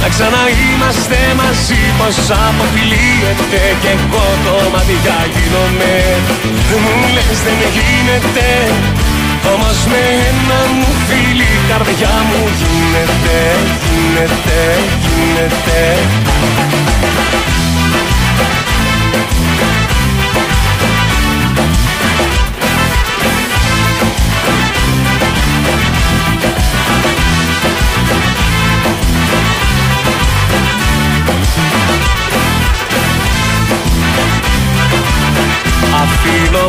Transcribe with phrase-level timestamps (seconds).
[0.00, 5.94] να ξαναείμαστε μαζί πως αποφυλίεται και εγώ το μάτια γίνομαι.
[6.82, 8.48] Μου λες δεν γίνεται
[9.54, 13.38] όμως με ένα μου φίλι η καρδιά μου γίνεται,
[13.84, 14.60] γίνεται,
[15.04, 15.80] γίνεται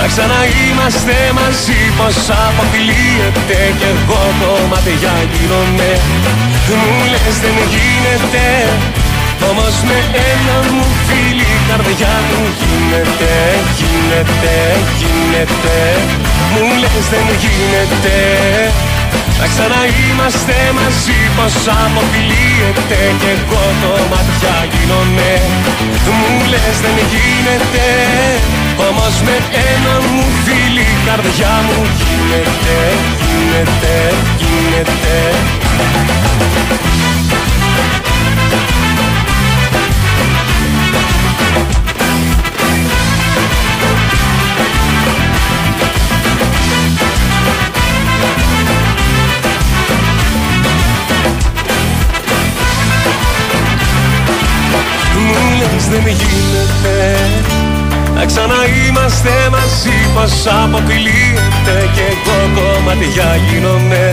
[0.00, 2.16] να ξαναείμαστε μαζί πως
[2.46, 5.90] αποφυλίεται Κι εγώ το μάτια γίνομαι.
[6.80, 8.46] Μου λες δεν γίνεται
[9.50, 9.98] Όμως με
[10.30, 13.34] ένα μου φίλι η καρδιά μου γίνεται
[13.78, 14.54] Γίνεται,
[15.00, 15.78] γίνεται
[16.52, 18.18] Μου λες δεν γίνεται
[19.40, 25.32] να ξαναείμαστε μαζί πως αποφυλίεται Κι εγώ το μάτια γίνομαι
[26.18, 27.88] Μου λες δεν γίνεται
[28.88, 29.36] Όμως με
[29.70, 31.86] ένα μου φίλι η καρδιά μου.
[31.98, 32.78] Γίνεται
[33.20, 35.60] Γίνεται, γίνεται.
[55.90, 57.49] Δεν γίνεται
[58.20, 60.32] Να ξαναείμαστε μαζί πως
[60.62, 64.04] αποκλείεται Και εγώ κομματιά γίνομαι.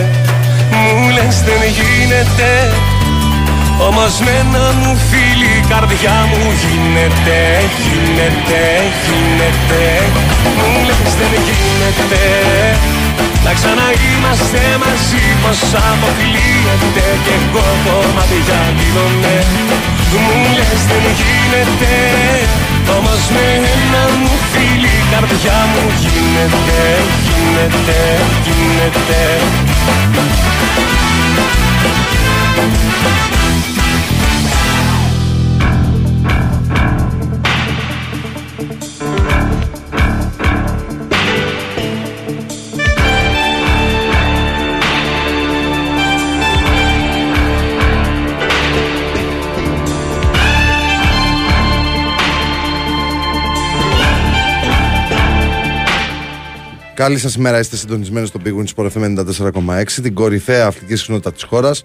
[0.80, 2.50] Μου λες δεν γίνεται
[3.88, 7.38] όμως με ένα μου φίλι η καρδιά μου γίνεται,
[7.84, 8.62] γίνεται,
[9.04, 9.84] γίνεται.
[10.58, 12.24] Μου λες δεν γίνεται
[13.44, 15.60] να ξαναείμαστε μαζί πως
[15.90, 19.36] αποκλείεται και εγώ κομμάτια γίνομαι.
[20.24, 21.92] Μου λες δεν γίνεται
[22.96, 26.80] Όμως με ένα μου φίλι η καρδιά μου γίνεται
[27.26, 27.98] Γίνεται,
[28.44, 29.20] γίνεται
[56.98, 61.32] Καλή σας ημέρα, είστε συντονισμένοι στο Big Win Sport FM 94,6, την κορυφαία αθλητική συχνότητα
[61.32, 61.84] της χώρας.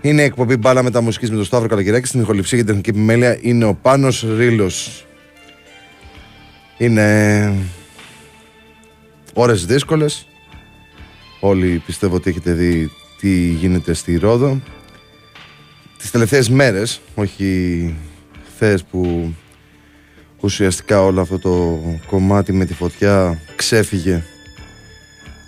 [0.00, 2.06] Είναι η εκπομπή μπάλα με τα μουσικής με τον Σταύρο Καλαγεράκη.
[2.06, 4.70] Στην ηχοληψία και την τεχνική επιμέλεια είναι ο Πάνος Ρήλο.
[6.78, 7.54] Είναι
[9.34, 10.26] ώρες δύσκολες.
[11.40, 12.90] Όλοι πιστεύω ότι έχετε δει
[13.20, 14.60] τι γίνεται στη Ρόδο.
[15.98, 17.94] Τις τελευταίες μέρες, όχι
[18.54, 19.32] χθες που
[20.46, 24.22] ουσιαστικά όλο αυτό το κομμάτι με τη φωτιά ξέφυγε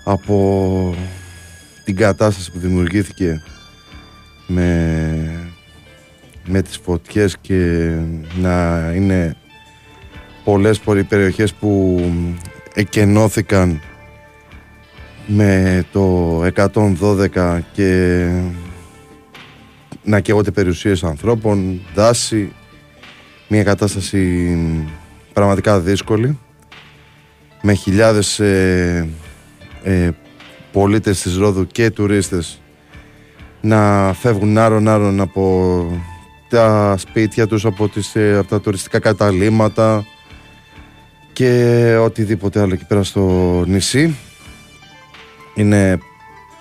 [0.05, 0.95] από
[1.85, 3.43] την κατάσταση που δημιουργήθηκε
[4.47, 5.51] με,
[6.47, 7.91] με τις φωτιές και
[8.41, 9.37] να είναι
[10.45, 12.01] πολλές περιοχές που
[12.75, 13.81] εκενώθηκαν
[15.27, 18.31] με το 112 και
[20.03, 22.53] να καίγονται περιουσίες ανθρώπων, δάση,
[23.49, 24.57] μια κατάσταση
[25.33, 26.39] πραγματικά δύσκολη
[27.63, 29.09] με χιλιάδες ε,
[29.83, 30.11] ε,
[30.73, 32.61] πολίτες της Ρόδου και τουρίστες
[33.61, 35.85] να φεύγουν άρον-άρον από
[36.49, 40.05] τα σπίτια τους, από, τις, ε, από τα τουριστικά καταλήμματα
[41.33, 43.23] και οτιδήποτε άλλο εκεί πέρα στο
[43.67, 44.17] νησί.
[45.55, 45.99] Είναι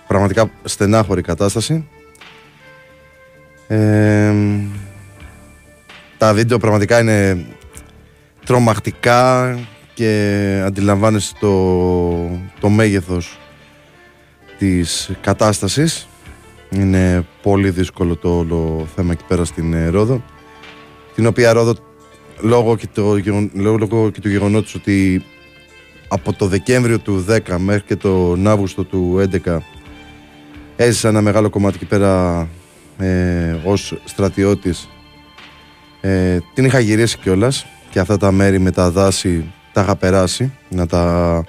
[0.07, 1.87] πραγματικά στενάχωρη κατάσταση.
[3.67, 4.33] Ε,
[6.17, 7.45] τα βίντεο πραγματικά είναι
[8.45, 9.57] τρομακτικά
[9.93, 11.51] και αντιλαμβάνεσαι το,
[12.59, 13.39] το μέγεθος
[14.57, 16.07] της κατάστασης.
[16.69, 20.23] Είναι πολύ δύσκολο το όλο θέμα εκεί πέρα στην ε, Ρόδο
[21.15, 21.75] την οποία Ρόδο
[22.41, 23.17] λόγω και, το,
[23.53, 25.25] λόγω και του γεγονότος ότι
[26.07, 29.57] από το Δεκέμβριο του 10 μέχρι και τον Αύγουστο του 11
[30.75, 32.47] έζησα ένα μεγάλο κομμάτι εκεί πέρα
[32.97, 34.89] ε, ως στρατιώτης
[36.01, 40.53] ε, την είχα γυρίσει κιόλας και αυτά τα μέρη με τα δάση τα είχα περάσει
[40.69, 41.43] να τα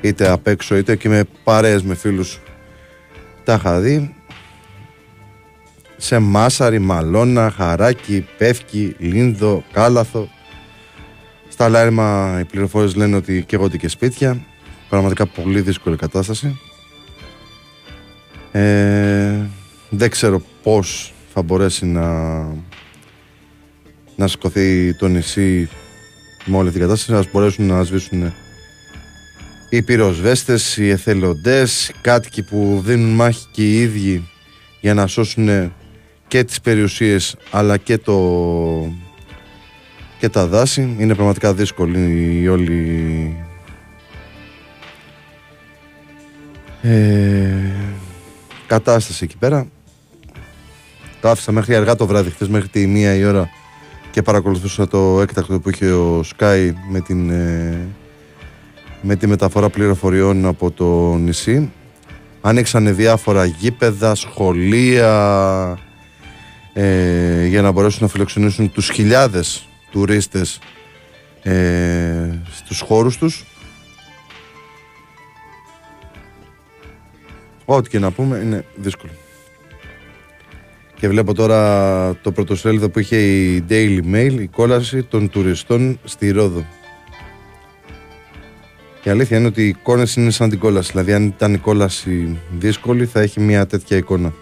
[0.00, 2.40] είτε απ' έξω είτε και με παρέες με φίλους
[3.44, 4.14] τα είχα δει
[5.96, 10.28] σε Μάσαρη, Μαλώνα, Χαράκι, Πεύκη, Λίνδο, Κάλαθο.
[11.48, 14.46] Στα Λάρμα οι πληροφορίες λένε ότι καίγονται και σπίτια.
[14.88, 16.60] Πραγματικά πολύ δύσκολη κατάσταση.
[18.52, 19.34] Ε,
[19.90, 22.02] δεν ξέρω πώς θα μπορέσει να,
[24.16, 25.68] να σηκωθεί το νησί
[26.44, 28.32] με όλη την κατάσταση, να μπορέσουν να σβήσουν
[29.68, 34.28] οι πυροσβέστες, οι εθελοντές, οι κάτοικοι που δίνουν μάχη και οι ίδιοι
[34.80, 35.72] για να σώσουν
[36.28, 38.92] και τις περιουσίες αλλά και, το,
[40.18, 40.96] και τα δάση.
[40.98, 43.36] Είναι πραγματικά δύσκολη η όλη
[46.82, 47.54] ε,
[48.66, 49.66] κατάσταση εκεί πέρα.
[51.20, 53.50] Το άφησα μέχρι αργά το βράδυ, χθες μέχρι τη μία η ώρα
[54.14, 57.88] και παρακολουθούσα το έκτακτο που είχε ο Sky με, την, ε,
[59.02, 61.72] με τη μεταφορά πληροφοριών από το νησί.
[62.40, 65.78] Άνοιξαν διάφορα γήπεδα, σχολεία,
[66.72, 70.58] ε, για να μπορέσουν να φιλοξενήσουν τους χιλιάδες τουρίστες
[71.42, 73.44] ε, στους χώρους τους.
[77.64, 79.12] Ό,τι και να πούμε είναι δύσκολο.
[81.04, 86.30] Και βλέπω τώρα το πρωτοσέλιδο που είχε η Daily Mail, η κόλαση των τουριστών στη
[86.30, 86.66] Ρόδο.
[89.02, 90.90] Η αλήθεια είναι ότι οι εικόνες είναι σαν την κόλαση.
[90.90, 94.32] Δηλαδή αν ήταν η κόλαση δύσκολη θα έχει μια τέτοια εικόνα.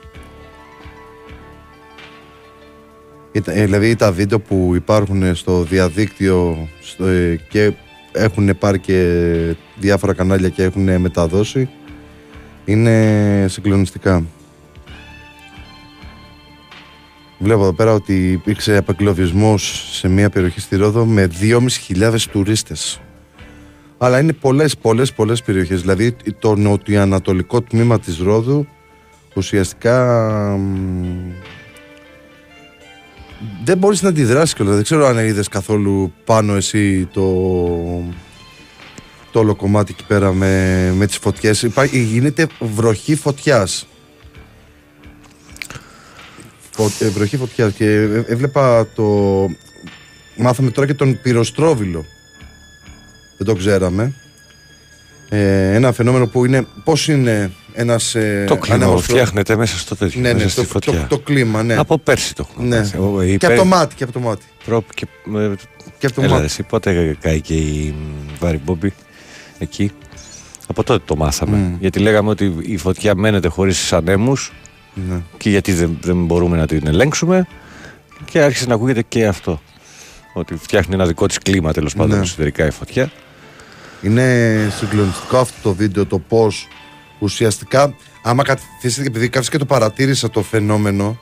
[3.33, 7.73] Ε, δηλαδή τα βίντεο που υπάρχουν στο διαδίκτυο στο, ε, και
[8.13, 9.27] έχουν πάρει και
[9.79, 11.69] διάφορα κανάλια και έχουν μεταδώσει
[12.65, 14.25] είναι συγκλονιστικά.
[17.43, 19.59] Βλέπω εδώ πέρα ότι υπήρξε απεγκλωβισμό
[19.93, 23.01] σε μια περιοχή στη Ρόδο με 2.500 τουρίστες.
[23.99, 25.81] Αλλά είναι πολλές, πολλές, πολλές περιοχές.
[25.81, 28.67] Δηλαδή το νοτιοανατολικό τμήμα της Ρόδου
[29.35, 30.17] ουσιαστικά
[33.65, 34.75] δεν μπορείς να αντιδράσεις κιόλας.
[34.75, 37.23] Δεν ξέρω αν είδες καθόλου πάνω εσύ το,
[39.31, 41.63] το όλο κομμάτι εκεί πέρα με, με τις φωτιές.
[41.63, 43.87] Υπάρχει, γίνεται βροχή φωτιάς.
[46.99, 47.87] Ε, βροχή φωτιάς και
[48.26, 49.05] έβλεπα το...
[50.37, 52.05] Μάθαμε τώρα και τον πυροστρόβιλο.
[53.37, 54.12] Δεν το ξέραμε.
[55.29, 58.14] Ε, ένα φαινόμενο που είναι πώς είναι ένας.
[58.14, 60.21] Ε, το κλίμα φτιάχνεται μέσα στο τέτοιο.
[60.21, 61.76] Ναι, ναι, στο, το, το, κλίμα, ναι.
[61.76, 62.76] Από πέρσι το έχουμε.
[62.76, 63.37] Ναι.
[63.37, 63.95] Και από το μάτι.
[63.95, 64.45] Και από το μάτι.
[64.95, 65.07] και,
[65.99, 66.45] και από το Έλα, μάτι.
[66.45, 67.95] Εσύ, πότε κάει και η
[68.41, 68.93] Βάρη Μπόμπι
[69.59, 69.91] εκεί.
[70.67, 71.73] Από τότε το μάθαμε.
[71.75, 71.79] Mm.
[71.81, 74.52] Γιατί λέγαμε ότι η φωτιά μένεται χωρίς ανέμους.
[74.95, 75.21] Ναι.
[75.37, 77.47] Και γιατί δεν, δεν μπορούμε να την ελέγξουμε.
[78.25, 79.61] Και άρχισε να ακούγεται και αυτό.
[80.35, 82.23] Ότι φτιάχνει ένα δικό της κλίμα τέλος πάντων ναι.
[82.23, 83.11] εσωτερικά η φωτιά.
[84.03, 86.69] Είναι συγκλονιστικό αυτό το βίντεο το πώς
[87.19, 91.19] ουσιαστικά, άμα καθίσετε, επειδή κάποιο και το παρατήρησα το φαινόμενο,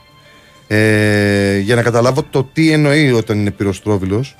[0.67, 4.35] ε, για να καταλάβω το τι εννοεί όταν είναι πυροστρόβιλος,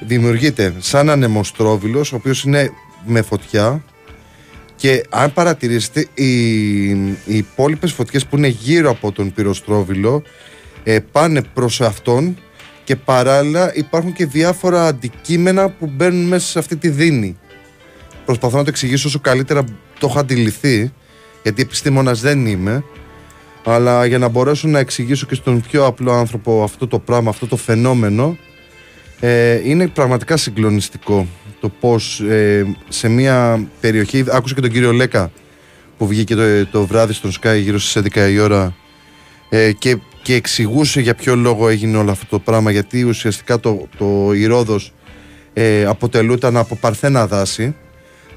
[0.00, 2.70] δημιουργείται σαν ανεμοστρόβιλος, ο οποίος είναι
[3.04, 3.84] με φωτιά
[4.80, 6.90] Και αν παρατηρήσετε, οι,
[7.24, 10.22] οι υπόλοιπες φωτιές που είναι γύρω από τον πυροστρόβιλο
[10.84, 12.36] ε, πάνε προς αυτόν
[12.84, 17.38] και παράλληλα υπάρχουν και διάφορα αντικείμενα που μπαίνουν μέσα σε αυτή τη δίνη.
[18.24, 19.64] Προσπαθώ να το εξηγήσω όσο καλύτερα
[19.98, 20.92] το έχω αντιληφθεί,
[21.42, 22.84] γιατί επιστήμονας δεν είμαι,
[23.64, 27.46] αλλά για να μπορέσω να εξηγήσω και στον πιο απλό άνθρωπο αυτό το πράγμα, αυτό
[27.46, 28.36] το φαινόμενο,
[29.20, 31.26] ε, είναι πραγματικά συγκλονιστικό
[31.60, 35.30] το πώς ε, σε μια περιοχή, άκουσα και τον κύριο Λέκα
[35.98, 38.74] που βγήκε το, το βράδυ στον Sky γύρω στις 11 η ώρα
[39.48, 43.88] ε, και, και εξηγούσε για ποιο λόγο έγινε όλο αυτό το πράγμα γιατί ουσιαστικά το,
[43.98, 44.92] το η Ρόδος
[45.52, 47.74] ε, αποτελούταν από παρθένα δάση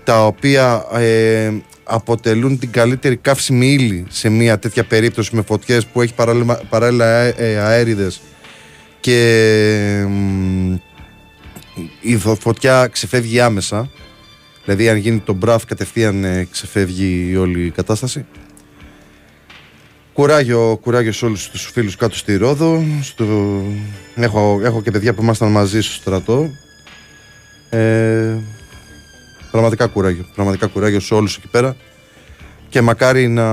[0.04, 1.52] τα οποία ε,
[1.84, 7.06] αποτελούν την καλύτερη καύσιμη ύλη σε μια τέτοια περίπτωση με φωτιές που έχει παράλληλα, παράλληλα
[7.60, 8.22] αέριδες
[9.00, 10.08] και
[12.02, 13.90] η φωτιά ξεφεύγει άμεσα.
[14.66, 18.26] Δηλαδή, αν γίνει το μπραφ, κατευθείαν ε, ξεφεύγει η όλη η κατάσταση.
[20.14, 22.84] Κουράγιο, κουράγιο σε όλους τους φίλους κάτω στη Ρόδο.
[23.02, 23.26] Στο...
[24.16, 26.50] Έχω, έχω και παιδιά που ήμασταν μαζί στο στρατό.
[27.70, 28.36] Ε,
[29.52, 30.26] πραγματικά κουράγιο.
[30.36, 31.76] Πραγματικά κουράγιο σε όλους εκεί πέρα.
[32.70, 33.50] Και μακάρι να...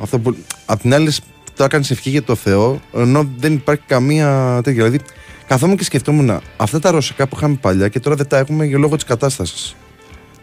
[0.00, 0.36] Αυτό που...
[0.66, 1.12] Απ' την άλλη,
[1.56, 4.84] το έκανε ευχή για το Θεό, ενώ δεν υπάρχει καμία τέτοια.
[4.84, 5.04] Δηλαδή,
[5.46, 8.78] καθόμουν και σκεφτόμουν αυτά τα ρωσικά που είχαμε παλιά και τώρα δεν τα έχουμε για
[8.78, 9.76] λόγω της κατάστασης.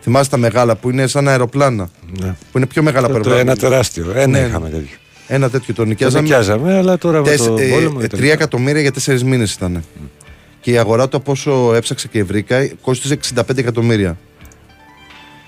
[0.01, 1.89] Θυμάστε τα μεγάλα που είναι σαν αεροπλάνα.
[2.20, 2.36] Ναι.
[2.51, 3.41] Που είναι πιο μεγάλα από αεροπλάνα.
[3.41, 4.12] Ένα τεράστιο.
[4.15, 4.48] Ένα ναι.
[4.48, 4.98] είχαμε τέτοιο.
[5.27, 6.27] Ένα τέτοιο το νοικιάζαμε.
[6.27, 7.58] Το νοικιάζαμε, αλλά τώρα με το
[8.01, 9.84] ε, Τρία εκατομμύρια για τέσσερις μήνες ήταν.
[9.84, 10.08] Mm.
[10.62, 14.17] Και η αγορά του από όσο έψαξε και βρήκα κόστιζε 65 εκατομμύρια.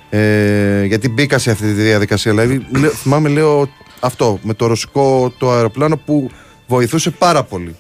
[0.10, 2.32] Ε, γιατί μπήκα σε αυτή τη διαδικασία.
[2.32, 2.66] Δηλαδή,
[3.02, 3.70] θυμάμαι, λέω
[4.00, 6.32] αυτό με το ρωσικό το αεροπλάνο που
[6.68, 7.76] βοηθούσε πάρα πολύ.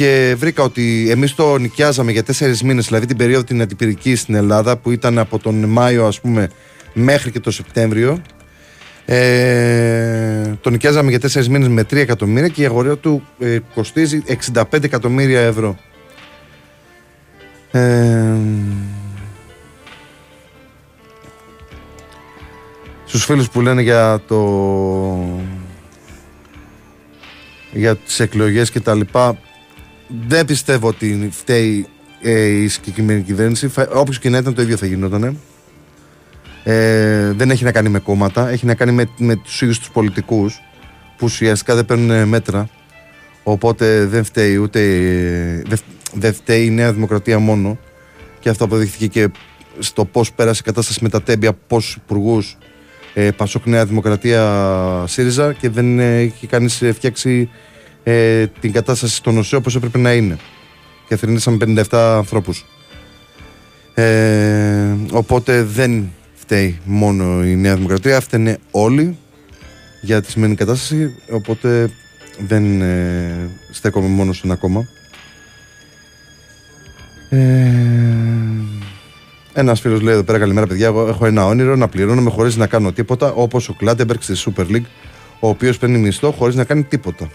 [0.00, 4.34] Και βρήκα ότι εμείς το νοικιάζαμε για τέσσερις μήνες, δηλαδή την περίοδο την αντιπυρική στην
[4.34, 6.50] Ελλάδα, που ήταν από τον Μάιο, ας πούμε,
[6.92, 8.22] μέχρι και το Σεπτέμβριο.
[9.04, 14.22] Ε, το νοικιάζαμε για τέσσερις μήνες με 3 εκατομμύρια και η αγορά του ε, κοστίζει
[14.52, 15.78] 65 εκατομμύρια ευρώ.
[17.70, 18.34] Ε,
[23.04, 24.40] στους φίλους που λένε για το
[27.72, 29.38] για τις εκλογές και τα λοιπά
[30.26, 31.86] δεν πιστεύω ότι φταίει
[32.22, 33.70] ε, η συγκεκριμένη κυβέρνηση.
[33.92, 35.38] Όποιος και να ήταν το ίδιο θα γινόταν
[36.64, 39.90] ε, δεν έχει να κάνει με κόμματα έχει να κάνει με, με τους ίδιους τους
[39.90, 40.60] πολιτικούς
[41.16, 42.68] που ουσιαστικά δεν παίρνουν μέτρα.
[43.42, 44.80] Οπότε δεν φταίει ούτε
[45.66, 45.78] δεν,
[46.12, 47.78] δεν φταίει η Νέα Δημοκρατία μόνο.
[48.40, 49.28] Και αυτό αποδείχθηκε και
[49.78, 52.56] στο πώς πέρασε η κατάσταση με τα τέμπια πόσους υπουργούς
[53.14, 55.52] ε, Πασόκ Νέα Δημοκρατία ΣΥΡΙΖΑ.
[55.52, 57.50] Και δεν έχει κανείς φτιάξει
[58.02, 60.38] ε, την κατάσταση στον ΟΣΕ όπως έπρεπε να είναι.
[61.08, 62.64] Και θρυνήσαμε 57 ανθρώπους.
[63.94, 69.18] Ε, οπότε δεν φταίει μόνο η Νέα Δημοκρατία, φταίνε όλοι
[70.00, 71.90] για τη σημερινή κατάσταση, οπότε
[72.46, 74.88] δεν ε, στέκομαι μόνο σε ένα κόμμα.
[77.28, 77.38] Ε,
[79.52, 80.86] ένας φίλος λέει εδώ πέρα: Καλημέρα, παιδιά.
[80.86, 84.66] Εγώ έχω ένα όνειρο να πληρώνομαι χωρίς να κάνω τίποτα, όπως ο Κλάντεμπεργκ στη Super
[84.70, 84.86] League,
[85.40, 87.30] ο οποίος παίρνει μισθό χωρίς να κάνει τίποτα.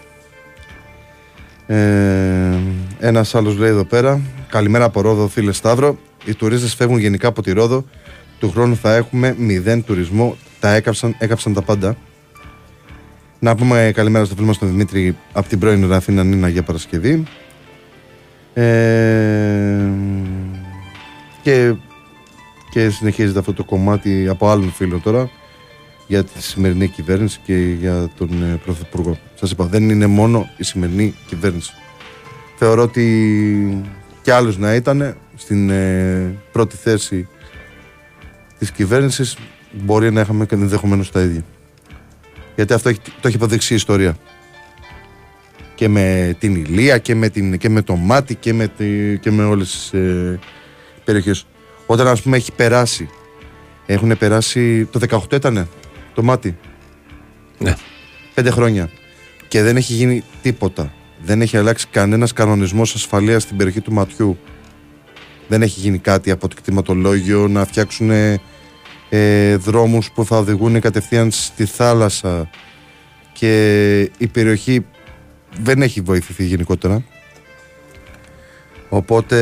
[1.66, 2.58] Ε,
[2.98, 5.98] ένας άλλος λέει εδώ πέρα: Καλημέρα από Ρόδο, φίλε Σταύρο.
[6.24, 7.84] Οι τουρίστες φεύγουν γενικά από τη Ρόδο.
[8.38, 10.36] Του χρόνου θα έχουμε μηδέν τουρισμό.
[10.60, 11.96] Τα έκαψαν, έκαψαν τα πάντα.
[13.38, 17.22] Να πούμε καλημέρα στο φίλο μας τον Δημήτρη από την πρώην Ραφίνα Νίνα για Παρασκευή.
[18.54, 19.88] Ε,
[21.42, 21.74] και
[22.76, 25.30] και συνεχίζεται αυτό το κομμάτι από άλλον φίλο τώρα
[26.06, 29.18] για τη σημερινή κυβέρνηση και για τον ε, Πρωθυπουργό.
[29.34, 31.72] Σας είπα, δεν είναι μόνο η σημερινή κυβέρνηση.
[32.56, 33.84] Θεωρώ ότι
[34.22, 37.28] κι άλλος να ήταν στην ε, πρώτη θέση
[38.58, 39.36] της κυβέρνησης
[39.72, 41.44] μπορεί να είχαμε και ενδεχομένως τα ίδια.
[42.54, 44.16] Γιατί αυτό έχει, το έχει αποδείξει η ιστορία.
[45.74, 49.30] Και με την Ηλία και με, την, και με το Μάτι και με, τη, και
[49.30, 50.38] με όλες τις ε,
[51.04, 51.46] περιοχές.
[51.86, 53.08] Όταν ας πούμε έχει περάσει.
[53.86, 54.84] Έχουν περάσει.
[54.84, 55.68] Το 18 ήταν
[56.16, 56.56] το μάτι.
[57.58, 57.74] Ναι.
[58.34, 58.90] Πέντε χρόνια.
[59.48, 60.92] Και δεν έχει γίνει τίποτα.
[61.24, 64.38] Δεν έχει αλλάξει κανένας κανονισμός ασφαλείας στην περιοχή του ματιού.
[65.48, 68.10] Δεν έχει γίνει κάτι από το κτηματολόγιο να φτιάξουν
[69.08, 72.50] ε, δρόμους που θα οδηγούν κατευθείαν στη θάλασσα
[73.32, 74.86] και η περιοχή
[75.60, 77.04] δεν έχει βοηθηθεί γενικότερα.
[78.88, 79.36] Οπότε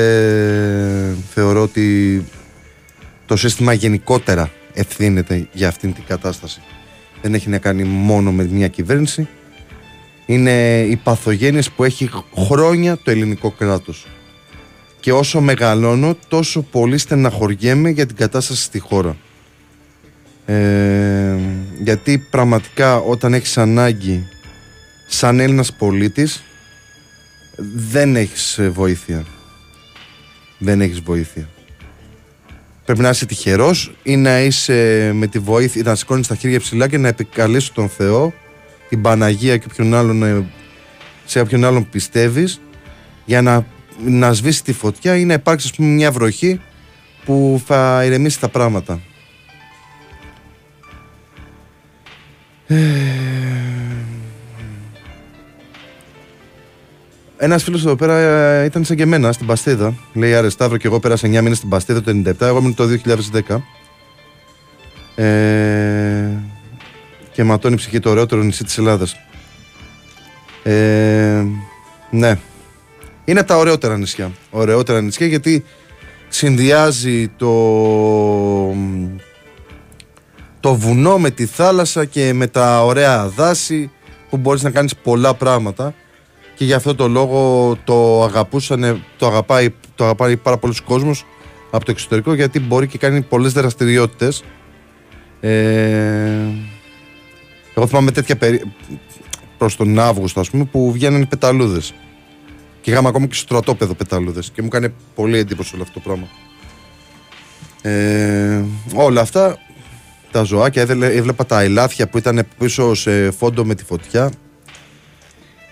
[1.35, 2.25] θεωρώ ότι
[3.27, 6.61] το σύστημα γενικότερα ευθύνεται για αυτήν την κατάσταση.
[7.23, 9.29] Δεν έχει να κάνει μόνο με μια κυβέρνηση.
[10.27, 14.07] Είναι οι παθογένειες που έχει χρόνια το ελληνικό κράτος.
[15.01, 19.17] Και όσο μεγαλώνω τόσο πολύ στεναχωριέμαι για την κατάσταση στη χώρα.
[20.47, 21.37] Ε,
[21.83, 24.27] γιατί πραγματικά όταν έχεις ανάγκη
[25.09, 26.43] σαν Έλληνας πολίτης
[27.75, 29.25] δεν έχεις ε, βοήθεια.
[30.59, 31.49] Δεν έχεις βοήθεια.
[32.85, 36.89] Πρέπει να είσαι τυχερός ή να είσαι με τη βοήθεια, να σηκώνεις τα χέρια ψηλά
[36.89, 38.33] και να επικαλείς τον Θεό,
[38.89, 40.45] την Παναγία και ποιον άλλον, ε,
[41.25, 42.61] σε όποιον άλλον πιστεύεις
[43.25, 43.67] για να,
[44.05, 46.61] να σβήσει τη φωτιά ή να υπάρξει πούμε, μια βροχή
[47.25, 49.01] που θα ηρεμήσει τα πράγματα.
[52.67, 52.77] Ε,
[57.37, 59.95] Ένας φίλος εδώ πέρα ε, ήταν σαν και εμένα στην Παστίδα.
[60.13, 62.41] Λέει Άρε Σταύρο και εγώ πέρασα 9 μήνες στην Παστίδα το 97.
[62.41, 62.85] Εγώ ήμουν το
[63.47, 63.57] 2010.
[65.15, 66.29] Ε,
[67.33, 69.17] και ματώνει ψυχή το ωραιότερο νησί της Ελλάδας.
[70.63, 71.45] Ε,
[72.11, 72.39] ναι.
[73.25, 74.33] Είναι τα ωραιότερα νησιά.
[74.51, 75.65] Ωραιότερα νησιά γιατί
[76.29, 77.53] συνδυάζει το,
[80.61, 83.91] το βουνό με τη θάλασσα και με τα ωραία δάση
[84.31, 85.95] που μπορείς να κάνεις πολλά πράγματα
[86.55, 91.27] και γι' αυτό το λόγο το αγαπούσαν, το αγαπάει, το αγαπάει πάρα πολλούς κόσμος
[91.71, 94.43] από το εξωτερικό γιατί μπορεί και κάνει πολλές δραστηριότητες
[95.41, 95.51] ε,
[97.75, 98.73] εγώ θυμάμαι τέτοια περί...
[99.59, 101.95] προς τον Αύγουστο ας πούμε που βγαίνουν πεταλούδες
[102.85, 104.51] και είχαμε ακόμα και στρατόπεδο πεταλούδες.
[104.51, 106.29] Και μου έκανε πολύ εντύπωση όλο αυτό το πράγμα.
[107.83, 109.59] Ε, όλα αυτά
[110.31, 114.31] τα ζωάκια, έβλεπα τα ελάφια που ήταν πίσω σε φόντο με τη φωτιά.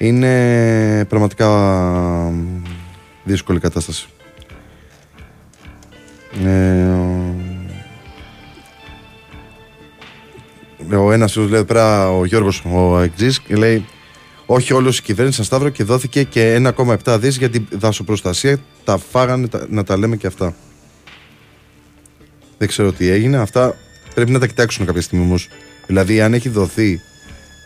[0.03, 1.49] Είναι πραγματικά
[3.25, 4.07] δύσκολη κατάσταση.
[10.91, 13.85] Ε, ο ένας λέει εδώ πέρα ο Γιώργος ο Εκτζής και λέει
[14.47, 18.59] όχι όλος η κυβέρνηση σαν Σταύρο και δόθηκε και 1,7 δις για την δασοπροστασία.
[18.85, 20.55] Τα φάγανε να τα λέμε και αυτά.
[22.59, 23.37] Δεν ξέρω τι έγινε.
[23.37, 23.75] Αυτά
[24.15, 25.49] πρέπει να τα κοιτάξουν κάποια στιγμή όμως.
[25.87, 27.01] Δηλαδή, αν έχει δοθεί,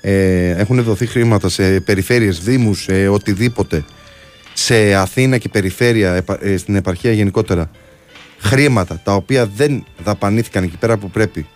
[0.08, 3.84] ε, έχουν δοθεί χρήματα σε περιφέρειες, δήμους, ε, οτιδήποτε,
[4.52, 7.70] σε Αθήνα και περιφέρεια, ε, στην επαρχία γενικότερα,
[8.38, 11.46] χρήματα τα οποία δεν δαπανήθηκαν εκεί πέρα που πρέπει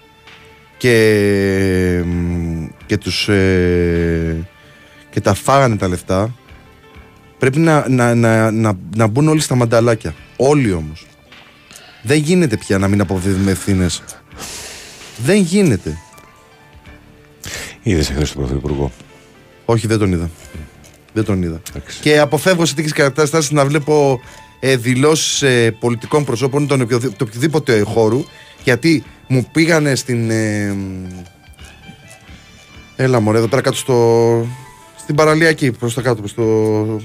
[0.76, 2.04] και,
[2.86, 4.46] και τους ε,
[5.10, 6.34] και τα φάγανε τα λεφτά,
[7.38, 10.14] πρέπει να, να, να, να, να μπουν όλοι στα μανταλάκια.
[10.36, 11.06] Όλοι όμως.
[12.02, 14.02] Δεν γίνεται πια να μην αποδίδουμε ευθύνες.
[15.16, 15.98] Δεν γίνεται.
[17.82, 18.90] Είδες εχθές τον Πρωθυπουργό.
[19.64, 20.30] Όχι, δεν τον είδα.
[21.12, 21.60] Δεν τον είδα.
[22.00, 24.20] Και αποφεύγω σε τέτοιες καταστάσεις να βλέπω
[24.60, 28.24] ε, δηλώσεις ε, πολιτικών προσώπων τον το οποιοδήποτε χώρου
[28.64, 30.30] γιατί μου πήγανε στην.
[30.30, 30.76] Ε,
[32.96, 34.46] έλα μωρέ, εδώ πέρα κάτω στο,
[34.98, 37.00] στην παραλία εκεί προς τα κάτω, στο.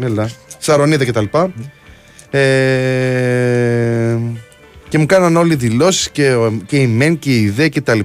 [0.00, 1.24] Έλα, Σαρονίδα κτλ.
[2.30, 4.18] Ε,
[4.88, 6.36] και μου κάναν όλοι δηλώσεις και,
[6.66, 8.00] και η ΜΕΝ και η ΔΕ κτλ.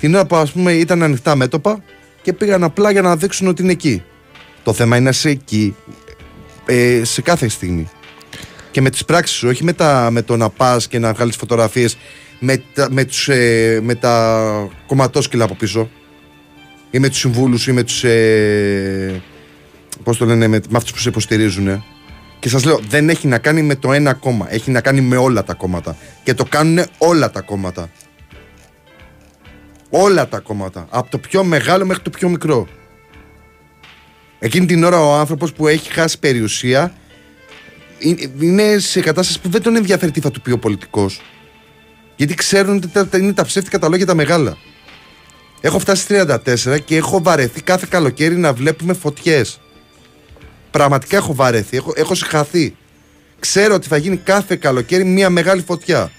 [0.00, 1.82] Την ώρα που ας πούμε ήταν ανοιχτά μέτωπα
[2.22, 4.02] και πήγαν απλά για να δείξουν ότι είναι εκεί.
[4.62, 5.74] Το θέμα είναι να είσαι εκεί
[6.66, 7.90] ε, σε κάθε στιγμή.
[8.70, 11.36] Και με τις πράξεις σου, όχι με, τα, με το να πας και να βγάλεις
[11.36, 11.96] φωτογραφίες
[12.38, 15.90] με, τα, με, τους, ε, με τα κομματόσκυλα από πίσω
[16.90, 18.04] ή με τους συμβούλους ή με τους.
[18.04, 19.22] Ε,
[20.02, 21.84] Πώς το λένε, με, με αυτούς που σε υποστηρίζουν.
[22.38, 24.52] Και σας λέω, δεν έχει να κάνει με το ένα κόμμα.
[24.52, 25.96] Έχει να κάνει με όλα τα κόμματα.
[26.22, 27.90] Και το κάνουν όλα τα κόμματα.
[29.90, 30.86] Όλα τα κόμματα.
[30.90, 32.68] Από το πιο μεγάλο μέχρι το πιο μικρό.
[34.38, 36.94] Εκείνη την ώρα ο άνθρωπος που έχει χάσει περιουσία
[38.40, 41.20] είναι σε κατάσταση που δεν τον ενδιαφέρει τι θα του πει ο πολιτικός.
[42.16, 44.56] Γιατί ξέρουν ότι είναι τα ψεύτικα τα λόγια τα μεγάλα.
[45.60, 49.60] Έχω φτάσει 34 και έχω βαρεθεί κάθε καλοκαίρι να βλέπουμε φωτιές.
[50.70, 52.76] Πραγματικά έχω βαρεθεί, έχω, έχω συγχαθεί.
[53.38, 56.10] Ξέρω ότι θα γίνει κάθε καλοκαίρι μια μεγάλη φωτιά.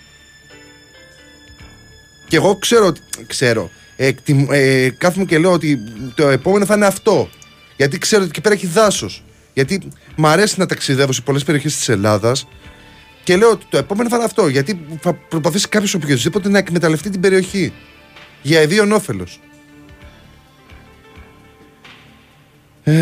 [2.31, 3.01] Και εγώ ξέρω ότι.
[3.27, 3.69] Ξέρω.
[3.95, 4.11] Ε,
[4.49, 5.79] ε, κάθομαι και λέω ότι
[6.15, 7.29] το επόμενο θα είναι αυτό.
[7.75, 9.23] Γιατί ξέρω ότι εκεί πέρα έχει δάσος.
[9.53, 9.81] Γιατί
[10.15, 12.47] μου αρέσει να ταξιδεύω σε πολλές περιοχές της Ελλάδας
[13.23, 14.47] και λέω ότι το επόμενο θα είναι αυτό.
[14.47, 17.73] Γιατί θα προσπαθήσει κάποιος οποιοδήποτε να εκμεταλλευτεί την περιοχή
[18.41, 19.39] για ιδίων όφελος.
[22.83, 23.01] Ε...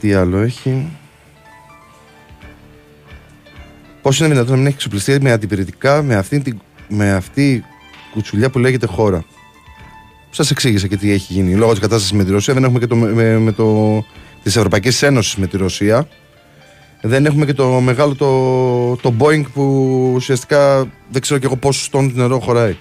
[0.00, 0.90] Τι άλλο έχει.
[4.06, 7.64] Πώς είναι δυνατόν να μην έχει εξοπλιστεί με αντιπηρετικά με αυτή, την, με αυτή
[8.12, 9.24] κουτσουλιά που λέγεται χώρα;
[10.30, 11.54] Σας εξήγησα και τι έχει γίνει.
[11.54, 13.98] Λόγω της κατάστασης με τη Ρωσία δεν έχουμε και το, με, με το,
[14.42, 16.08] της Ευρωπαϊκής Ένωσης με τη Ρωσία
[17.02, 19.62] δεν έχουμε και το μεγάλο το, το Boeing που
[20.14, 20.78] ουσιαστικά
[21.10, 22.76] δεν ξέρω και εγώ πόσο τόνους νερό χωράει.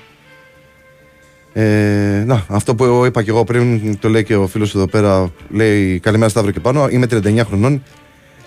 [1.53, 5.31] Ε, να, αυτό που είπα και εγώ πριν, το λέει και ο φίλος εδώ πέρα,
[5.49, 7.83] λέει καλημέρα Σταύρο και πάνω, είμαι 39 χρονών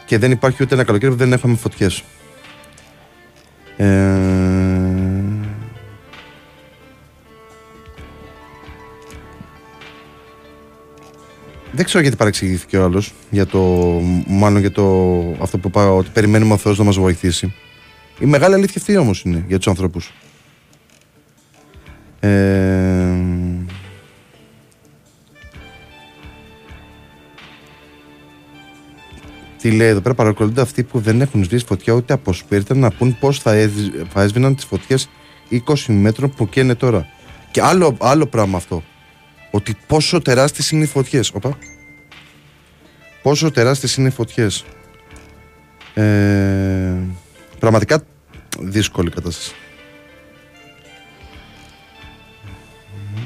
[0.07, 2.03] Και δεν υπάρχει ούτε ένα καλοκαίρι που δεν έχουμε φωτιές.
[3.79, 3.87] Ε...
[11.73, 13.13] Δεν ξέρω γιατί παρεξηγήθηκε ο άλλος.
[13.31, 13.61] Για το,
[14.27, 14.85] μάλλον για το,
[15.41, 17.55] αυτό που είπα, ότι περιμένουμε ο Θεός να μας βοηθήσει.
[18.19, 20.13] Η μεγάλη αλήθεια αυτή όμως είναι για τους ανθρώπους.
[22.21, 22.29] Ε,
[29.69, 32.91] τι λέει εδώ πέρα, παρακολουθούνται αυτοί που δεν έχουν σβήσει φωτιά ούτε από σπίρτα να
[32.91, 33.71] πούν πώς θα,
[34.09, 35.09] θα έσβηναν τις φωτιές
[35.51, 37.09] 20 μέτρων που καίνε τώρα.
[37.51, 38.83] Και άλλο, άλλο πράγμα αυτό.
[39.51, 41.31] Ότι πόσο τεράστιες είναι οι φωτιές.
[41.35, 41.59] Οπα.
[43.23, 44.65] Πόσο τεράστιες είναι οι φωτιές.
[45.95, 46.95] Ε,
[47.59, 48.03] πραγματικά
[48.61, 49.55] δύσκολη κατάσταση.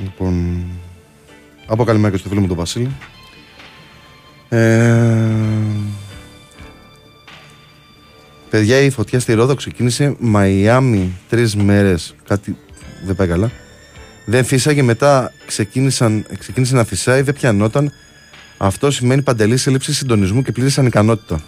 [0.03, 0.65] Λοιπόν,
[1.67, 2.91] από καλημέρα και στο φίλο μου τον Βασίλη.
[4.49, 5.43] Ε,
[8.53, 12.15] παιδιά, η φωτιά στη Ρόδο ξεκίνησε Μαϊάμι τρεις μέρες.
[12.27, 12.57] Κάτι
[13.05, 13.51] δεν πάει καλά.
[14.25, 17.93] Δεν φύσαγε μετά ξεκίνησαν, ξεκίνησε να φυσάει, δεν πιανόταν.
[18.57, 21.41] Αυτό σημαίνει παντελή έλλειψη συντονισμού και πλήρη ανικανότητα.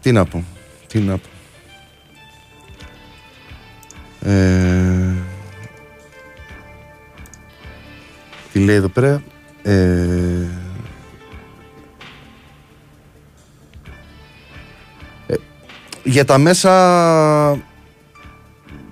[0.00, 0.44] Τι να πω.
[0.86, 1.28] Τι να πω.
[4.30, 5.14] Ε,
[8.52, 9.22] τι λέει εδώ πέρα.
[9.62, 10.67] Ε, ε,
[16.02, 16.72] για τα μέσα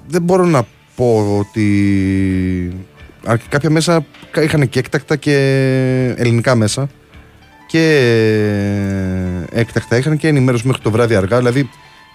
[0.06, 0.66] δεν μπορώ να
[0.96, 2.76] πω ότι
[3.48, 4.06] κάποια μέσα
[4.42, 5.34] είχαν και έκτακτα και
[6.16, 6.88] ελληνικά μέσα
[7.68, 7.82] και
[9.50, 11.68] έκτακτα είχαν και ενημέρωση μέχρι το βράδυ αργά δηλαδή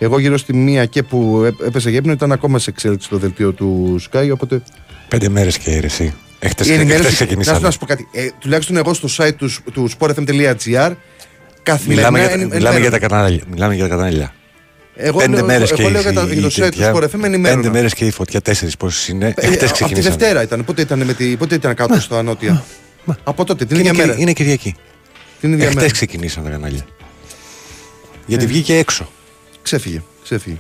[0.04, 4.00] εγώ γύρω στη μία και που έπεσε γέπνο ήταν ακόμα σε εξέλιξη το δελτίο του
[4.12, 4.30] Sky.
[4.34, 4.62] Οπότε...
[5.08, 6.14] Πέντε μέρες και αίρεση.
[6.40, 6.64] Έχετε
[7.08, 7.62] ξεκινήσει.
[7.62, 8.08] Να σου πω κάτι.
[8.12, 10.92] Ε, τουλάχιστον εγώ στο site του, του sportfm.gr
[11.64, 12.12] καθημερινά.
[12.12, 13.44] Μιλάμε, για, μιλάμε, για τα κανάλια.
[13.52, 14.34] Μιλάμε για τα κανάλια.
[15.04, 18.06] Εγώ πέντε λέω, μέρες και λέω για, το site του Sport FM Πέντε μέρες και
[18.06, 19.34] η φωτιά, τέσσερις πόσες είναι.
[19.38, 20.66] Ε, Χτε Από τη Δευτέρα ήταν.
[20.66, 22.64] Πότε ήταν, με τη, πότε ήταν κάτω στο Ανώτια;
[23.24, 24.16] Από τότε, την ίδια μέρα.
[24.18, 24.76] Είναι Κυριακή.
[25.40, 25.92] Την ίδια μέρα.
[25.92, 26.86] ξεκινήσαν τα κανάλια.
[28.26, 28.48] Γιατί ε.
[28.48, 29.12] βγήκε έξω.
[29.62, 30.04] Ξέφυγε.
[30.24, 30.58] ξέφυγε.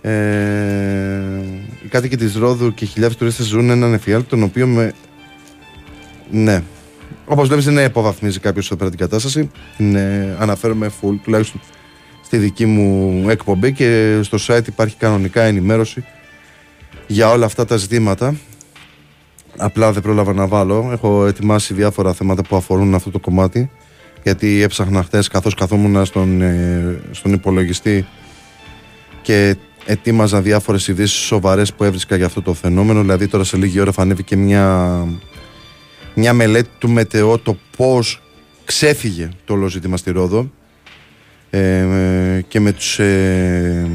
[0.00, 0.12] Ε,
[1.84, 4.92] οι κάτοικοι της Ρόδου και χιλιάδες τουρίστες ζουν έναν εφιάλτη τον οποίο με...
[6.30, 6.62] Ναι.
[7.26, 9.50] Όπως βλέπεις δεν υποβαθμίζει κάποιος εδώ πέρα την κατάσταση.
[9.78, 11.60] Είναι, αναφέρομαι full τουλάχιστον
[12.32, 16.04] στη δική μου εκπομπή και στο site υπάρχει κανονικά ενημέρωση
[17.06, 18.34] για όλα αυτά τα ζητήματα.
[19.56, 20.88] Απλά δεν πρόλαβα να βάλω.
[20.92, 23.70] Έχω ετοιμάσει διάφορα θέματα που αφορούν αυτό το κομμάτι
[24.22, 28.06] γιατί έψαχνα χθες καθώς καθόμουν στον, ε, στον υπολογιστή
[29.22, 33.80] και ετοίμαζα διάφορες ειδήσεις σοβαρές που έβρισκα για αυτό το φαινόμενο δηλαδή τώρα σε λίγη
[33.80, 35.06] ώρα θα ανέβει και μια,
[36.14, 38.22] μια μελέτη του ΜΕΤΕΟ το πώς
[38.64, 40.61] ξέφυγε το όλο ζήτημα στη Ρόδο ε,
[42.48, 43.90] και με τους ε,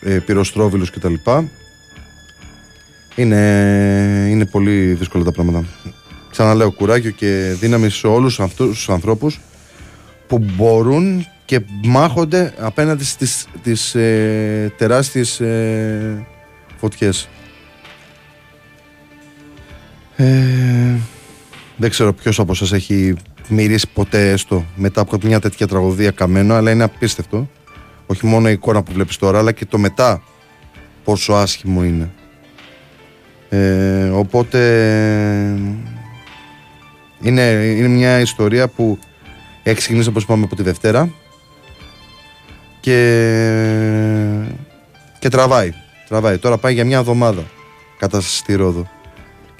[0.00, 1.14] ε, πυροστρόβιλους κτλ.
[3.14, 5.64] Είναι, είναι πολύ δύσκολα τα πράγματα
[6.30, 9.40] ξαναλέω κουράγιο και δύναμη σε όλους αυτούς τους ανθρώπους
[10.26, 16.26] που μπορούν και μάχονται απέναντι στις, τις ε, τεράστιες ε,
[16.76, 17.28] φωτιές.
[20.16, 20.24] Ε,
[21.76, 23.14] δεν ξέρω ποιος από σας έχει
[23.52, 27.48] μυρίσει ποτέ έστω μετά από μια τέτοια τραγωδία καμένο αλλά είναι απίστευτο
[28.06, 30.22] όχι μόνο η εικόνα που βλέπεις τώρα αλλά και το μετά
[31.04, 32.10] πόσο άσχημο είναι.
[33.48, 34.58] Ε, οπότε
[37.20, 38.98] είναι, είναι μια ιστορία που
[39.62, 41.10] έχει ξεκινήσει όπως είπαμε από τη Δευτέρα
[42.80, 42.96] και,
[45.18, 45.72] και τραβάει.
[46.08, 46.38] τραβάει.
[46.38, 47.42] Τώρα πάει για μια εβδομάδα
[47.98, 48.99] κατάσταση στη Ρόδο.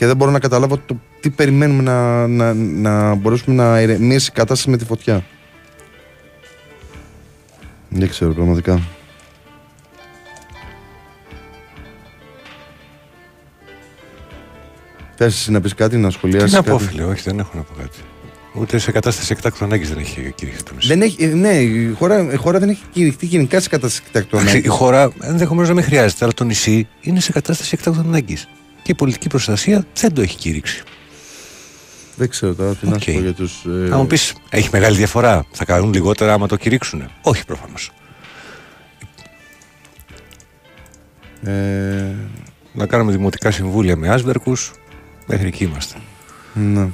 [0.01, 4.35] Και δεν μπορώ να καταλάβω το τι περιμένουμε να, να, να μπορέσουμε να ηρεμήσει η
[4.35, 5.25] κατάσταση με τη φωτιά.
[7.89, 8.81] Δεν ξέρω πραγματικά.
[15.17, 16.51] Θες να πεις κάτι, να σχολιάσεις.
[16.51, 17.99] Τι να πω, φίλε, όχι, δεν έχω να πω κάτι.
[18.55, 20.89] Ούτε σε κατάσταση εκτάκτου ανάγκης δεν έχει κηρυχθεί το νησί.
[20.89, 24.59] Δεν έχει, ναι, η χώρα, η χώρα δεν έχει κηρυχθεί γενικά σε κατάσταση εκτάκτου ανάγκη.
[24.59, 28.49] Η χώρα ενδεχομένως να μην χρειάζεται, αλλά το νησί είναι σε κατάσταση εκτάκτου ανάγκης.
[28.91, 30.83] Και η πολιτική προστασία δεν το έχει κήρυξει.
[32.17, 32.89] Δεν ξέρω τώρα τι okay.
[32.89, 33.65] να σου πω για τους.
[33.65, 33.95] Ε...
[33.95, 35.47] μου πεις, έχει μεγάλη διαφορά.
[35.51, 37.11] Θα κάνουν λιγότερα άμα το κηρύξουν.
[37.23, 37.93] Όχι προφανώς.
[41.43, 42.15] Ε...
[42.73, 44.73] Να κάνουμε δημοτικά συμβούλια με άσβερκους,
[45.27, 45.99] Μέχρι εκεί είμαστε.
[46.55, 46.89] Ναι.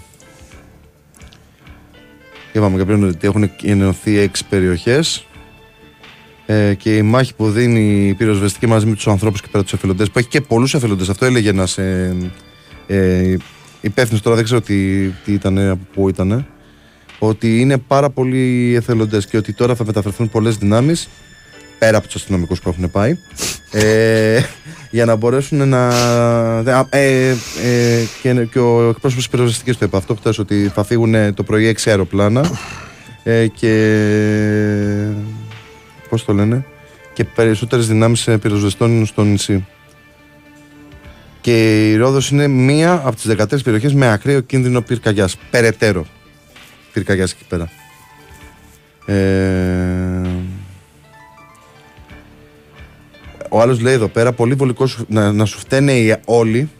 [2.52, 5.26] Είπαμε και πριν ότι έχουν ενωθεί έξι περιοχές.
[6.46, 9.72] Ε, και η μάχη που δίνει η πυροσβεστική μαζί με τους ανθρώπους και πέρα τους
[9.72, 11.08] εθελοντές, που έχει και πολλούς εθελοντές.
[11.08, 12.16] Αυτό έλεγε ένας ε,
[12.86, 13.36] ε,
[13.80, 16.46] υπεύθυνος τώρα, δεν ξέρω τι, τι ήταν, από πού ήταν.
[17.18, 21.08] ότι είναι πάρα πολλοί εθελοντές και ότι τώρα θα μεταφερθούν πολλές δυνάμεις
[21.78, 23.18] πέρα από τους αστυνομικούς που έχουν πάει.
[23.70, 24.40] ε,
[24.90, 25.92] για να μπορέσουν να.
[26.90, 27.36] Ε, ε,
[28.22, 31.76] και, και ο εκπρόσωπος της πυροσβεστικής το είπε αυτό χθε ότι θα φύγουν το πρωί
[31.78, 32.50] 6 αεροπλάνα
[33.22, 33.72] ε, και.
[36.08, 36.64] Πώς το λένε,
[37.12, 39.66] και περισσότερες δυνάμεις πυροσβεστών στο νησί.
[41.40, 45.36] Και η Ρόδος είναι μία από τις 13 περιοχές με ακραίο κίνδυνο πυρκαγιάς.
[45.50, 46.06] Περαιτέρω
[46.92, 47.70] πυρκαγιάς εκεί πέρα.
[49.06, 50.28] Ε...
[53.48, 56.70] Ο άλλος λέει εδώ πέρα, πολύ βολικός να, να σου φταίνε όλοι.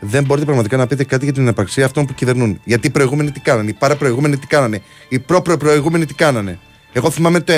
[0.00, 2.60] Δεν μπορείτε πραγματικά να πείτε κάτι για την επαρξία αυτών που κυβερνούν.
[2.64, 6.58] Γιατί οι προηγούμενοι τι κάνανε, οι παραπροηγούμενοι τι κάνανε, οι προπροηγούμενοι τι κάνανε.
[6.92, 7.52] Εγώ θυμάμαι το.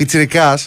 [0.00, 0.58] Ε, Πιτσυρικά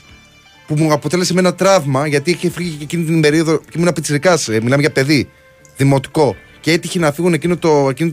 [0.68, 3.94] που μου αποτέλεσε με ένα τραύμα γιατί είχε φύγει και εκείνη την περίοδο και ήμουν
[3.94, 4.34] πιτσυρικά.
[4.34, 5.30] Ε, μιλάμε για παιδί,
[5.78, 6.36] δημοτικό.
[6.60, 8.12] Και έτυχε να φύγουν εκείνο το, εκείνη,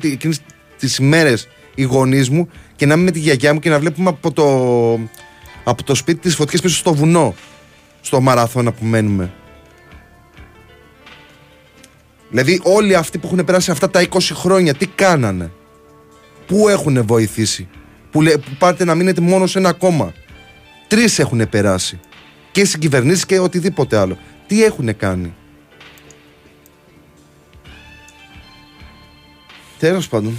[0.78, 1.34] τις ημέρε
[1.74, 4.44] οι γονείς μου και να είμαι με τη γιαγιά μου και να βλέπουμε από το,
[5.64, 7.34] από το σπίτι τη φωτιές πίσω στο βουνό
[8.00, 9.32] στο μαραθώνα που μένουμε.
[12.30, 15.50] Δηλαδή όλοι αυτοί που έχουν περάσει αυτά τα 20 χρόνια τι κάνανε;
[16.46, 17.68] Πού έχουν βοηθήσει;
[18.10, 20.12] Που, λέ, που πάτε να μείνετε μόνο σε ένα κόμμα;
[20.90, 22.00] Τρεις έχουν περάσει.
[22.50, 24.18] Και συγκυβερνήσεις και οτιδήποτε άλλο.
[24.46, 25.34] Τι έχουν κάνει.
[29.78, 30.38] Τέλος πάντων.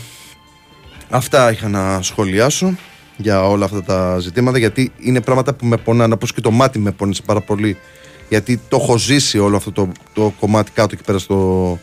[1.10, 2.78] Αυτά είχα να σχολιάσω
[3.18, 6.80] για όλα αυτά τα ζητήματα γιατί είναι πράγματα που με πονάνε όπως και το μάτι
[6.80, 7.78] με πόνεσε πάρα πολύ
[8.30, 11.80] γιατί το έχω ζήσει όλο αυτό το, το κομμάτι κάτω εκεί πέρα στο,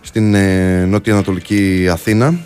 [0.00, 2.38] στην ε, νότια ανατολική Αθήνα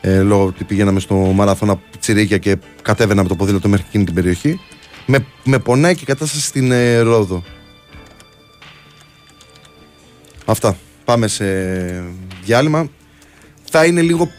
[0.00, 4.14] ε, λόγω ότι πηγαίναμε στο μαραθώνα Τσιρίκια και κατέβαινα με το ποδήλατο μέχρι εκείνη την
[4.14, 4.60] περιοχή
[5.06, 7.44] με, με πονάει και η κατάσταση στην ε, Ρόδο
[10.44, 11.44] Αυτά πάμε σε
[12.44, 12.88] διάλειμμα
[13.70, 14.30] θα είναι λίγο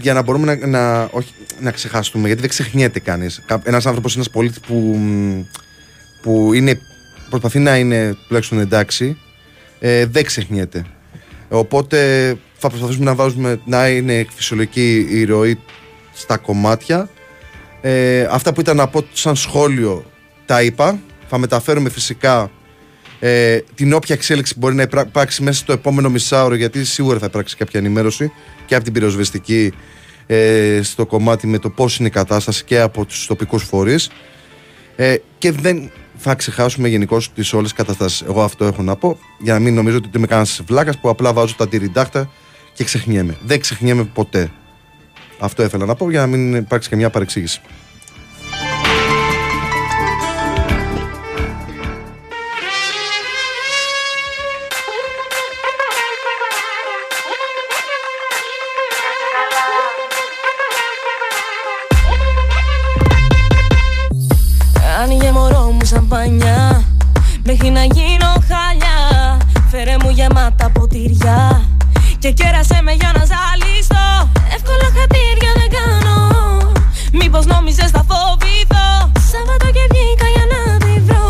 [0.00, 3.42] για να μπορούμε να, να, όχι, να ξεχάσουμε, γιατί δεν ξεχνιέται κανείς.
[3.62, 4.98] Ένας άνθρωπος είναι ένας πολίτης που,
[6.22, 6.80] που είναι,
[7.30, 9.16] προσπαθεί να είναι τουλάχιστον εντάξει,
[9.78, 10.84] ε, δεν ξεχνιέται.
[11.48, 11.98] Οπότε
[12.58, 15.58] θα προσπαθήσουμε να βάζουμε να είναι φυσιολογική η ροή
[16.20, 17.08] στα κομμάτια.
[17.80, 20.04] Ε, αυτά που ήταν να πω σαν σχόλιο
[20.46, 20.98] τα είπα.
[21.28, 22.50] Θα μεταφέρουμε φυσικά
[23.20, 27.56] ε, την όποια εξέλιξη μπορεί να υπάρξει μέσα στο επόμενο μισάωρο, γιατί σίγουρα θα υπάρξει
[27.56, 28.32] κάποια ενημέρωση
[28.66, 29.72] και από την πυροσβεστική
[30.26, 34.10] ε, στο κομμάτι με το πώς είναι η κατάσταση και από τους τοπικούς φορείς
[34.96, 38.22] ε, και δεν θα ξεχάσουμε γενικώ τις όλες καταστάσεις.
[38.22, 41.32] Εγώ αυτό έχω να πω για να μην νομίζω ότι είμαι κανένας βλάκα που απλά
[41.32, 42.30] βάζω τα τυριντάχτα
[42.74, 43.36] και ξεχνιέμαι.
[43.44, 44.50] Δεν ξεχνιέμαι ποτέ.
[45.40, 47.60] Αυτό ήθελα να πω για να μην υπάρξει και μια παρεξήγηση.
[65.90, 66.84] σαμπανιά
[67.44, 69.38] Μέχρι να γίνω χάλια
[69.70, 71.64] Φέρε μου γεμάτα ποτήρια
[72.18, 73.19] Και κέρασε με για να
[77.40, 78.88] Μήπως νόμιζες θα φοβηθώ.
[79.30, 81.28] Σάββατο και βγήκα για να τη βρω.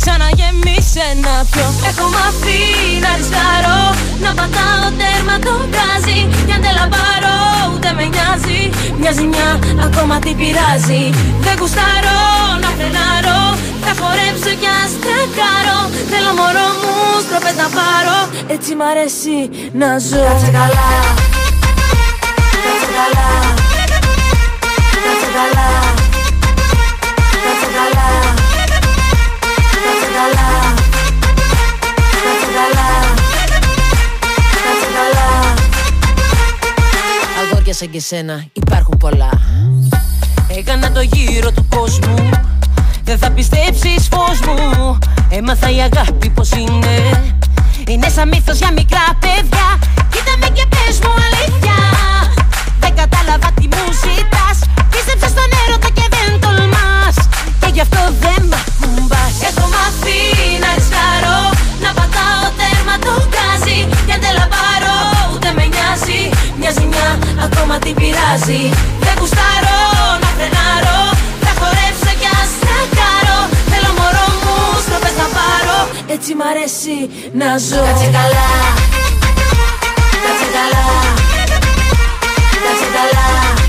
[0.00, 1.68] Ξαναγεμίσε να πιω.
[1.90, 2.60] Έχω μάθει
[3.04, 3.80] να ρισκάρω.
[4.24, 7.38] Να πατάω τέρμα το γκάζι Για δεν λαμπάρω
[7.72, 8.62] ούτε με νοιάζει.
[9.00, 9.50] Μια ζημιά
[9.88, 11.04] ακόμα τι πειράζει.
[11.44, 12.20] Δεν γουστάρω
[12.62, 13.40] να φρενάρω.
[13.84, 18.18] Θα χορέψω κι ας τρακάρω Θέλω μωρό μου στροφές να πάρω.
[18.54, 19.38] Έτσι μ' αρέσει
[19.80, 20.24] να ζω.
[20.28, 20.88] Κάτσε καλά.
[22.64, 23.28] Κάτσε καλά.
[23.44, 23.71] Κάτσε
[25.38, 25.68] καλά.
[27.44, 28.08] Κάτσε καλά.
[29.84, 30.48] Κάτσε καλά.
[32.24, 32.88] Κάτσε καλά.
[34.64, 35.28] Κάτσε καλά.
[37.40, 39.30] Αγόρια σαν και σένα υπάρχουν πολλά.
[40.58, 42.28] Έκανα το γύρο του κόσμου.
[43.04, 44.98] Δεν θα πιστέψεις φως μου.
[45.28, 47.22] Έμαθα η αγάπη πως είναι.
[47.86, 49.78] Είναι σαν μύθος για μικρά παιδιά.
[50.10, 51.76] Κοίτα με και πες μου αλήθεια.
[52.80, 54.58] Δεν κατάλαβα τι μου ζητάς
[54.92, 57.16] Πίστεψα στον έρωτα και δεν τολμάς.
[57.60, 59.34] Και γι' αυτό δεν μ' ακουμπάς.
[59.48, 60.20] Έχω μάθει
[60.62, 61.38] να ρισκάρω
[61.84, 63.78] Να πατάω τέρμα το γκάζι.
[64.08, 64.98] Και δεν λαμπάρω
[65.32, 66.22] ούτε με νοιάζει.
[66.60, 67.08] Μια ζημιά
[67.46, 68.62] ακόμα την πειράζει.
[69.04, 69.80] Δεν γουστάρω
[70.22, 71.02] να φρενάρω.
[76.14, 77.84] Έτσι μ' αρέσει να ζω.
[77.86, 78.48] Κάτσε καλά.
[80.24, 80.84] Κάτσε καλά.
[82.64, 83.61] Κάτσε καλά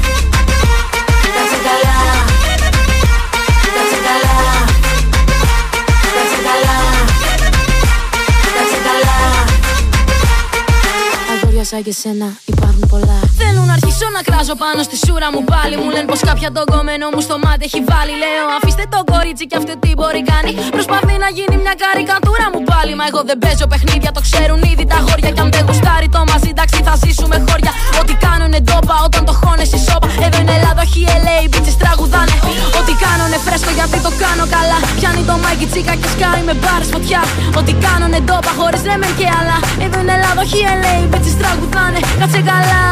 [11.73, 13.19] σαν και σένα υπάρχουν πολλά.
[13.37, 15.75] Δεν θέλουν να αρχίσω να κράζω πάνω στη σούρα μου πάλι.
[15.81, 18.13] Μου λένε πως κάποια τον κομμένο μου στο μάτι έχει βάλει.
[18.23, 20.51] Λέω αφήστε το κορίτσι και αυτό τι μπορεί κάνει.
[20.75, 22.91] Προσπαθεί να γίνει μια καρικατούρα μου πάλι.
[22.99, 25.29] Μα εγώ δεν παίζω παιχνίδια, το ξέρουν ήδη τα γόρια.
[25.35, 27.71] Κι αν δεν γουστάρει το μαζί, εντάξει θα ζήσουμε χώρια.
[28.01, 30.07] Ό,τι κάνουνε ντόπα όταν το χώνεσαι σώπα.
[30.25, 32.35] Εδώ είναι Ελλάδα, όχι LA, bitches τραγουδάνε.
[32.79, 34.77] Ό,τι κάνουνε φρέσκο γιατί το κάνω καλά.
[34.97, 37.21] Πιάνει το μάικι τσίκα και σκάει με μπάρε φωτιά.
[37.59, 39.57] Ό,τι κάνουνε ντόπα χωρίς ρέμεν και άλλα.
[39.85, 41.99] Εδώ είναι Ελλάδα, όχι LA, bitches τραγουδάνε.
[42.19, 42.83] Κάτσε καλά.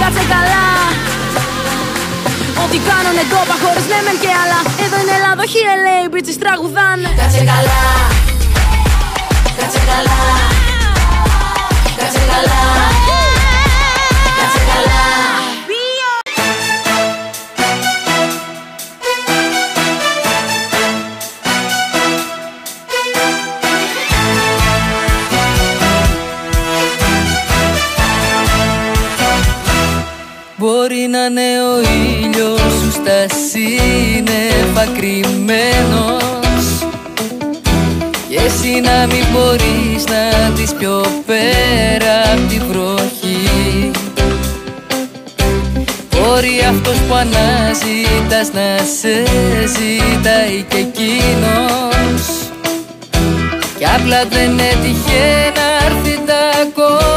[0.00, 0.64] Κάτσε καλά.
[2.64, 4.60] Ό,τι κάνουνε ντόπα χωρίς ρέμεν και άλλα.
[4.84, 7.10] Εδώ είναι Ελλάδα, όχι LA, bitches τραγουδάνε.
[7.20, 7.82] Κάτσε καλά.
[9.58, 10.20] Κάτσε καλά.
[11.98, 12.95] Κάτσε καλά.
[30.66, 36.64] Μπορεί να είναι ο ήλιος σου στα σύννεφα κρυμμένος.
[38.28, 43.90] Και εσύ να μην μπορείς να δεις πιο πέρα απ' τη βροχή.
[46.10, 49.24] Μπορεί αυτός που αναζητάς να σε
[49.66, 52.22] ζητάει και εκείνος.
[53.78, 57.15] Κι απλά δεν έτυχε να έρθει τα ακόμα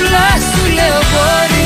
[0.00, 1.60] Απλά σου λέω μπορεί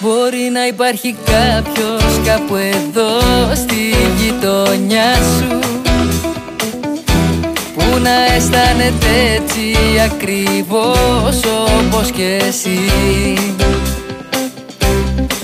[0.00, 3.20] Μπορεί να υπάρχει κάποιος κάπου εδώ
[3.54, 5.89] στη γειτονιά σου
[7.90, 9.74] Που να αισθάνεται έτσι
[10.04, 11.40] ακριβώς
[11.78, 12.80] όπως και εσύ.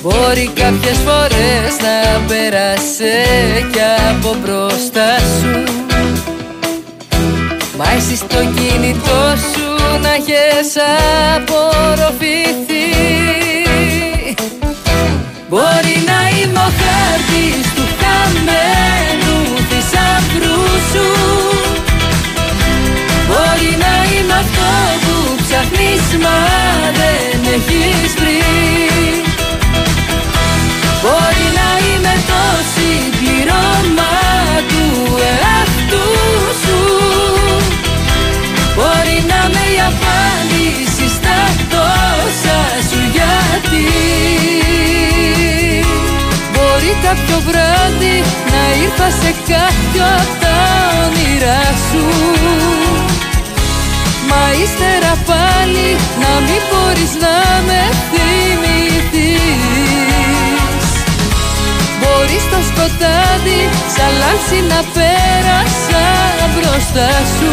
[0.03, 3.25] Μπορεί κάποιες φορές να πέρασε
[3.73, 3.81] κι
[4.11, 5.63] από μπροστά σου.
[7.77, 10.77] Μα εσύ στο κινητό σου να έχεις
[11.37, 12.87] απορροφηθεί.
[15.49, 18.96] Μπορεί να είμαι ο χάρτης του χαμένου
[26.23, 26.39] μα
[26.99, 28.43] δεν έχεις βρει.
[31.03, 32.43] Μπορεί να είμαι το
[32.73, 34.15] συμπληρώμα
[34.69, 34.87] του
[35.31, 36.07] εαυτού
[36.63, 36.81] σου.
[38.75, 41.39] Μπορεί να με η απάντηση στα
[41.71, 43.87] τόσα σου γιατί.
[46.53, 50.57] Μπορεί κάποιο βράδυ να ήρθα σε κάποιο απ' τα
[51.05, 52.05] όνειρά σου.
[52.33, 52.36] Μα
[54.63, 55.89] ύστερα πάλι
[56.23, 57.37] να μην μπορείς να
[57.69, 59.37] με θυμηθείς.
[62.01, 63.61] Μπορείς στο σκοτάδι
[63.95, 66.05] σαν λάμψη να πέρασα
[66.55, 67.53] μπροστά σου.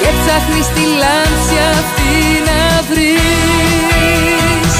[0.00, 2.14] Και ψάχνεις τη λάμψη αυτή
[2.48, 4.74] να βρεις.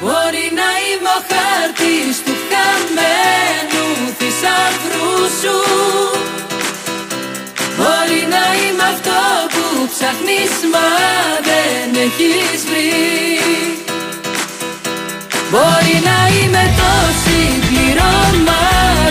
[0.00, 3.86] Μπορεί να είμαι ο χάρτης του χαμένου
[4.18, 6.15] θησαυρού σου
[8.08, 9.20] Μπορεί να είμαι αυτό
[9.52, 10.88] που ψάχνεις μα
[11.48, 12.92] δεν έχεις βρει.
[15.50, 16.92] Μπορεί να είμαι το
[17.22, 18.62] συμπληρώμα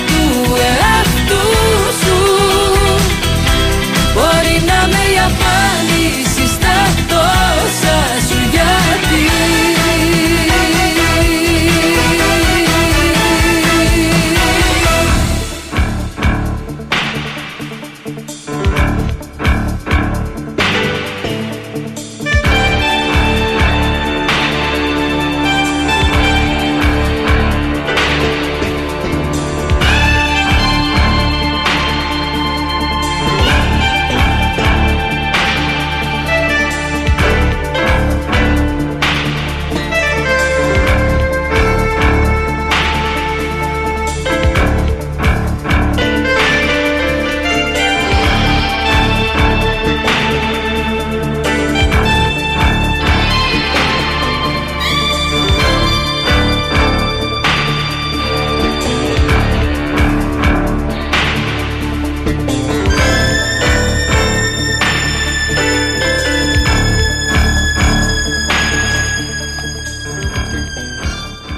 [0.08, 1.46] του εαυτού
[2.02, 2.20] σου.
[4.14, 5.64] Μπορεί να με η απάντηση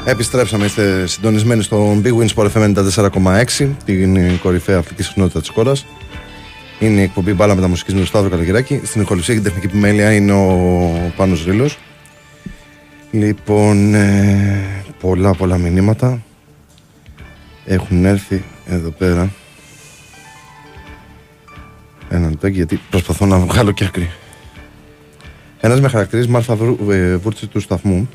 [0.09, 5.85] Επιστρέψαμε, είστε συντονισμένοι στο Big Wins Sport FM 94,6, την κορυφαία αθλητική συχνότητα της χώρας.
[6.79, 8.81] Είναι η εκπομπή μπάλα με τα μουσικής με τον Σταύρο Καλαγεράκη.
[8.83, 11.77] Στην ηχοληψία και την τεχνική επιμέλεια είναι ο Πάνος Ρήλος.
[13.11, 16.23] Λοιπόν, ε, πολλά πολλά μηνύματα
[17.65, 19.31] έχουν έρθει εδώ πέρα.
[22.09, 24.09] Ένα λεπτάκι γιατί προσπαθώ να βγάλω και άκρη.
[25.59, 26.57] Ένας με χαρακτηρίζει Μάρθα
[26.89, 28.09] ε, Βούρτση του σταθμού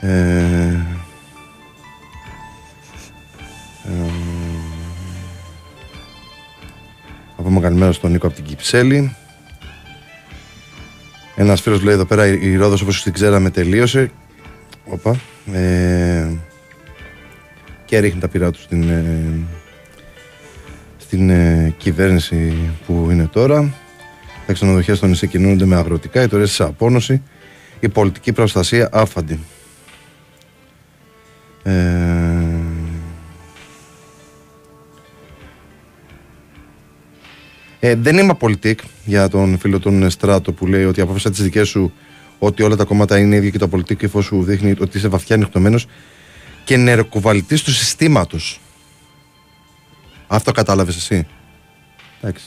[0.00, 0.08] ε,
[3.84, 4.10] ε,
[7.36, 9.16] θα πούμε καλημέρα στον Νίκο από την Κυψέλη.
[11.36, 14.10] Ένας φίλος λέει εδώ πέρα η Ρόδος όπως την ξέραμε τελείωσε.
[14.84, 15.16] Οπα.
[15.52, 16.28] Ε,
[17.84, 19.14] και ρίχνει τα πειρά του στην, ε,
[20.98, 23.74] στην ε, κυβέρνηση που είναι τώρα.
[24.46, 27.22] Τα ξενοδοχεία στο νησί κινούνται με αγροτικά, οι τωρίε σε απόνωση,
[27.80, 29.38] η πολιτική προστασία άφαντη.
[31.62, 31.72] Ε,
[37.80, 41.68] ε, δεν είμαι πολιτικ για τον φίλο τον Στράτο που λέει ότι απόφασα τις δικές
[41.68, 41.92] σου
[42.38, 45.86] ότι όλα τα κόμματα είναι ίδια και το πολιτικό σου δείχνει ότι είσαι βαθιά ανοιχτωμένος
[46.64, 48.60] και νεροκουβαλητή του συστήματος.
[50.26, 51.26] Αυτό κατάλαβες εσύ.
[52.20, 52.44] Εντάξει.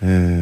[0.00, 0.37] Ε...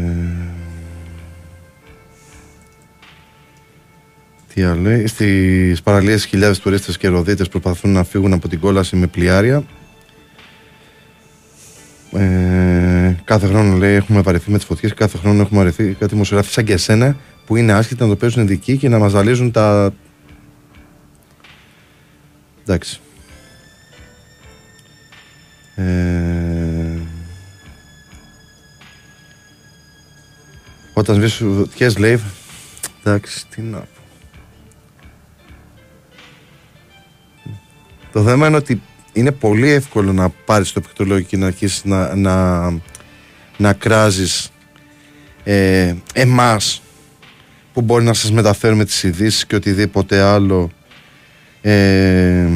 [4.56, 5.06] Τι άλλο λέει.
[5.06, 9.64] Στις παραλίες χιλιάδες τουρίστες και ροδίτες προσπαθούν να φύγουν από την κόλαση με πλοιάρια.
[12.12, 16.12] Ε, κάθε χρόνο λέει έχουμε βαρεθεί με τις φωτιές και κάθε χρόνο έχουμε βαρεθεί κάτι
[16.12, 19.50] δημοσιογράφη σαν και εσένα που είναι άσχετα να το παίζουν ειδικοί και να μας ζαλίζουν
[19.50, 19.92] τα.
[22.62, 23.00] Εντάξει.
[25.74, 25.84] Ε,
[30.92, 32.20] όταν σβήσει φωτιές λέει.
[33.02, 33.94] Εντάξει, τι να
[38.16, 42.14] Το θέμα είναι ότι είναι πολύ εύκολο να πάρεις το πληκτρολόγιο και να αρχίσεις να,
[42.14, 42.68] να,
[43.56, 44.50] να κράζεις
[45.44, 46.82] ε, εμάς
[47.72, 50.70] που μπορεί να σας μεταφέρουμε τις ειδήσεις και οτιδήποτε άλλο
[51.60, 52.48] ε,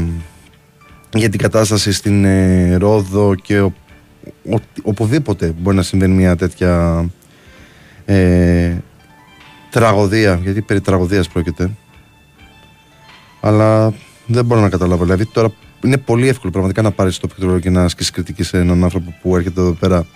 [1.15, 3.73] για την κατάσταση στην ε, Ρόδο και ο,
[4.83, 7.05] οπουδήποτε μπορεί να συμβαίνει μια τέτοια
[8.05, 8.77] ε,
[9.71, 11.71] τραγωδία γιατί περί τραγωδίας πρόκειται.
[13.41, 13.93] Αλλά
[14.33, 15.05] δεν μπορώ να καταλάβω.
[15.05, 15.53] Δηλαδή τώρα
[15.85, 19.15] είναι πολύ εύκολο πραγματικά να πάρεις το πληκτρολόγιο και να ασκήσεις κριτική σε έναν άνθρωπο
[19.23, 20.07] που έρχεται εδώ πέρα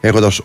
[0.00, 0.40] έχοντας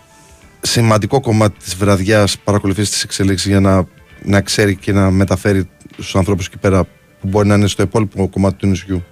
[0.62, 3.88] σημαντικό κομμάτι της βραδιάς παρακολουθήσει τις εξελίξεις για να,
[4.24, 6.84] να ξέρει και να μεταφέρει στους ανθρώπους εκεί πέρα
[7.22, 9.04] που μπορεί να είναι στο υπόλοιπο κομμάτι του νησιού.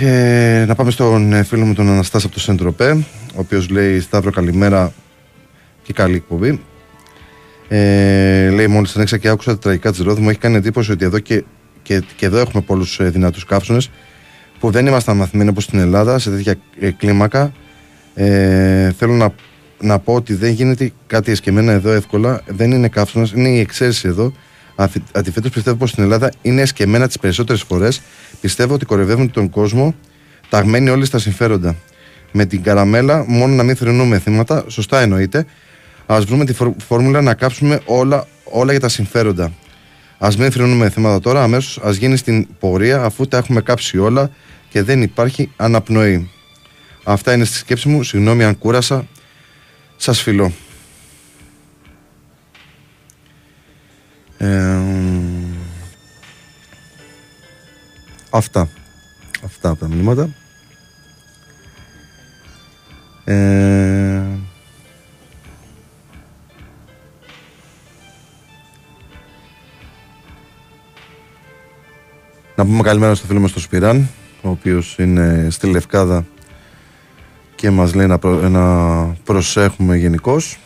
[0.00, 2.90] Ε, να πάμε στον φίλο μου τον Αναστάση από το Σεντροπέ,
[3.34, 4.92] ο οποίος λέει Σταύρο καλημέρα
[5.82, 6.60] και καλή εκπομπή.
[7.68, 10.92] Ε, λέει μόλις την έξα και άκουσα τα τραγικά της Ρόδου, μου έχει κάνει εντύπωση
[10.92, 11.44] ότι εδώ και,
[11.82, 13.90] και, και εδώ έχουμε πολλούς ε, δυνατούς καύσονες
[14.58, 17.52] που δεν ήμασταν μαθημένοι όπως στην Ελλάδα σε τέτοια ε, κλίμακα.
[18.14, 19.34] Ε, θέλω να,
[19.80, 22.42] να πω ότι δεν γίνεται κάτι εσκεμμένα εδώ εύκολα.
[22.46, 24.32] Δεν είναι καύσωνα, είναι η εξαίρεση εδώ.
[25.12, 28.00] Αντιθέτω, πιστεύω πως στην Ελλάδα είναι εσκεμμένα τις περισσότερες φορές.
[28.40, 29.94] Πιστεύω ότι κορευεύουν τον κόσμο
[30.48, 31.76] ταγμένοι όλοι στα συμφέροντα.
[32.32, 35.46] Με την καραμέλα, μόνο να μην θρυνούμε θύματα, σωστά εννοείται,
[36.12, 36.54] Α βρούμε τη
[36.86, 39.52] φόρμουλα να κάψουμε όλα, όλα για τα συμφέροντα.
[40.18, 44.30] Α μην θρυνούμε θέματα τώρα, αμέσως ας γίνει στην πορεία αφού τα έχουμε κάψει όλα
[44.68, 46.30] και δεν υπάρχει αναπνοή.
[47.04, 48.02] Αυτά είναι στη σκέψη μου.
[48.02, 49.06] Συγγνώμη αν κούρασα.
[49.96, 50.52] Σας φιλώ.
[54.38, 54.78] Ε,
[58.30, 58.68] αυτά.
[59.44, 60.30] Αυτά από τα μηνύματα.
[63.24, 64.22] Ε,
[72.58, 74.08] Να πούμε καλημέρα στο φίλο μας τον Σπυράν,
[74.42, 76.26] ο οποίος είναι στη Λευκάδα
[77.54, 78.18] και μας λέει να,
[79.24, 80.58] προσέχουμε γενικώς.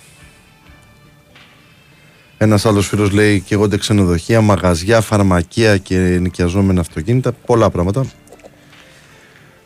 [2.39, 8.05] Ένας άλλος φίλος λέει και εγώ ξενοδοχεία, μαγαζιά, φαρμακεία και νοικιαζόμενα αυτοκίνητα, πολλά πράγματα.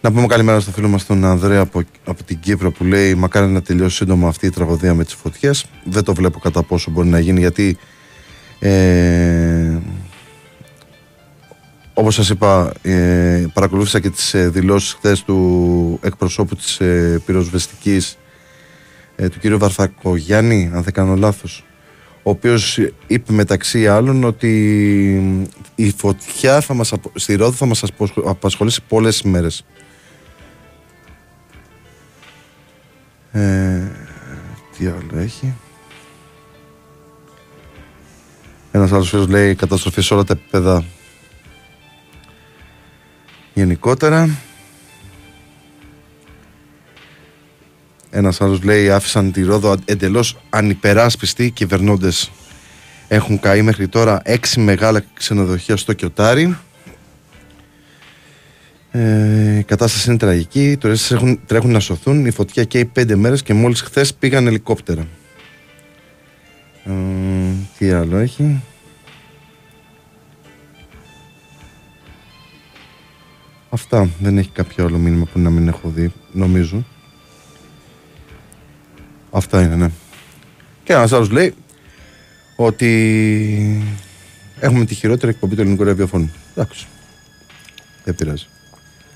[0.00, 3.46] Να πούμε καλημέρα στο φίλο μας τον Ανδρέα από, από την Κύπρο που λέει μακάρι
[3.46, 5.64] να τελειώσει σύντομα αυτή η τραγωδία με τις φωτιές.
[5.84, 7.78] Δεν το βλέπω κατά πόσο μπορεί να γίνει γιατί
[8.58, 9.78] ε,
[11.98, 18.18] όπως σας είπα, ε, παρακολούθησα και τις ε, δηλώσεις χθες του εκπροσώπου της ε, πυροσβεστικής
[19.16, 21.64] ε, του κύριου Βαρθακογιάννη, αν δεν κάνω λάθος,
[22.22, 24.52] ο οποίος είπε μεταξύ άλλων ότι
[25.74, 27.82] η φωτιά θα μας, στη Ρόδο θα μας
[28.24, 29.64] απασχολήσει πολλές ημέρες.
[33.32, 33.82] Ε,
[34.78, 35.54] τι άλλο έχει;
[38.70, 40.84] Ένας άλλος φίλος λέει καταστροφή σε όλα τα επίπεδα
[43.56, 44.28] γενικότερα.
[48.10, 52.30] Ένας άλλος λέει άφησαν τη Ρόδο εντελώς ανυπεράσπιστη οι κυβερνώντες
[53.08, 56.56] έχουν καεί μέχρι τώρα έξι μεγάλα ξενοδοχεία στο Κιωτάρι.
[58.90, 60.70] Ε, η κατάσταση είναι τραγική.
[60.70, 62.26] Οι τουρίστες έχουν, τρέχουν να σωθούν.
[62.26, 65.06] Η φωτιά καίει πέντε μέρες και μόλις χθες πήγαν ελικόπτερα.
[66.84, 66.92] Ε,
[67.78, 68.62] τι άλλο έχει;
[73.70, 74.08] Αυτά.
[74.20, 76.84] Δεν έχει κάποιο άλλο μήνυμα που να μην έχω δει, νομίζω.
[79.30, 79.90] Αυτά είναι, ναι.
[80.84, 81.54] Και ένας άλλος λέει
[82.56, 83.82] ότι
[84.60, 86.32] έχουμε τη χειρότερη εκπομπή του ελληνικού ραδιοφώνου.
[86.54, 86.86] Εντάξει.
[88.04, 88.46] Δεν πειράζει.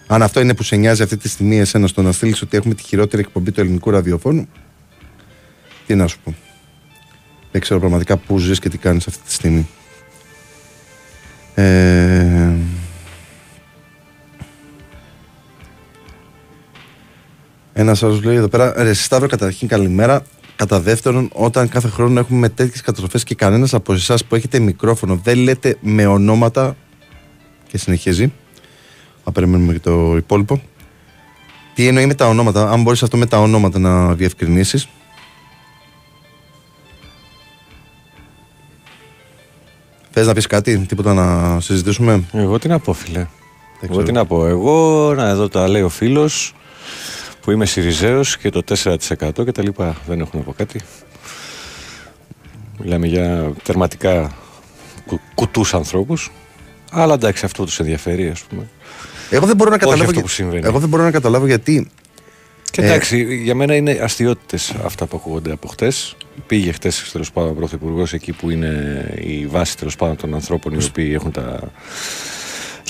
[0.07, 2.75] Αν αυτό είναι που σε νοιάζει αυτή τη στιγμή εσένα στο να στείλεις ότι έχουμε
[2.75, 4.49] τη χειρότερη εκπομπή του ελληνικού ραδιοφώνου,
[5.87, 6.35] τι να σου πω.
[7.53, 9.69] Δεν ξέρω πραγματικά πού ζεις και τι κάνεις αυτή τη στιγμή.
[11.55, 12.55] Ε...
[17.81, 20.23] Ένας άλλος λέει εδώ πέρα, Ρε Σταύρο, καταρχήν καλημέρα.
[20.57, 25.21] Κατά δεύτερον, όταν κάθε χρόνο έχουμε τέτοιες καταστροφές και κανένας από εσάς που έχετε μικρόφωνο
[25.23, 26.77] δεν λέτε με ονόματα.
[27.67, 28.33] Και συνεχίζει.
[29.25, 30.63] Θα περιμένουμε και το υπόλοιπο.
[31.75, 34.89] Τι εννοεί με τα ονόματα, αν μπορείς αυτό με τα ονόματα να διευκρινίσεις;
[40.11, 43.27] Θες να πεις κάτι, τίποτα να συζητήσουμε; Εγώ τι να πω, φίλε.
[43.81, 44.47] Εγώ τι να πω.
[44.47, 46.55] Εγώ, να εδώ τα λέει ο φίλος
[47.41, 49.97] που είμαι Σιριζέος και το 4% και τα λοιπά.
[50.07, 50.81] Δεν έχω να πω κάτι.
[52.79, 54.35] Μιλάμε για τερματικά
[55.07, 56.33] κου, κουτούς ανθρώπους.
[56.91, 58.69] Αλλά εντάξει, αυτό τους ενδιαφέρει, ας πούμε.
[59.31, 60.67] Εγώ δεν μπορώ να καταλάβω, αυτό που συμβαίνει.
[60.67, 61.91] Εγώ δεν μπορώ να καταλάβω γιατί.
[62.71, 63.35] Και εντάξει, ε...
[63.35, 66.17] για μένα είναι αστείωτες αυτά που ακούγονται από χτες.
[66.47, 70.73] Πήγε χτες τέλο πάντων ο Πρωθυπουργός εκεί που είναι η βάση τέλος πάντων των ανθρώπων
[70.73, 71.61] οι οποίοι έχουν τα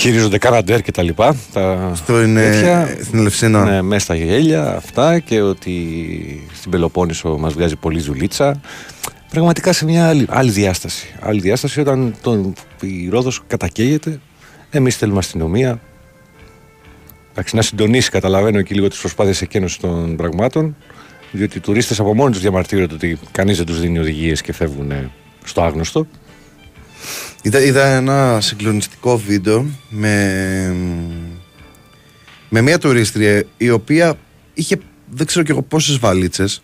[0.00, 1.36] χειρίζονται Καναντέρ και τα λοιπά.
[1.52, 2.52] Τα Στο είναι
[3.02, 3.64] στην Ελευσίνα.
[3.64, 5.74] Ναι, μέσα στα γέλια αυτά και ότι
[6.52, 8.60] στην Πελοπόννησο μας βγάζει πολύ ζουλίτσα.
[9.30, 11.14] Πραγματικά σε μια άλλη, άλλη διάσταση.
[11.20, 14.20] Άλλη διάσταση όταν τον, η Ρόδος κατακαίγεται,
[14.70, 15.80] εμείς θέλουμε αστυνομία.
[17.30, 20.76] Εντάξει, να συντονίσει, καταλαβαίνω και λίγο τις προσπάθειες εκένωση των πραγμάτων.
[21.32, 24.92] Διότι οι τουρίστες από μόνοι τους διαμαρτύρονται ότι κανείς δεν τους δίνει οδηγίες και φεύγουν
[25.44, 26.06] στο άγνωστο.
[27.42, 30.74] Είδα, είδα ένα συγκλονιστικό βίντεο με,
[32.48, 34.18] με μια τουρίστρια η οποία
[34.54, 34.78] είχε
[35.10, 36.62] δεν ξέρω και εγώ πόσες βαλίτσες.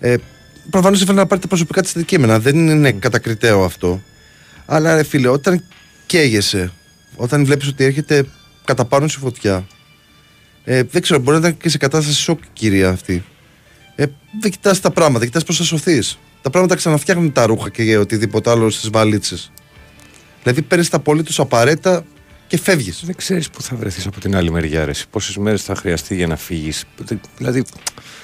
[0.00, 0.14] Ε,
[0.70, 4.02] προφανώς ήθελε να πάρει τα προσωπικά της αντικείμενα δεν είναι κατακριτέο αυτό.
[4.66, 5.64] Αλλά ρε φίλε όταν
[6.06, 6.72] καίγεσαι
[7.16, 8.24] όταν βλέπεις ότι έρχεται
[8.64, 9.66] κατά πάνω στη φωτιά
[10.64, 13.24] ε, δεν ξέρω μπορεί να ήταν και σε κατάσταση σοκ κυρία αυτή.
[13.94, 14.04] Ε,
[14.40, 18.50] δεν κοιτάς τα πράγματα, κοιτάς πώς θα σωθείς τα πράγματα ξαναφτιάχνουν τα ρούχα και οτιδήποτε
[18.50, 19.52] άλλο στις βαλίτσες
[20.42, 22.04] Δηλαδή παίρνεις τα απολύτω απαραίτητα
[22.46, 23.02] και φεύγεις.
[23.04, 24.94] Δεν ξέρεις πού θα βρεθείς από την άλλη μεριά.
[25.10, 26.84] Πόσες μέρες θα χρειαστεί για να φύγεις.
[27.36, 27.64] Δηλαδή.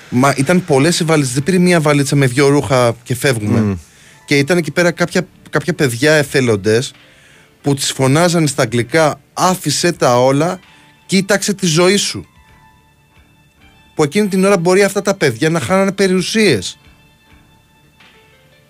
[0.08, 1.34] Μα ήταν πολλές οι βαλίτσες.
[1.34, 3.78] Δεν πήρε μία βαλίτσα με δύο ρούχα και φεύγουμε.
[4.26, 6.92] Και ήταν εκεί πέρα κάποια, κάποια παιδιά εθελοντές
[7.62, 10.60] που τις φωνάζανε στα αγγλικά άφησε τα όλα,
[11.06, 12.26] κοίταξε τη ζωή σου.
[13.94, 16.78] Που εκείνη την ώρα μπορεί αυτά τα παιδιά να χάνανε περιουσίες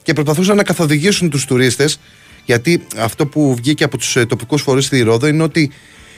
[0.05, 1.99] και προσπαθούσαν να καθοδηγήσουν τους τουρίστες
[2.45, 5.71] γιατί αυτό που βγήκε από τους ε, τοπικούς φορείς στη Ρόδο είναι ότι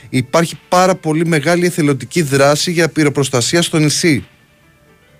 [0.09, 4.25] υπάρχει πάρα πολύ μεγάλη εθελοντική δράση για πυροπροστασία στο νησί.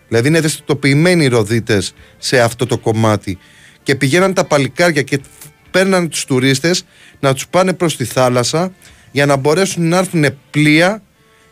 [0.07, 3.37] Δηλαδή είναι ευαισθητοποιημένοι οι Ροδίτες σε αυτό το κομμάτι.
[3.83, 5.19] Και πηγαίναν τα παλικάρια και
[5.71, 6.85] παίρναν τους τουρίστες
[7.19, 8.73] να τους πάνε προς τη θάλασσα
[9.11, 11.01] για να μπορέσουν να έρθουν πλοία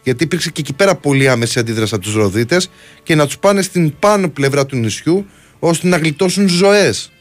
[0.03, 2.69] γιατί υπήρξε και εκεί πέρα πολύ άμεση αντίδραση από τους Ροδίτες
[3.03, 5.25] και να τους πάνε στην πάνω πλευρά του νησιού
[5.59, 7.11] ώστε να γλιτώσουν ζωές.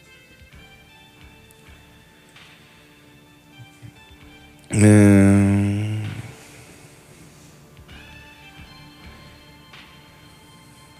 [4.68, 5.14] Ε,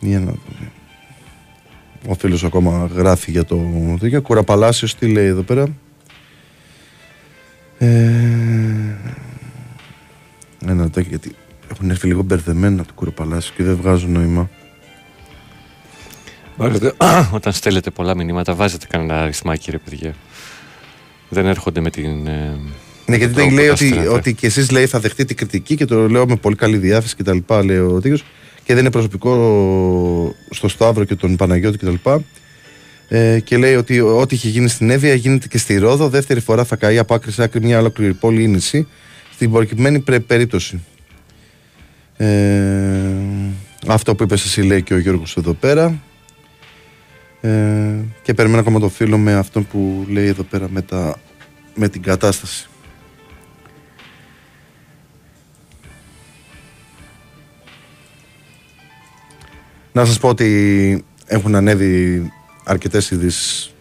[0.01, 0.73] για να δούμε.
[2.07, 3.61] Ο φίλος ακόμα γράφει για το
[4.01, 4.23] τέτοιο.
[4.23, 5.67] Κουραπαλάσιος τι λέει εδώ πέρα.
[7.79, 8.97] Ε,
[10.67, 11.35] ένα τέτοιο γιατί
[11.71, 14.51] έχουν έρθει λίγο μπερδεμένα το Κουραπαλάσιο και δεν βγάζουν νόημα.
[17.39, 20.15] όταν στέλνετε πολλά μηνύματα βάζετε κανένα αριθμάκι ρε παιδιά.
[21.29, 22.27] Δεν έρχονται με την...
[22.27, 22.59] Ε,
[23.07, 26.09] ναι, γιατί δεν λέει ότι, ότι και εσείς λέει θα δεχτείτε την κριτική και το
[26.09, 27.39] λέω με πολύ καλή διάθεση κτλ.
[27.65, 28.19] Λέει ο Τίγιο.
[28.65, 32.11] Και δεν είναι προσωπικό στο Σταύρο και τον Παναγιώτη κτλ.
[33.09, 36.09] Ε, και λέει ότι ό,τι είχε γίνει στην Εύβοια γίνεται και στη Ρόδο.
[36.09, 38.87] Δεύτερη φορά θα καεί από άκρη σε άκρη μια ολόκληρη πόλη ή νησί.
[39.35, 40.83] Στην προκειμένη περίπτωση.
[42.17, 42.27] Ε,
[43.87, 46.03] αυτό που είπες εσύ λέει και ο Γιώργος εδώ πέρα.
[47.45, 51.21] Ε, και περιμένω ακόμα το φίλο με αυτό που λέει εδώ πέρα με, τα,
[51.75, 52.69] με την κατάσταση.
[59.93, 62.23] Να σας πω ότι έχουν ανέβει
[62.65, 63.75] αρκετές ειδήσεις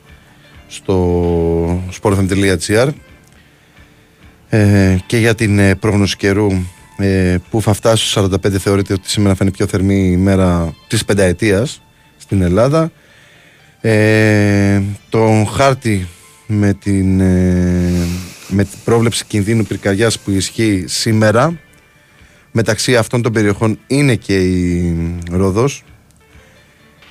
[0.67, 2.89] στο sportfm.gr
[4.49, 6.47] ε, και για την ε, πρόγνωση καιρού
[6.97, 10.75] ε, που θα φτάσει στους 45 θεωρείται ότι σήμερα θα είναι η πιο θερμή ημέρα
[10.87, 11.81] της πενταετίας
[12.17, 12.91] στην Ελλάδα
[13.85, 16.07] ε, τον χάρτη
[16.47, 18.07] με την, ε,
[18.47, 21.59] με την πρόβλεψη κινδύνου πυρκαγιάς που ισχύει σήμερα
[22.51, 24.95] μεταξύ αυτών των περιοχών είναι και η
[25.31, 25.83] Ρόδος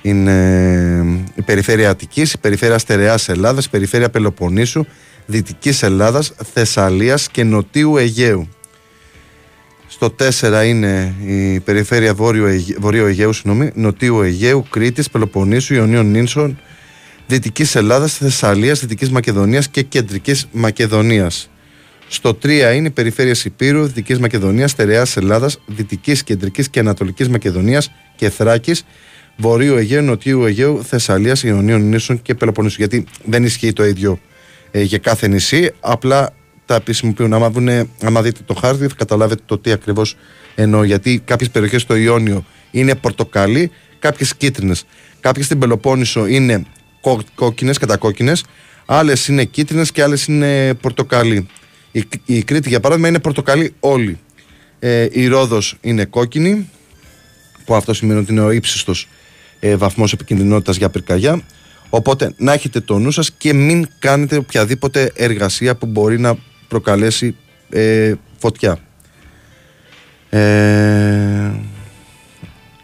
[0.01, 0.33] είναι
[1.35, 4.85] η περιφέρεια Αττικής, η περιφέρεια Στερεάς Ελλάδας, η περιφέρεια Πελοποννήσου,
[5.25, 8.49] Δυτικής Ελλάδας, Θεσσαλίας και Νοτίου Αιγαίου.
[9.93, 12.13] Στο 4 είναι η περιφέρεια
[12.79, 16.59] Βορείου Αιγαίου, συγγνώμη, Νοτίου Αιγαίου, Κρήτης, Πελοποννήσου, Ιωνίων Νίνσων,
[17.27, 21.49] Δυτικής Ελλάδας, Θεσσαλίας, Δυτικής Μακεδονίας και Κεντρικής Μακεδονίας.
[22.07, 27.91] Στο 3 είναι η περιφέρεια Σιπήρου, Δυτικής Μακεδονίας, Στερεάς Ελλάδας, Δυτικής, Κεντρικής και Ανατολικής Μακεδονίας
[28.15, 28.85] και Θράκης
[29.37, 32.75] Βορείου Αιγαίου, Νοτιού Αιγαίου, Θεσσαλίας, Ιωνίων νήσων και Πελοποννήσου.
[32.79, 34.19] Γιατί δεν ισχύει το ίδιο
[34.71, 35.71] ε, για κάθε νησί.
[35.79, 36.33] Απλά
[36.65, 37.33] τα επισημοποιούν.
[37.33, 40.15] Άμα, δουνε, άμα δείτε το χάρτη, θα καταλάβετε το τι ακριβώς
[40.55, 40.83] εννοώ.
[40.83, 44.85] Γιατί κάποιες περιοχές στο Ιόνιο είναι πορτοκαλί, κάποιες κίτρινες.
[45.19, 46.65] Κάποιες στην Πελοπόννησο είναι
[47.35, 48.43] κόκκινες, κατακόκκινες,
[48.85, 51.47] άλλες είναι κίτρινες και άλλες είναι πορτοκαλί.
[51.91, 54.19] Η, η Κρήτη, για παράδειγμα, είναι πορτοκαλί όλη.
[54.79, 56.69] Ε, η Ρόδος είναι κόκκινη,
[57.65, 59.07] που αυτό σημαίνει ότι είναι ο ύψιστος
[59.59, 61.41] ε, βαθμός επικινδυνότητας για πυρκαγιά.
[61.89, 66.37] Οπότε να έχετε το νου σας και μην κάνετε οποιαδήποτε εργασία που μπορεί να
[66.73, 67.35] προκαλέσει
[67.69, 68.77] ε, φωτιά.
[70.29, 71.51] Ε,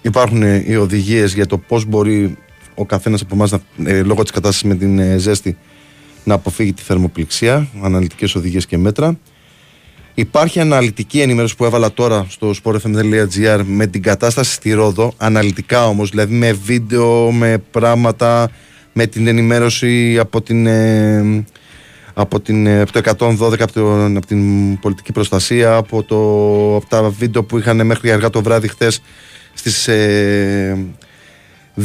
[0.02, 2.38] υπάρχουν οι οδηγίες για το πώς μπορεί
[2.76, 3.54] ο καθένας από εμάς
[3.86, 5.58] ε, λόγω της κατάστασης με την ε, ζέστη
[6.24, 9.18] να αποφύγει τη θερμοπληξία, αναλυτικές οδηγίες και μέτρα.
[10.14, 16.10] Υπάρχει αναλυτική ενημέρωση που έβαλα τώρα στο sportfm.gr με την κατάσταση στη Ρόδο, αναλυτικά όμως,
[16.10, 18.50] δηλαδή με βίντεο, με πράγματα,
[18.94, 21.46] με την ενημέρωση από την, ε,
[22.20, 26.16] από, την, ε, το 112, από, το, από, την πολιτική προστασία, από, το,
[26.76, 29.02] από τα βίντεο που είχαν μέχρι αργά το βράδυ χθες
[29.54, 30.78] στις ε,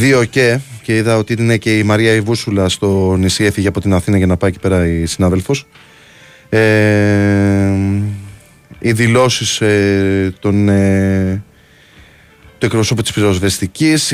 [0.01, 3.93] 2 και, και είδα ότι είναι και η Μαρία Ιβούσουλα στο νησί, έφυγε από την
[3.93, 5.66] Αθήνα για να πάει εκεί πέρα η συνάδελφος.
[6.49, 7.70] Ε,
[8.78, 11.43] οι δηλώσεις ε, των, ε,
[12.59, 14.12] του εκπροσώπου της πυροσβεστικής,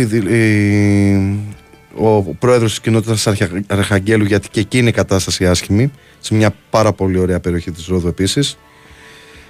[1.95, 3.27] ο πρόεδρος της κοινότητας
[3.67, 7.87] Αρχαγγέλου, γιατί και εκεί είναι η κατάσταση άσχημη, σε μια πάρα πολύ ωραία περιοχή της
[7.87, 8.59] Ρόδου επίσης.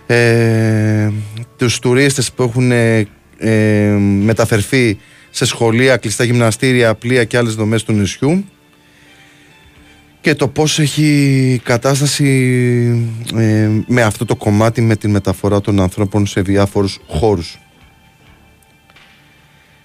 [0.07, 1.11] Ε,
[1.57, 3.07] τους τουρίστες που έχουν ε,
[3.39, 3.91] ε,
[4.23, 4.99] μεταφερθεί
[5.31, 8.45] σε σχολεία, κλειστά γυμναστήρια, πλοία και άλλες δομές του νησιού
[10.21, 12.29] και το πώς έχει κατάσταση
[13.35, 17.59] ε, με αυτό το κομμάτι με τη μεταφορά των ανθρώπων σε διάφορους χώρους.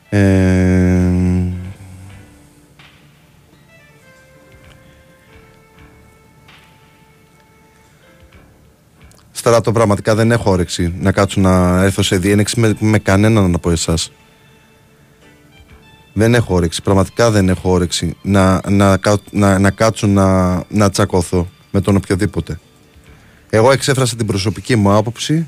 [0.10, 0.20] Ε,
[9.46, 13.72] Στράτο πραγματικά δεν έχω όρεξη να κάτσω να έρθω σε διένεξη με, με κανέναν από
[13.72, 14.12] εσάς.
[16.14, 16.82] Δεν έχω όρεξη.
[16.82, 19.00] Πραγματικά δεν έχω όρεξη να, να,
[19.32, 22.60] να, να κάτσω να, να τσακωθώ με τον οποιοδήποτε.
[23.50, 25.48] Εγώ εξέφρασα την προσωπική μου άποψη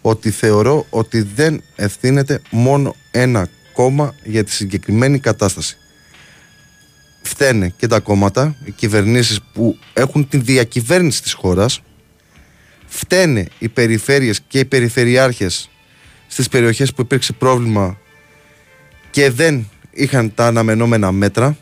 [0.00, 5.76] ότι θεωρώ ότι δεν ευθύνεται μόνο ένα κόμμα για τη συγκεκριμένη κατάσταση.
[7.22, 11.82] Φταίνε και τα κόμματα, οι κυβερνήσεις που έχουν την διακυβέρνηση της χώρας,
[12.92, 15.70] φταίνε οι περιφέρειες και οι περιφερειάρχες
[16.26, 17.98] στις περιοχές που υπήρξε πρόβλημα
[19.10, 21.56] και δεν είχαν τα αναμενόμενα μέτρα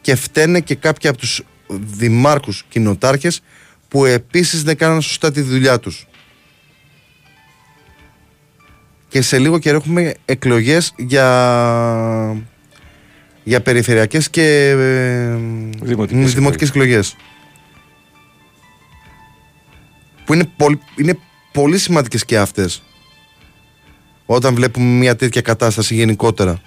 [0.00, 3.42] και φταίνε και κάποιοι από τους δημάρχους κοινοτάρχες
[3.88, 6.06] που επίσης δεν κάναν σωστά τη δουλειά τους.
[9.08, 12.42] Και σε λίγο καιρό έχουμε εκλογές για,
[13.42, 15.36] για περιφερειακές και ε,
[15.82, 17.16] δημοτικές, δημοτικές εκλογές.
[20.24, 21.18] Που είναι πολύ, είναι
[21.52, 22.82] πολύ σημαντικές και αυτές.
[24.26, 26.60] Όταν βλέπουμε μια τέτοια κατάσταση γενικότερα.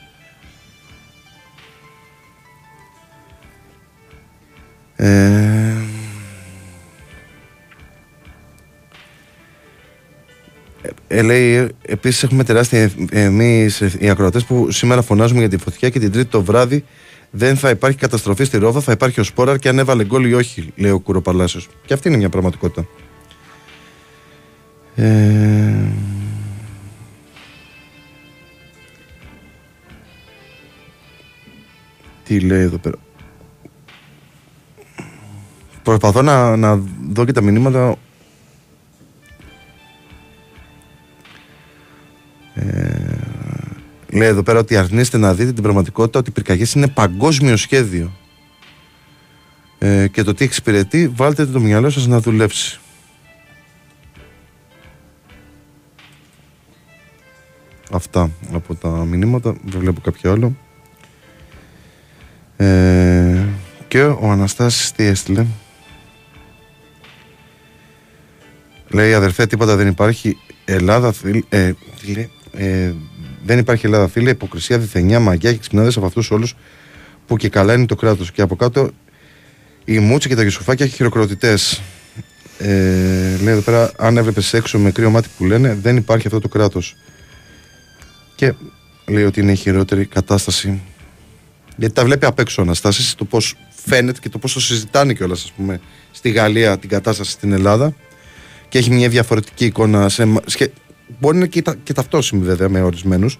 [4.95, 5.73] Ε,
[11.07, 15.99] ε, λέει, επίσης έχουμε τεράστια εμείς οι ακροατές που σήμερα φωνάζουμε για τη φωτιά και
[15.99, 16.83] την Τρίτη το βράδυ
[17.31, 20.33] δεν θα υπάρχει καταστροφή στη Ρόβα, θα υπάρχει ο Σπόραρ και αν έβαλε γκολ ή
[20.33, 21.69] όχι, λέει ο Κουροπαλάσιος.
[21.85, 22.87] Και αυτή είναι μια πραγματικότητα.
[24.95, 25.73] Ε,
[32.23, 32.97] τι λέει εδώ πέρα.
[35.83, 37.95] Προσπαθώ να, να δω και τα μηνύματα.
[42.53, 43.17] Ε,
[44.09, 48.11] λέει εδώ πέρα ότι αρνείστε να δείτε την πραγματικότητα ότι οι πυρκαγιές είναι παγκόσμιο σχέδιο.
[49.77, 52.79] Ε, και το τι εξυπηρετεί, βάλτε το μυαλό σας να δουλέψει.
[57.95, 60.55] Αυτά από τα μηνύματα, δεν βλέπω κάποιο άλλο.
[62.57, 63.43] Ε,
[63.87, 65.45] και ο Αναστάσης τι έστειλε;
[68.89, 71.73] Λέει αδερφέ τίποτα δεν υπάρχει Ελλάδα φίλε, ε,
[72.51, 72.93] ε,
[73.45, 76.55] δεν υπάρχει Ελλάδα φίλε, υποκρισία, διθενιά, μαγιά και ξυπνάδες από αυτούς όλους
[77.27, 78.89] που και καλά είναι το κράτος και από κάτω
[79.85, 81.81] η Μούτσα και τα Γιουσουφάκια χειροκροτητές
[82.57, 86.39] ε, λέει εδώ πέρα αν έβλεπες έξω με κρύο μάτι που λένε δεν υπάρχει αυτό
[86.39, 86.95] το κράτος
[88.35, 88.53] και
[89.05, 90.81] λέει ότι είναι η χειρότερη κατάσταση
[91.77, 95.51] γιατί τα βλέπει απ' έξω αναστάσει, το πώς φαίνεται και το πόσο συζητάνε κιόλας, ας
[95.51, 95.79] πούμε,
[96.11, 97.95] στη Γαλλία την κατάσταση στην Ελλάδα
[98.69, 100.09] και έχει μια διαφορετική εικόνα.
[100.09, 100.25] Σε,
[101.19, 103.39] μπορεί να είναι και, τα, και ταυτόσιμη βέβαια με ορισμένους.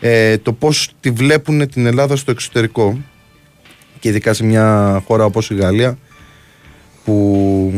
[0.00, 2.98] Ε, το πώς τη βλέπουν την Ελλάδα στο εξωτερικό
[4.00, 5.98] και ειδικά σε μια χώρα όπως η Γαλλία
[7.04, 7.72] που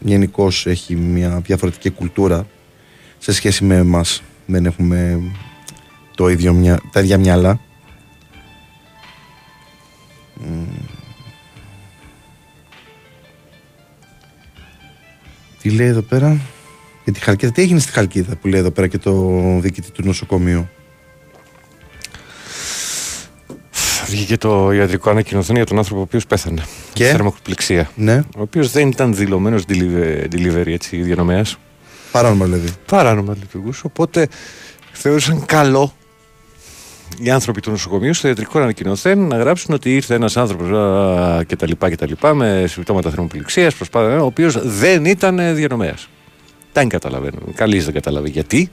[0.00, 2.46] γενικώς έχει μια διαφορετική κουλτούρα
[3.18, 5.20] σε σχέση με εμάς δεν έχουμε
[6.14, 7.60] το ίδιο μια, τα ίδια μυαλά
[15.62, 16.40] τι λέει εδώ πέρα;
[17.04, 17.52] Για τη Χαλκίδα.
[17.52, 19.12] Τι έγινε στη Χαλκίδα που λέει εδώ πέρα και το
[19.60, 20.68] διοικητή του νοσοκομείου;
[24.06, 26.62] Βγήκε το ιατρικό ανακοινωθέν για τον άνθρωπο ο οποίος πέθανε.
[26.92, 27.90] Και; Θερμοκοπληξία.
[27.94, 28.16] Ναι.
[28.36, 31.58] Ο οποίος δεν ήταν δηλωμένος delivery, έτσι, διανομέας.
[32.12, 32.68] Παράνομα δηλαδή.
[32.86, 33.82] Παράνομα λειτουργούσε.
[33.84, 34.28] Οπότε
[34.92, 35.92] θεώρησαν καλό
[37.20, 40.68] οι άνθρωποι του νοσοκομείου στο ιατρικό ανακοινωθέν να γράψουν ότι ήρθε ένας άνθρωπος
[41.46, 41.70] κτλ.
[42.34, 46.08] με συμπτώματα θερμοπληξίας, ο οποίος δεν ήταν διανομέας.
[46.72, 47.38] Δεν καταλαβαίνω.
[47.54, 48.70] Καλής δεν καταλαβαίνει γιατί;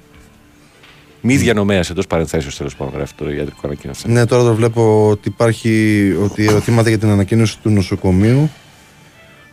[1.27, 4.11] Μη διανομέας εντός παρενθέσεως τέλος πάντων γράφει το ιατρικό ανακοινωθέν.
[4.11, 8.49] Ναι, τώρα το βλέπω ότι υπάρχει ότι ερωτήματα για την ανακοίνωση του νοσοκομείου.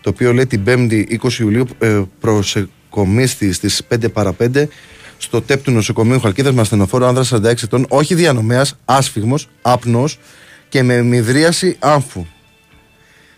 [0.01, 2.03] Το οποίο λέει την 5η 20 Ιουλίου ε,
[2.93, 4.65] προσεκομίστη στις 5 παρα 5
[5.19, 10.19] στο ΤΕΠ του νοσοκομείου Χαλκίδας με ασθενοφόρο άνδρας 46 ετών, όχι διανομέας, άσφιγμος, άπνος
[10.69, 12.27] και με μυδρίαση άμφου.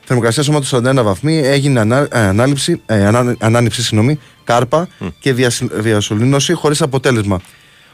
[0.04, 4.88] Θερμοκρασία σώματος 41 βαθμοί, έγινε ανά, ε, ανάληψη, ε, ανά, ανάληψη συγγνώμη, κάρπα
[5.20, 5.32] και
[5.72, 7.40] διασωλήνωση χωρίς αποτέλεσμα.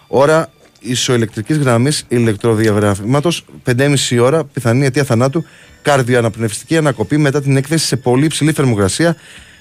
[0.06, 0.50] Ώρα
[0.80, 3.30] ισοηλεκτρική γραμμής ηλεκτροδιαγραφήματο
[3.64, 5.44] 5,5 ώρα, πιθανή αιτία θανάτου,
[5.82, 9.16] καρδιοαναπνευστική ανακοπή μετά την έκθεση σε πολύ υψηλή θερμοκρασία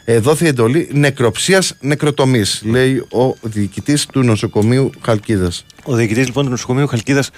[0.09, 5.65] ε, δόθη εντολή νεκροψίας νεκροτομής, λέει ο διοικητής του νοσοκομείου Χαλκίδας.
[5.83, 7.29] Ο διοικητής λοιπόν του νοσοκομείου Χαλκίδας,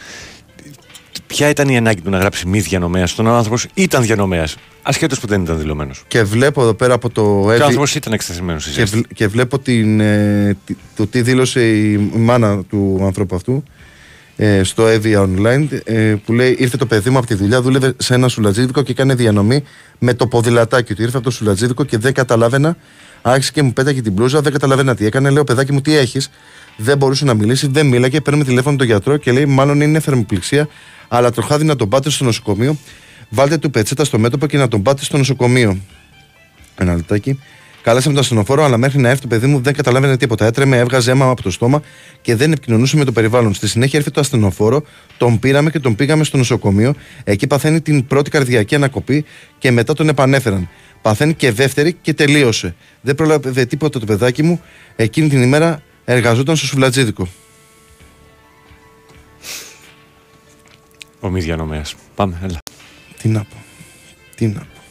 [1.28, 3.16] ποια ήταν η ανάγκη του να γράψει μη διανομέας.
[3.16, 6.04] Τον άνθρωπος; Ήταν διανομέας, ασχέτως που δεν ήταν δηλωμένος.
[6.08, 7.22] Και βλέπω εδώ πέρα από το.
[7.56, 8.60] Και ο άνθρωπος ήταν εκτεθειμένο.
[8.60, 10.58] Και, και βλέπω την, ε,
[10.96, 13.64] το τι δήλωσε η μάνα του ανθρώπου αυτού
[14.44, 17.94] ε, στο Evia Online ε, που λέει ήρθε το παιδί μου από τη δουλειά, δούλευε
[17.98, 19.64] σε ένα σουλατζίδικο και έκανε διανομή
[20.00, 21.02] με το ποδηλατάκι του.
[21.02, 22.78] Ήρθε από το σουλατζίδικο και δεν καταλάβαινα.
[23.22, 25.30] Άρχισε και μου πέταγε την μπλούζα, δεν καταλαβαίνα τι έκανε.
[25.30, 26.30] Λέω, παιδάκι μου, τι έχεις;
[26.78, 28.22] Δεν μπορούσε να μιλήσει, δεν μίλαγε.
[28.22, 30.68] Παίρνουμε τηλέφωνο τον γιατρό και λέει, μάλλον είναι θερμοπληξία,
[31.08, 32.78] αλλά τροχάδι να τον πάτε στο νοσοκομείο.
[33.30, 35.78] Βάλτε του πετσέτα στο μέτωπο και να τον πάτε στο νοσοκομείο.
[36.76, 37.40] Ένα λεπτάκι.
[37.82, 40.46] Κάλεσαμε τον ασθενοφόρο, αλλά μέχρι να έρθει το παιδί μου δεν καταλάβαινε τίποτα.
[40.46, 41.82] Έτρεμε, έβγαζε αίμα από το στόμα
[42.22, 43.54] και δεν επικοινωνούσε με το περιβάλλον.
[43.54, 44.84] Στη συνέχεια έρθει το ασθενοφόρο,
[45.18, 46.94] τον πήραμε και τον πήγαμε στο νοσοκομείο.
[47.24, 49.26] Εκεί παθαίνει την πρώτη καρδιακή ανακοπή
[49.58, 50.70] και μετά τον επανέφεραν.
[51.02, 52.76] Παθαίνει και δεύτερη και τελείωσε.
[53.02, 54.62] Δεν πρόλαβε τίποτα το παιδάκι μου.
[54.96, 57.28] Εκείνη την ημέρα εργαζόταν στο σουβλατζίδικο.
[61.20, 61.96] Ο μη διανομέας.
[62.16, 62.58] Πάμε, έλα.
[63.22, 63.56] Τι να πω.
[64.36, 64.82] Τι να πω.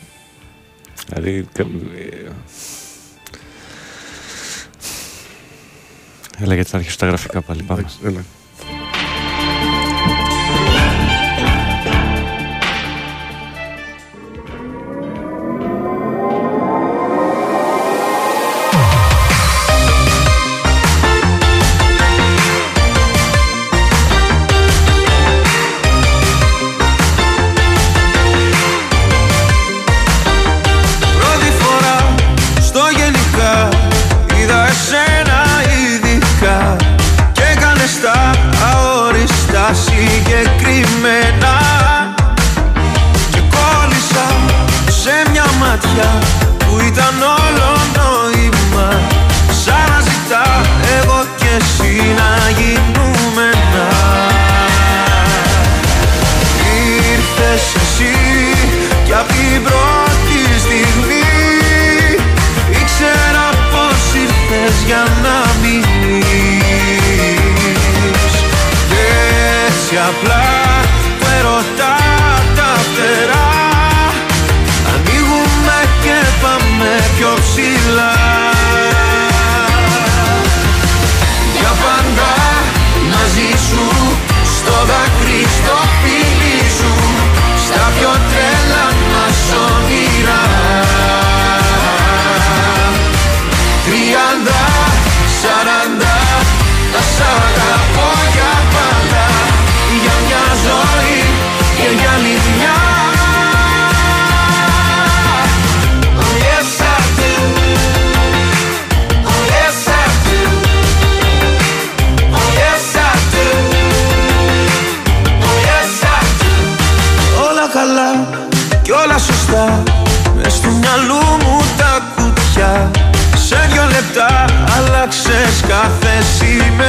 [1.08, 1.46] Δηλαδή,
[6.40, 7.62] Έλα γιατί θα αρχίσω τα γραφικά πάλι.
[7.62, 7.84] Πάμε.
[8.04, 8.24] Έλα.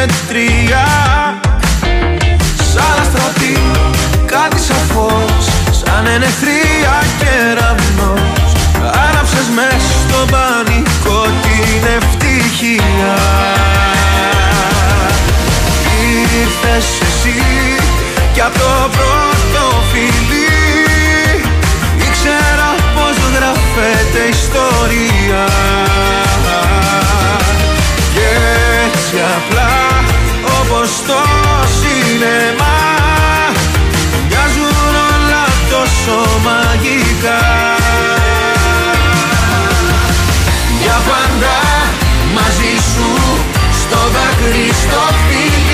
[0.02, 0.86] Συμμετρία
[2.74, 3.58] Σαν αστραπή
[4.26, 8.52] κάτι σαν φως Σαν ενεχθρία κεραυνός
[9.10, 13.16] Άναψες μες στο πανικό την ευτυχία.
[16.12, 17.42] Ήρθες εσύ
[18.34, 21.44] κι απ' το πρώτο φιλί.
[22.08, 25.71] Ήξερα πως γράφεται ιστορία
[30.92, 31.22] όπως το
[31.80, 32.80] σινεμά.
[34.28, 37.42] Μοιάζουν όλα τόσο μαγικά.
[40.82, 41.58] Για πάντα
[42.36, 43.08] μαζί σου
[43.82, 45.71] στο δάκρυ στο φίλι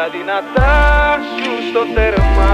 [0.00, 2.52] τα δυνατά σου στο τέρμα.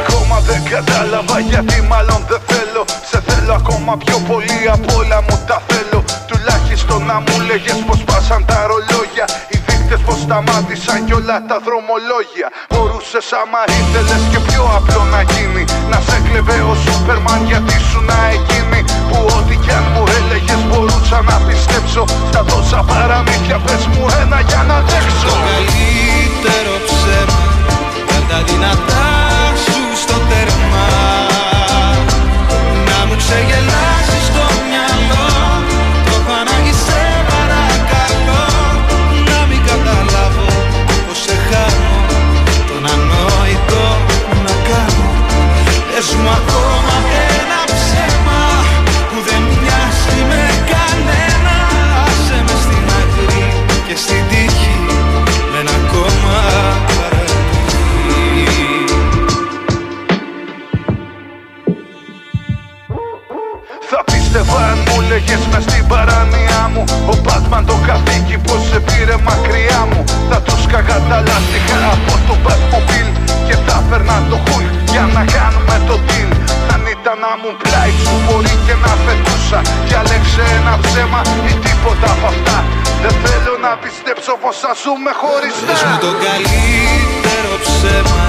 [0.00, 2.82] Ακόμα δεν κατάλαβα γιατί μάλλον δεν θέλω.
[3.10, 6.00] Σε θέλω ακόμα πιο πολύ απ' όλα μου τα θέλω.
[6.30, 9.26] Τουλάχιστον να μου λέγες πως πάσαν τα ρολόγια.
[9.52, 12.48] Οι δείκτες πως σταμάτησαν κι όλα τα δρομολόγια.
[12.70, 15.64] Μπορούσες άμα ήθελες και πιο απλό να γίνει.
[15.90, 19.56] Να σε κλεβε ο Σούπερμαν γιατί σου να εκείνη Που ό,τι
[21.08, 25.26] μπορούσα να πιστέψω Στα τόσα παραμύθια πες μου ένα για να αντέξω.
[25.26, 27.40] Το καλύτερο ψέμα
[28.08, 28.87] Βάλ τα
[63.90, 66.82] Θα πίστευα αν μου λέγες μες στην παράνοια μου.
[67.12, 70.00] Ο Batman το καθήκη πως σε πήρε μακριά μου.
[70.30, 73.12] Θα τους σκαγα τα λάστιχα από το Batmobile
[73.46, 76.30] Και θα φέρνα το Hulk για να κάνουμε το deal.
[76.72, 79.58] Αν ήταν να μου πλάι σου μπορεί και να φετούσα.
[79.86, 81.20] Διάλεξε ένα ψέμα
[81.50, 82.56] ή τίποτα από αυτά.
[83.02, 88.22] Δεν θέλω να πιστέψω πως θα ζούμε χωριστά Πες μου το καλύτερο ψέμα.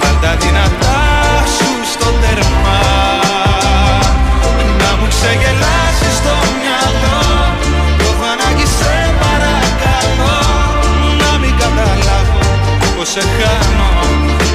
[0.00, 0.98] Βάλ τα δυνατά
[1.56, 2.63] σου στο τέρμα
[5.24, 7.20] ξεγελάσεις στο μυαλό.
[8.00, 10.36] Γιωβανάκη σε παρακαλώ
[11.20, 12.40] Να μην καταλάβω
[12.96, 13.92] πως σε χάνω.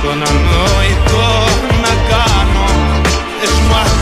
[0.03, 1.28] Τον ανόητο
[1.84, 2.67] να κάνω.
[3.45, 3.99] Εσμάθω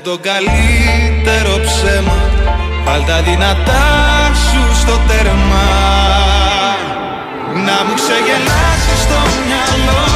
[0.00, 2.18] μου το καλύτερο ψέμα.
[2.84, 3.86] Βάλ τα δυνατά
[4.34, 5.66] σου στο τέρμα.
[7.66, 10.09] Να μου ξεγελάσεις στο μυαλό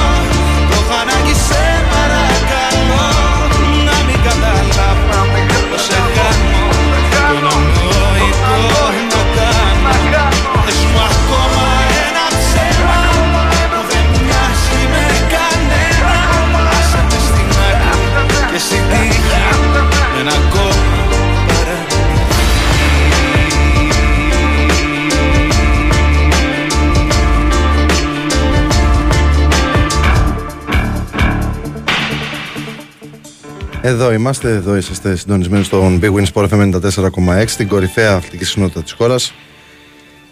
[33.87, 38.83] Εδώ είμαστε, εδώ είσαστε συντονισμένοι στον Big Win Sport FM 94,6, την κορυφαία αθλητική συχνότητα
[38.83, 39.35] της χώρας.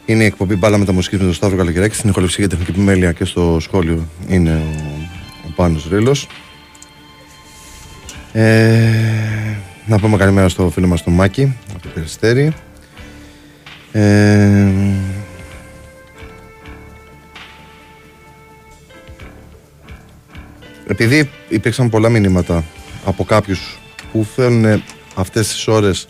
[0.05, 1.95] Είναι η εκπομπή μπάλα με τα μουσικής με τον Σταύρο Καλοκαιράκη.
[1.95, 5.09] Στην ηχοληψία για τεχνική επιμέλεια και στο σχόλιο είναι ο,
[5.47, 6.27] ο Πάνος Ρήλος.
[8.33, 8.91] Ε,
[9.87, 12.53] να πούμε καλημέρα στο φίλο μας τον Μάκη από το Περιστέρι.
[13.93, 14.69] Ε,
[20.87, 22.65] επειδή υπήρξαν πολλά μηνύματα
[23.05, 23.79] από κάποιους
[24.13, 24.83] που θέλουν
[25.15, 26.07] αυτές τις ώρες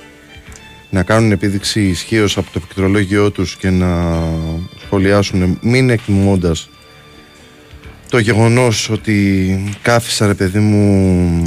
[0.90, 4.20] να κάνουν επίδειξη ισχύως από το πληκτρολόγιο τους και να
[4.84, 6.68] σχολιάσουν μην εκτιμώντας
[8.08, 11.42] το γεγονός ότι κάθισα ρε παιδί μου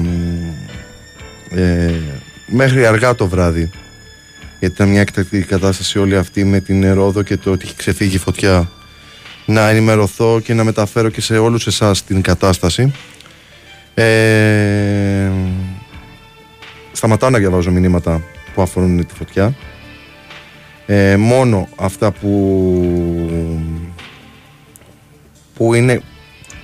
[1.50, 1.94] ε,
[2.48, 3.70] μέχρι αργά το βράδυ
[4.60, 8.16] γιατί ήταν μια εκτακτική κατάσταση όλη αυτή με την Ερόδο και το ότι έχει ξεφύγει
[8.16, 8.70] η φωτιά
[9.46, 12.94] να ενημερωθώ και να μεταφέρω και σε όλους εσάς την κατάσταση
[13.96, 15.32] ε,
[16.92, 18.22] σταματάω να διαβάζω μηνύματα
[18.54, 19.56] που αφορούν τη φωτιά.
[20.86, 22.30] Ε, μόνο αυτά που
[25.56, 26.02] που είναι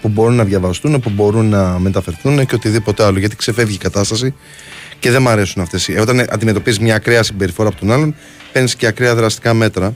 [0.02, 4.34] που μπορούν να διαβαστούν, που μπορούν να μεταφερθούν και οτιδήποτε άλλο γιατί ξεφεύγει η κατάσταση
[5.00, 5.88] και δεν μου αρέσουν αυτές.
[5.88, 5.98] Οι...
[5.98, 8.16] όταν αντιμετωπίζεις μια ακραία συμπεριφορά από τον άλλον
[8.52, 9.96] παίρνεις και ακραία δραστικά μέτρα.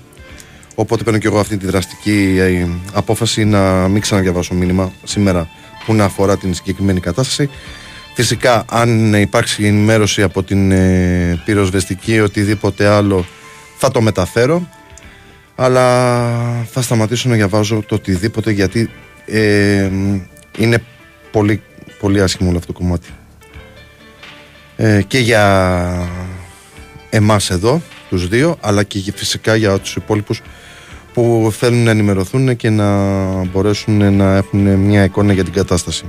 [0.75, 5.49] Οπότε παίρνω και εγώ αυτή τη δραστική ε, απόφαση να μην ξαναδιαβάσω μήνυμα σήμερα
[5.85, 7.49] που να αφορά την συγκεκριμένη κατάσταση.
[8.15, 13.25] Φυσικά, αν υπάρξει ενημέρωση από την ε, πυροσβεστική ή οτιδήποτε άλλο,
[13.77, 14.69] θα το μεταφέρω.
[15.55, 18.89] Αλλά θα σταματήσω να διαβάζω το οτιδήποτε γιατί
[19.25, 19.89] ε,
[20.57, 20.83] είναι
[21.31, 21.61] πολύ,
[21.99, 23.09] πολύ άσχημο όλο αυτό το κομμάτι.
[24.75, 26.09] Ε, και για
[27.09, 30.41] εμάς εδώ, τους δύο, αλλά και φυσικά για τους υπόλοιπους
[31.15, 32.85] που θέλουν να ενημερωθούν και να
[33.45, 36.03] μπορέσουν να έχουν μια εικόνα για την κατάσταση.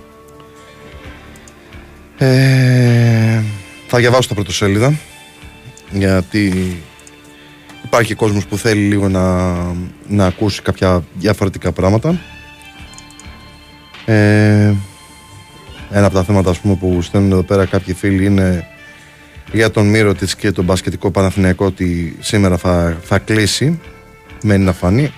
[2.18, 3.42] Ε,
[3.86, 4.94] θα διαβάσω τα πρωτοσέλιδα
[5.92, 6.76] γιατί
[7.84, 9.54] υπάρχει κόσμος που θέλει λίγο να,
[10.08, 12.20] να ακούσει κάποια διαφορετικά πράγματα.
[14.04, 14.74] Ε,
[15.90, 18.66] ένα από τα θέματα ας πούμε, που στέλνουν εδώ πέρα κάποιοι φίλοι είναι
[19.52, 23.80] για τον Μύρο της και τον μπασκετικό Παναθηναϊκό ότι σήμερα θα, θα κλείσει
[24.46, 25.12] μένει να φανεί.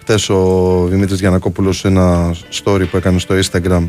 [0.00, 3.86] Χθες ο Δημήτρης Γιανακόπουλος ένα story που έκανε στο Instagram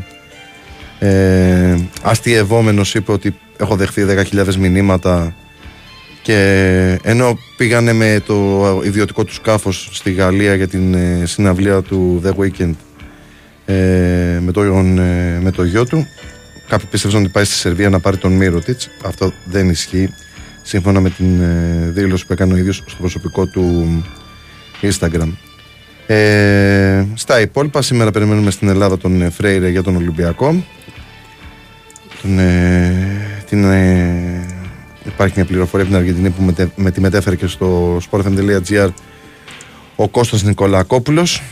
[0.98, 5.34] ε, αστειευόμενος είπε ότι έχω δεχθεί 10.000 μηνύματα
[6.22, 12.22] και ενώ πήγανε με το ιδιωτικό του σκάφος στη Γαλλία για την ε, συναυλία του
[12.24, 12.74] The Weekend
[13.64, 16.06] ε, με, το, ε, με το γιο του
[16.68, 20.08] κάποιοι πίστευσαν ότι πάει στη Σερβία να πάρει τον Μύρωτιτς αυτό δεν ισχύει
[20.62, 24.04] σύμφωνα με την ε, δήλωση που έκανε ο ίδιος στο προσωπικό του
[24.92, 25.28] Instagram.
[26.06, 30.64] Ε, στα υπόλοιπα, σήμερα περιμένουμε στην Ελλάδα τον ε, Φρέιρε για τον Ολυμπιακό.
[32.22, 34.46] Τον, ε, την, ε,
[35.04, 38.88] υπάρχει μια πληροφορία από την Αργεντινή που με, με τη μετέφερε και στο sportfm.gr
[39.96, 41.42] ο Κώστας Νικολακόπουλος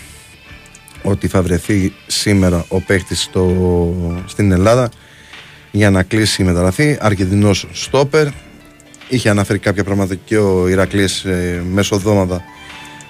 [1.03, 3.31] ότι θα βρεθεί σήμερα ο παίχτης
[4.27, 4.91] στην Ελλάδα
[5.71, 6.97] για να κλείσει η μεταγραφή.
[7.01, 8.27] Αργεντινός στόπερ.
[9.09, 12.43] Είχε αναφέρει κάποια πράγματα και ο Ηρακλής ε, μέσω εβδομάδα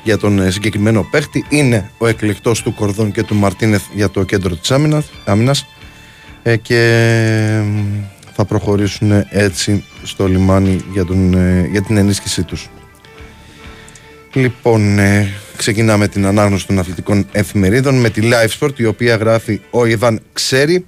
[0.03, 4.23] για τον ε, συγκεκριμένο παίχτη είναι ο εκλεκτός του Κορδόν και του Μαρτίνεθ για το
[4.23, 4.71] κέντρο της
[5.25, 5.67] άμυνας
[6.43, 7.63] ε, και
[8.33, 12.71] θα προχωρήσουν έτσι στο λιμάνι για, τον, ε, για την ενίσχυσή τους.
[14.33, 14.99] Λοιπόν,
[15.57, 20.21] ξεκινάμε την ανάγνωση των αθλητικών εφημερίδων με τη Live Sport η οποία γράφει ο Ιβάν
[20.33, 20.85] Ξέρει.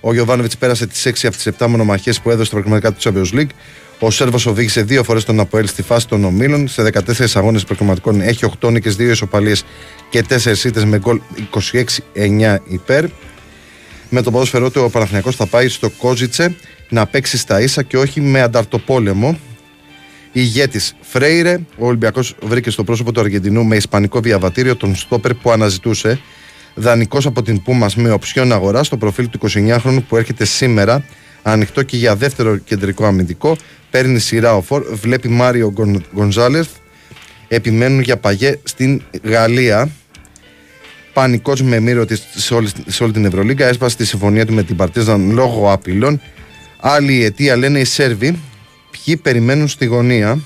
[0.00, 3.38] Ο Γιωβάνοβιτς πέρασε τις 6 από τις 7 μονομαχίες που έδωσε στα προκριματικά του Champions
[3.38, 3.50] League.
[3.98, 6.68] Ο Σέρβος οδήγησε δύο φορές τον Αποέλ στη φάση των ομίλων.
[6.68, 7.00] Σε 14
[7.34, 9.64] αγώνες προκριματικών έχει 8 νίκες, 2 ισοπαλίες
[10.10, 11.20] και 4 ήττε με γκολ
[12.14, 13.04] 26-9 υπέρ.
[14.08, 16.56] Με το ποδόσφαιρό του ο Παναθηναϊκός θα πάει στο Κόζιτσε
[16.88, 19.38] να παίξει στα ίσα και όχι με ανταρτοπόλεμο.
[20.32, 25.50] Ηγέτης Φρέιρε, ο Ολυμπιακός βρήκε στο πρόσωπο του Αργεντινού με ισπανικό διαβατήριο τον στόπερ που
[25.50, 26.20] αναζητούσε.
[26.74, 31.04] Δανεικός από την Πούμας με οψιόν αγορά στο προφίλ του 29χρονου που έρχεται σήμερα
[31.52, 33.56] ανοιχτό και για δεύτερο κεντρικό αμυντικό.
[33.90, 35.72] Παίρνει σειρά ο Φορ, βλέπει Μάριο
[36.14, 36.68] Γκονζάλεθ.
[37.48, 39.88] Επιμένουν για παγέ στην Γαλλία.
[41.12, 43.66] Πανικός με μύρο της σε, όλη- σε όλη την Ευρωλίγκα.
[43.66, 46.20] Έσπασε τη συμφωνία του με την Παρτίζαν λόγω απειλών.
[46.80, 48.38] Άλλη αιτία λένε οι Σέρβοι.
[49.04, 50.38] Ποιοι περιμένουν στη γωνία.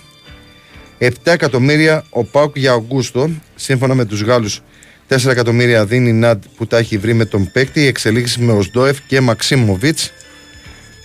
[0.98, 3.30] 7 εκατομμύρια ο Πάουκ για Αυγούστο.
[3.54, 4.60] Σύμφωνα με τους Γάλλους,
[5.08, 7.80] 4 εκατομμύρια δίνει η Ναντ που τα έχει βρει με τον παίκτη.
[7.80, 10.12] Η εξελίξη με Οσντόεφ και Μαξίμοβιτς.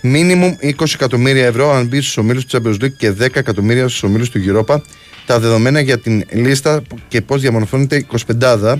[0.06, 4.02] Μίνιμουμ 20 εκατομμύρια ευρώ αν μπει στους ομίλους του Champions League και 10 εκατομμύρια στους
[4.02, 4.80] ομίλους του Europa.
[5.26, 8.06] Τα δεδομένα για την λίστα και πώς διαμορφώνεται η
[8.38, 8.76] 25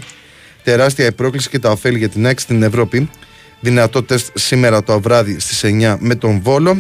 [0.62, 3.10] Τεράστια η πρόκληση και τα ωφέλη για την ΑΕΚ στην Ευρώπη.
[3.60, 6.78] Δυνατό τεστ σήμερα το βράδυ στις 9 με τον Βόλο.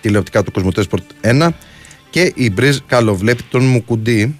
[0.00, 1.48] Τηλεοπτικά του Κοσμοτέ Sport 1.
[2.10, 4.38] Και η Μπριζ καλοβλέπει τον Μουκουντή.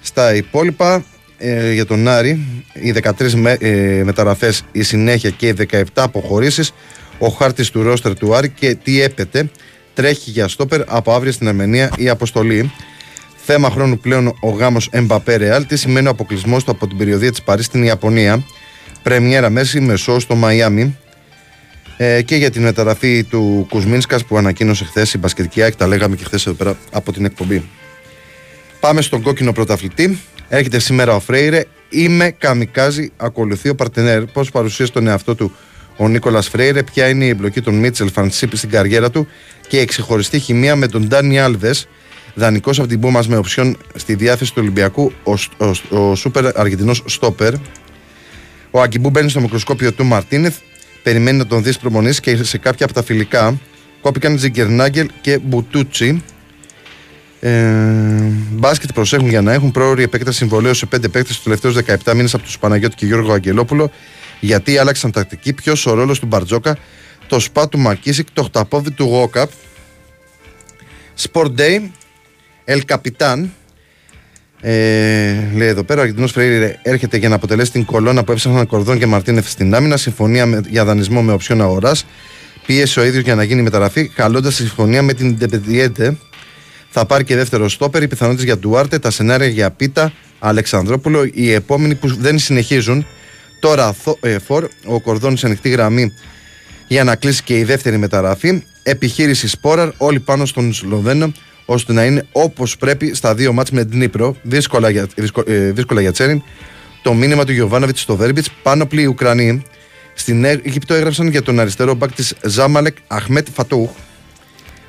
[0.00, 1.04] Στα υπόλοιπα
[1.38, 6.72] ε, για τον Άρη, οι 13 με, ε, μεταγραφές, η συνέχεια και οι 17 αποχωρήσεις,
[7.18, 9.50] ο χάρτης του ρόστερ του Άρη και τι έπεται,
[9.94, 12.72] τρέχει για στόπερ από αύριο στην Αρμενία η αποστολή.
[13.44, 17.30] Θέμα χρόνου πλέον ο γάμος Εμπαπέ Ρεάλ, τι σημαίνει ο αποκλεισμός του από την περιοδία
[17.30, 18.42] της Παρίσι στην Ιαπωνία.
[19.02, 20.98] Πρεμιέρα μέση με σοου στο Μαϊάμι.
[21.96, 26.16] Ε, και για την μεταγραφή του Κουσμίνσκας που ανακοίνωσε χθες η Μπασκετική ΑΕΚ, τα λέγαμε
[26.16, 27.68] και χθες εδώ πέρα από την εκπομπή.
[28.80, 30.18] Πάμε στον κόκκινο πρωταθλητή.
[30.48, 31.64] Έρχεται σήμερα ο Φρέιρε.
[31.88, 34.26] Είμαι καμικάζι, ακολουθεί ο παρτενέρ.
[34.26, 35.56] Πώς παρουσίασε τον εαυτό του
[36.00, 39.28] ο Νίκολας Φρέιρε, ποια είναι η εμπλοκή των Μίτσελ Φανσίπη στην καριέρα του
[39.68, 41.88] και η ξεχωριστή χημεία με τον Ντάνι Άλβες.
[42.34, 47.02] Δανεικός από την Πούμα με οψιόν στη διάθεση του Ολυμπιακού, ο, ο, ο, σούπερ Αργεντινός
[47.06, 47.54] Στόπερ.
[48.70, 50.56] Ο Αγκιμπού μπαίνει στο μικροσκόπιο του Μαρτίνεθ.
[51.02, 53.58] Περιμένει να τον δεις προμονήσει και σε κάποια από τα φιλικά
[54.00, 56.22] κόπηκαν Τζιγκερνάγκελ και Μπουτούτσι.
[57.40, 57.72] Ε,
[58.50, 62.34] μπάσκετ προσέχουν για να έχουν πρόορη επέκταση συμβολέου σε πέντε παίκτες τους τελευταίους 17 μήνες
[62.34, 63.90] από τους Παναγιώτη και Γιώργο Αγγελόπουλο.
[64.40, 66.78] Γιατί άλλαξαν τακτική, ποιος ο ρόλος του Μπαρτζόκα,
[67.26, 69.50] το σπα του Μακίσικ, το χταπόδι του Γόκαπ.
[71.20, 71.80] Sport Day,
[72.64, 73.44] El Capitan.
[74.60, 78.66] Ε, λέει εδώ πέρα, ο Αργεντινός Φρέιρε έρχεται για να αποτελέσει την κολόνα που έψαχναν
[78.66, 79.96] Κορδόν και Μαρτίνεφ στην άμυνα.
[79.96, 82.06] Συμφωνία με, για δανεισμό με οψιόν αγοράς.
[82.66, 86.16] Πίεσε ο ίδιος για να γίνει μεταγραφή, χαλώντας τη συμφωνία με την Ντεπεντιέντε.
[86.90, 88.02] Θα πάρει και δεύτερο στόπερ.
[88.02, 91.28] Οι πιθανότητες για Ντουάρτε, τα σενάρια για Πίτα, Αλεξανδρόπουλο.
[91.32, 93.06] Οι επόμενοι που δεν συνεχίζουν.
[93.58, 96.12] Τώρα ε, Φορ, ο Κορδόν σε ανοιχτή γραμμή
[96.86, 98.62] για να κλείσει και η δεύτερη μεταγραφή.
[98.82, 101.32] Επιχείρηση Σπόραρ, όλοι πάνω στον Σλοβαίνο,
[101.64, 104.36] ώστε να είναι όπως πρέπει στα δύο μάτς με την Νύπρο.
[104.42, 106.42] Δύσκολα για, δύσκολα, ε, δύσκολα για Τσέριν.
[107.02, 108.50] Το μήνυμα του Γιωβάνοβιτς στο Βέρμπιτς.
[108.62, 109.62] Πάνω πλή οι Ουκρανοί.
[110.14, 113.90] Στην Αίγυπτο έγραψαν για τον αριστερό μπακ της Ζάμαλεκ Αχμέτ Φατούχ.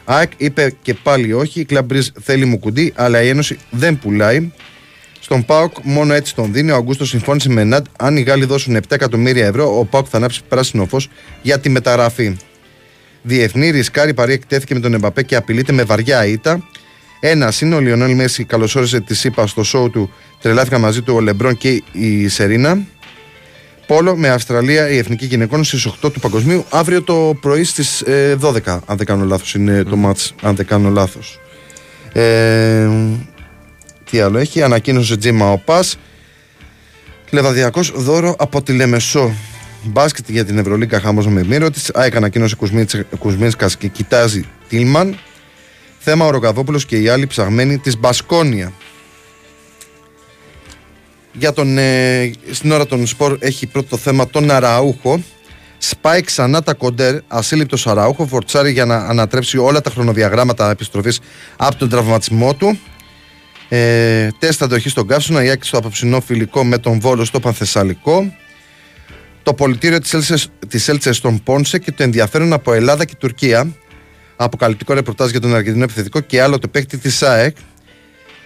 [0.05, 1.59] ΑΕΚ είπε και πάλι όχι.
[1.59, 4.51] Η Κλαμπρίζ θέλει μου κουντί, αλλά η Ένωση δεν πουλάει.
[5.29, 6.71] Στον ΠΑΟΚ μόνο έτσι τον δίνει.
[6.71, 7.85] Ο Αγκούστο συμφώνησε με ΝΑΤ.
[7.97, 11.09] Αν οι Γάλλοι δώσουν 7 εκατομμύρια ευρώ, ο ΠΑΟΚ θα ανάψει πράσινο φως
[11.41, 12.37] για τη μεταγραφή.
[13.21, 16.63] Διεθνή ρισκάρι παρή εκτέθηκε με τον Εμπαπέ και απειλείται με βαριά ήττα.
[17.19, 20.13] Ένα είναι ο Λιονέλ Μέση, καλωσόρισε τη ΣΥΠΑ στο σοου του.
[20.41, 22.77] Τρελάθηκαν μαζί του ο Λεμπρόν και η Σερίνα.
[23.87, 26.65] Πόλο με Αυστραλία, η εθνική γυναικών στις 8 του Παγκοσμίου.
[26.69, 28.03] Αύριο το πρωί στις
[28.39, 31.39] 12, αν δεν κάνω λάθος, είναι το μάτς, αν δεν κάνω λάθος.
[32.13, 32.89] Ε,
[34.09, 35.97] τι άλλο έχει, ανακοίνωσε Τζίμα ο Πας.
[37.29, 39.33] Λεβαδιακός δώρο από τη Λεμεσό.
[39.83, 41.91] Μπάσκετ για την Ευρωλίγκα χάμος με μύρο της.
[41.93, 42.55] ΑΕΚ ανακοίνωσε
[43.19, 45.17] Κουσμίνσκας και κοιτάζει Τίλμαν.
[45.99, 48.73] Θέμα ο Ροκαβόπουλος και οι άλλοι ψαγμένοι της Μπασκόνια.
[51.33, 55.23] Για τον, ε, στην ώρα των σπορ έχει πρώτο θέμα τον Αραούχο.
[55.77, 61.19] Σπάει ξανά τα κοντέρ, ασύλληπτος Αραούχο, φορτσάρει για να ανατρέψει όλα τα χρονοδιαγράμματα επιστροφής
[61.57, 62.79] από τον τραυματισμό του.
[63.69, 68.33] Ε, τεστ αντοχή στον Καύσωνα, η Άκη στο απόψινό φιλικό με τον Βόλο στο Πανθεσσαλικό.
[69.43, 69.99] Το πολιτήριο
[70.67, 73.75] της Έλτσες στον Πόνσε και το ενδιαφέρον από Ελλάδα και Τουρκία.
[74.35, 77.55] Αποκαλυπτικό ρεπορτάζ για τον Αργεντινό επιθετικό και άλλο το παίκτη της ΣΑΕΚ.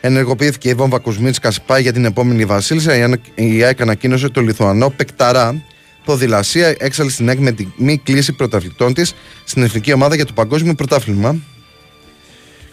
[0.02, 3.18] Ενεργοποιήθηκε η βόμβα Κουσμίτσκας πάει για την επόμενη Βασίλισσα.
[3.36, 5.64] Η ΑΕΚ ανακοίνωσε το Λιθουανό Πεκταρά.
[6.06, 9.14] Ποδηλασία έξαλε στην ΑΕΚ με τη μη κλίση πρωταθλητών της
[9.44, 11.36] στην εθνική ομάδα για το Παγκόσμιο Πρωτάθλημα.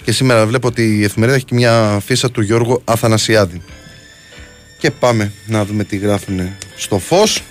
[0.04, 3.62] Και σήμερα βλέπω ότι η εφημερίδα έχει και μια φύσα του Γιώργου Αθανασιάδη.
[4.78, 6.40] Και πάμε να δούμε τι γράφουν
[6.76, 7.42] στο φως.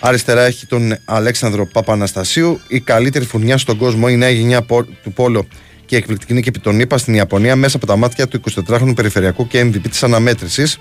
[0.00, 2.60] Αριστερά έχει τον Αλέξανδρο Παπαναστασίου.
[2.68, 4.62] Η καλύτερη φουρνιά στον κόσμο, η νέα γενιά
[5.02, 5.46] του Πόλο
[5.86, 8.92] και η εκπληκτική νίκη επί τον ΗΠΑ στην Ιαπωνία μέσα από τα μάτια του 24χρονου
[8.94, 10.78] περιφερειακού και MVP της αναμέτρησης.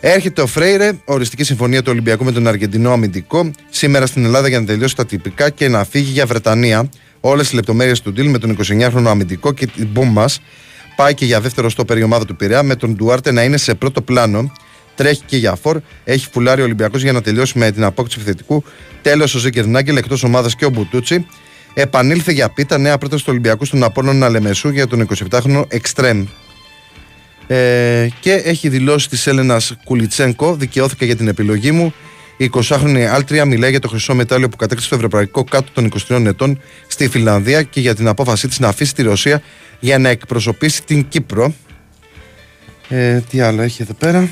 [0.00, 4.60] Έρχεται ο Φρέιρε, οριστική συμφωνία του Ολυμπιακού με τον Αργεντινό αμυντικό, σήμερα στην Ελλάδα για
[4.60, 6.88] να τελειώσει τα τυπικά και να φύγει για Βρετανία.
[7.20, 10.28] Όλες οι λεπτομέρειες του deal με τον 29χρονο αμυντικό και την μπούμ μα
[10.96, 14.02] πάει και για δεύτερο στο ομάδα του Πειραιά με τον Ντουάρτε να είναι σε πρώτο
[14.02, 14.52] πλάνο.
[14.94, 15.80] Τρέχει και για φορ.
[16.04, 18.64] Έχει φουλάρει ο Ολυμπιακός για να τελειώσει με την απόκτηση επιθετικού.
[19.02, 21.26] Τέλος ο Ζεκερνάγκελ εκτός ομάδας και ο Μπουτούτσι.
[21.74, 26.26] Επανήλθε για πίτα νέα πρόταση του Ολυμπιακού στον Απόλλωνα Λεμεσού για τον 27χρονο Εκστρέμ.
[27.46, 31.94] Ε, και έχει δηλώσει της Έλενας Κουλιτσένκο, δικαιώθηκα για την επιλογή μου.
[32.40, 36.24] Η 20χρονη Άλτρια μιλάει για το χρυσό μετάλλιο που κατέκτησε στο Ευρωπαϊκό κάτω των 23
[36.26, 39.42] ετών στη Φιλανδία και για την απόφασή της να αφήσει τη Ρωσία
[39.80, 41.54] για να εκπροσωπήσει την Κύπρο.
[42.88, 44.28] Ε, τι άλλο έχει εδώ πέρα;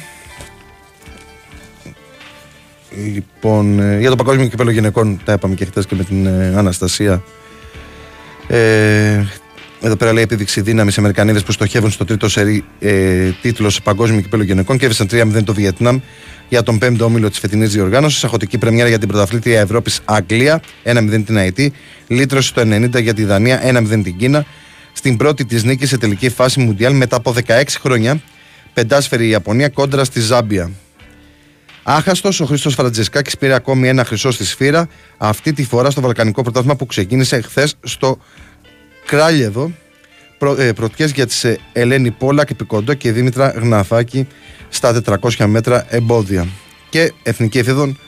[3.05, 6.55] Λοιπόν, ε, για το Παγκόσμιο Κυπέλο Γυναικών τα είπαμε και χθε και με την ε,
[6.57, 7.23] Αναστασία.
[8.47, 9.25] Ε,
[9.81, 14.21] εδώ πέρα λέει επίδειξη δύναμης Αμερικανίδες που στοχεύουν στο τρίτο σερί ε, τίτλο σε Παγκόσμιο
[14.21, 15.99] Κυπέλο Γυναικών και έβρισαν 3-0 το Βιετνάμ
[16.49, 18.25] για τον 5ο όμιλο της φετινής διοργάνωσης.
[18.25, 21.59] Αχωτική πρεμιέρα για την πρωταθλήτρια Ευρώπης Αγγλία 1-0 την ΑΕΤ.
[22.07, 24.47] Λύτρωση το 90 για τη Δανία 1-0 την Κίνα.
[24.93, 28.21] Στην πρώτη της νίκης σε τελική φάση Μουντιάλ μετά από 16 χρόνια.
[28.75, 30.71] Πεντάσφαιρη η Ιαπωνία κόντρα στη Ζάμπια.
[31.83, 36.43] Άχαστος, ο Χρήστος Φραντζεσκάκης πήρε ακόμη ένα χρυσό στη σφύρα, αυτή τη φορά στο Βαλκανικό
[36.43, 38.19] Πρωτάθλημα που ξεκίνησε χθες στο
[39.07, 39.73] Κράλιεδο.
[40.39, 44.27] Προ, ε, πρωτιές για τις ε, Ελένη Πόλακ, Πικοντό και Δήμητρα Γναθάκη
[44.69, 46.47] στα 400 μέτρα εμπόδια.
[46.89, 47.99] Και εθνική εφήδων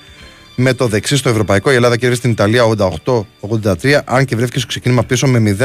[0.54, 1.70] με το δεξί στο Ευρωπαϊκό.
[1.70, 2.62] Η Ελλάδα κέρδισε την Ιταλία
[3.04, 5.56] 88-83, αν και βρέθηκε στο ξεκίνημα πίσω με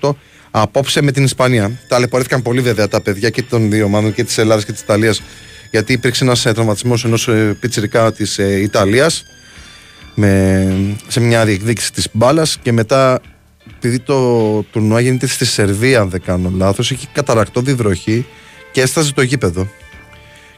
[0.00, 0.10] 0-18
[0.50, 1.80] απόψε με την Ισπανία.
[1.88, 5.22] Ταλαιπωρήθηκαν πολύ βέβαια τα παιδιά και των δύο ομάδων και της Ελλάδας και της Ιταλίας
[5.70, 9.24] γιατί υπήρξε ένας ε, τραυματισμός ενός ε, πιτσυρικά της ε, Ιταλίας
[11.06, 13.20] σε μια διεκδίκηση της μπάλας και μετά
[13.76, 18.26] επειδή το τουρνουά γίνεται στη Σερβία αν δεν κάνω λάθος έχει καταρακτό διδροχή
[18.72, 19.68] και έσταζε το γήπεδο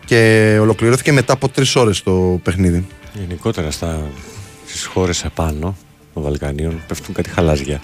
[0.05, 4.03] και ολοκληρώθηκε μετά από τρεις ώρες το παιχνίδι Γενικότερα στα,
[4.67, 5.77] στις χώρες επάνω
[6.15, 7.81] των Βαλκανίων πέφτουν κάτι χαλάζια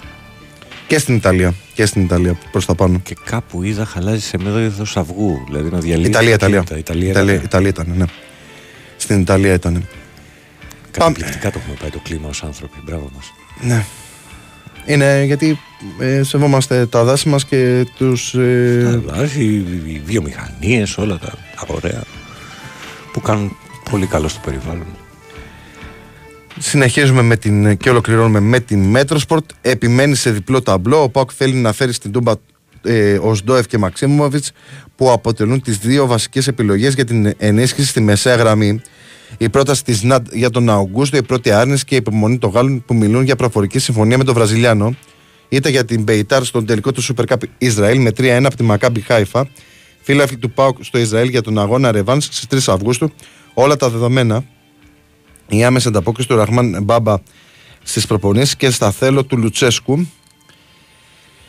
[0.91, 1.53] και στην Ιταλία.
[1.73, 2.99] Και στην Ιταλία προς τα πάνω.
[2.99, 5.43] Και κάπου είδα χαλάζει σε μέδο αυγού.
[5.47, 6.09] Δηλαδή να διαλύσει.
[6.09, 6.63] Ιταλία, Ιταλία.
[6.77, 8.05] Ιταλία, Ιταλία, Ιταλία ήταν, ναι.
[8.97, 9.87] Στην Ιταλία ήταν.
[10.91, 12.77] Καταπληκτικά το έχουμε πάει το κλίμα ως άνθρωποι.
[12.83, 13.33] Μπράβο μας.
[13.61, 13.85] Ναι.
[14.85, 15.59] Είναι γιατί
[15.99, 18.33] ε, σεβόμαστε τα δάση μας και τους.
[18.33, 19.01] Ε...
[19.05, 19.43] Τα δάση,
[19.85, 21.33] οι βιομηχανίες, όλα τα
[21.67, 22.03] ωραία
[23.13, 23.57] που κάνουν
[23.89, 24.85] πολύ καλό στο περιβάλλον.
[26.59, 29.49] Συνεχίζουμε με την, και ολοκληρώνουμε με την Metrosport.
[29.61, 31.03] Επιμένει σε διπλό ταμπλό.
[31.03, 32.33] Ο ΠΑΟΚ θέλει να φέρει στην Τούμπα
[32.83, 34.45] ε, Οζντόεφ και Μαξίμοβιτς
[34.95, 38.81] που αποτελούν τις δύο βασικές επιλογές για την ενίσχυση στη μεσαία γραμμή.
[39.37, 42.83] Η πρόταση της Ναντ για τον Αουγκούστο, η πρώτη άρνηση και η υπομονή των Γάλλων
[42.85, 44.95] που μιλούν για προφορική συμφωνία με τον Βραζιλιάνο.
[45.49, 49.01] Ήταν για την Μπεϊτάρ στον τελικό του Super Cup Ισραήλ με 3-1 από τη Μακάμπι
[49.01, 49.47] Χάιφα.
[50.01, 53.11] Φίλαθλοι του Πάουκ στο Ισραήλ για τον αγώνα Ρεβάνς στις 3 Αυγούστου.
[53.53, 54.43] Όλα τα δεδομένα
[55.51, 57.17] η άμεση ανταπόκριση του Ραχμάν Μπάμπα
[57.83, 60.07] στις προπονήσεις και στα θέλω του Λουτσέσκου.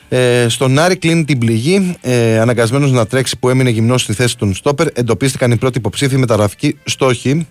[0.09, 1.97] Ε, στον Άρη κλείνει την πληγή.
[2.01, 4.87] Ε, Αναγκασμένος να τρέξει που έμεινε γυμνός στη θέση των Στόπερ.
[4.93, 7.47] Εντοπίστηκαν οι πρώτοι υποψήφοι μεταγραφικοί στόχοι.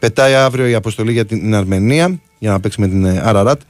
[0.00, 3.60] Πετάει αύριο η αποστολή για την Αρμενία για να παίξει με την ε, Αραράτ.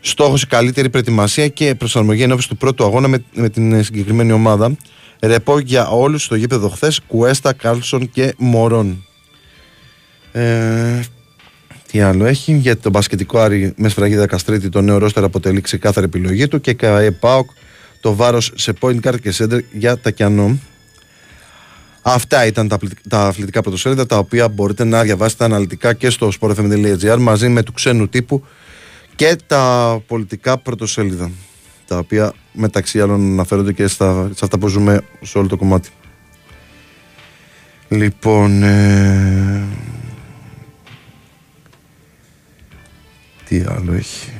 [0.00, 4.32] Στόχος η καλύτερη προετοιμασία και προσαρμογή ενώπιση του πρώτου αγώνα με, με την ε, συγκεκριμένη
[4.32, 4.76] ομάδα.
[5.20, 7.00] Ρεπό για όλους στο γήπεδο χθες.
[7.06, 9.04] Κουέστα, Κάλσον και Μωρόν.
[10.32, 11.00] Ε,
[11.90, 16.06] τι άλλο έχει; Για τον μπασκετικό Άρη με σφραγίδα Καστρίτη το νέο ρόστερ αποτελεί ξεκάθαρη
[16.06, 17.50] επιλογή του και ΚΑΕ ΠΑΟΚ
[18.00, 20.58] το βάρος σε point guard και center για τα κιανό.
[22.08, 22.78] Αυτά ήταν τα,
[23.08, 27.72] τα αθλητικά πρωτοσέλιδα τα οποία μπορείτε να διαβάσετε αναλυτικά και στο sportfm.gr μαζί με του
[27.72, 28.44] ξένου τύπου
[29.14, 31.30] και τα πολιτικά πρωτοσέλιδα
[31.86, 35.88] τα οποία μεταξύ άλλων αναφέρονται και στα, σε αυτά που ζούμε σε όλο το κομμάτι.
[37.88, 39.64] Λοιπόν, ε,
[43.44, 44.30] Τι άλλο έχει;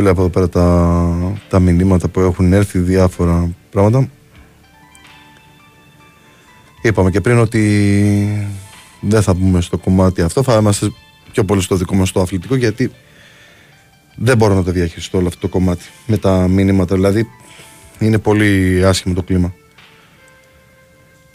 [0.00, 4.10] Βλέπω εδώ πέρα τα, τα μηνύματα που έχουν έρθει διάφορα πράγματα.
[6.82, 8.48] Είπαμε και πριν ότι
[9.00, 10.92] δεν θα μπούμε στο κομμάτι αυτό, θα είμαστε
[11.32, 12.90] πιο πολύ στο δικό μας στο αθλητικό γιατί
[14.16, 16.94] δεν μπορώ να το διαχειριστώ όλο αυτό το κομμάτι με τα μηνύματα.
[16.94, 17.26] Δηλαδή
[17.98, 19.54] είναι πολύ άσχημο το κλίμα.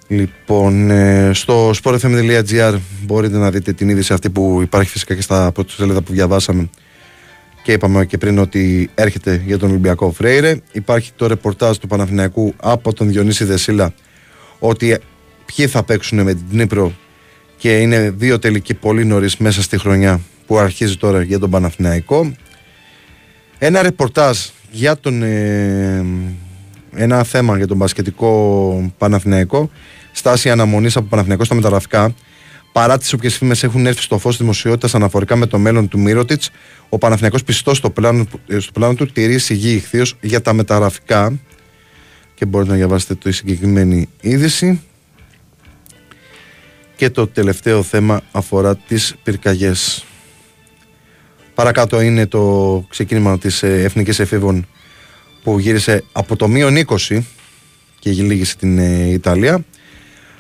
[0.08, 5.52] Λοιπόν, ε, στο sportfm.gr μπορείτε να δείτε την είδηση αυτή που υπάρχει φυσικά και στα
[5.52, 6.70] πρώτα σελίδα που διαβάσαμε
[7.66, 10.56] και είπαμε και πριν ότι έρχεται για τον Ολυμπιακό Φρέιρε.
[10.72, 13.94] Υπάρχει το ρεπορτάζ του Παναθηναϊκού από τον Διονύση Δεσίλα
[14.60, 14.98] ότι
[15.46, 16.94] ποιοι θα παίξουν με την Νύπρο
[17.58, 22.36] και είναι δύο τελικοί πολύ νωρίς μέσα στη χρονιά που αρχίζει τώρα για τον Παναθηναϊκό.
[23.58, 24.38] Ένα ρεπορτάζ
[24.72, 26.06] για τον, ε,
[26.96, 29.70] ένα θέμα για τον μπασκετικό Παναθηναϊκό
[30.12, 32.14] στάση αναμονής από Παναθηναϊκό στα μεταγραφικά.
[32.76, 36.00] Παρά τις όποιες φήμες έχουν έρθει στο φως της δημοσιότητας αναφορικά με το μέλλον του
[36.00, 36.50] Μύρωτιτς,
[36.90, 38.28] ο Παναθηναϊκός πιστός στο πλάνο,
[38.58, 41.40] στο πλάνο του τηρεί σιγή ηχθείως για τα μεταγραφικά.
[42.34, 44.82] και μπορείτε να διαβάσετε το συγκεκριμένη είδηση.
[46.96, 50.06] Και το τελευταίο θέμα αφορά τις πυρκαγιές.
[51.54, 54.68] Παρακάτω είναι το ξεκίνημα της ε, Εθνικής Εφήβων
[55.44, 56.76] που γύρισε από το μείον
[57.08, 57.20] 20
[58.00, 59.64] και λύγησε στην ε, Ιταλία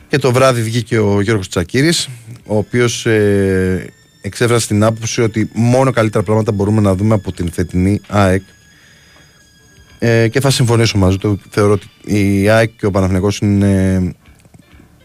[0.08, 2.10] και το βράδυ βγήκε ο Γιώργος Τσακύρης
[2.46, 7.52] ο οποίος ε, εξέφρασε την άποψη ότι μόνο καλύτερα πράγματα μπορούμε να δούμε από την
[7.52, 8.42] φετινή ΑΕΚ
[10.00, 14.14] ε, και θα συμφωνήσω μαζί του θεωρώ ότι η ΑΕΚ και ο Παναθηναϊκός είναι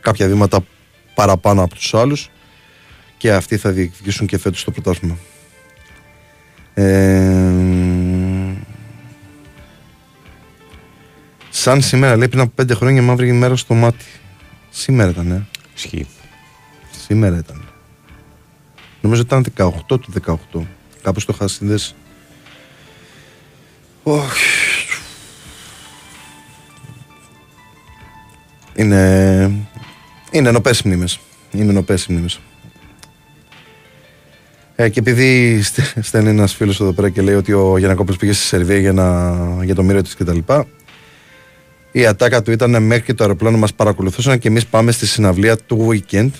[0.00, 0.60] κάποια βήματα
[1.14, 2.30] παραπάνω από τους άλλους
[3.16, 5.18] και αυτοί θα διεκδικήσουν και φέτος το πρωτάθλημα.
[6.74, 7.52] Ε,
[11.50, 14.04] σαν σήμερα λέει πριν από πέντε χρόνια μαύρη μέρα στο μάτι.
[14.70, 15.46] Σήμερα ήταν, ε.
[15.74, 16.06] Ισχύει.
[16.90, 17.64] Σήμερα ήταν.
[19.00, 20.60] Νομίζω ήταν 18 του 18.
[21.02, 21.94] Κάπως το είχα συνδέσει.
[24.02, 24.44] Όχι.
[28.74, 29.50] Είναι,
[30.30, 31.20] είναι ενωπές μνήμες.
[31.50, 32.40] Είναι ενωπές μνήμες.
[34.74, 35.60] Ε, και επειδή
[36.00, 39.64] στέλνει ένας φίλος εδώ πέρα και λέει ότι ο Γιανακόπουλος πήγε στη Σερβία για, να,
[39.64, 40.38] για το μύριο της κτλ.
[41.92, 45.56] Η ατάκα του ήταν μέχρι και το αεροπλάνο μας παρακολουθούσαν και εμείς πάμε στη συναυλία
[45.56, 46.30] του weekend.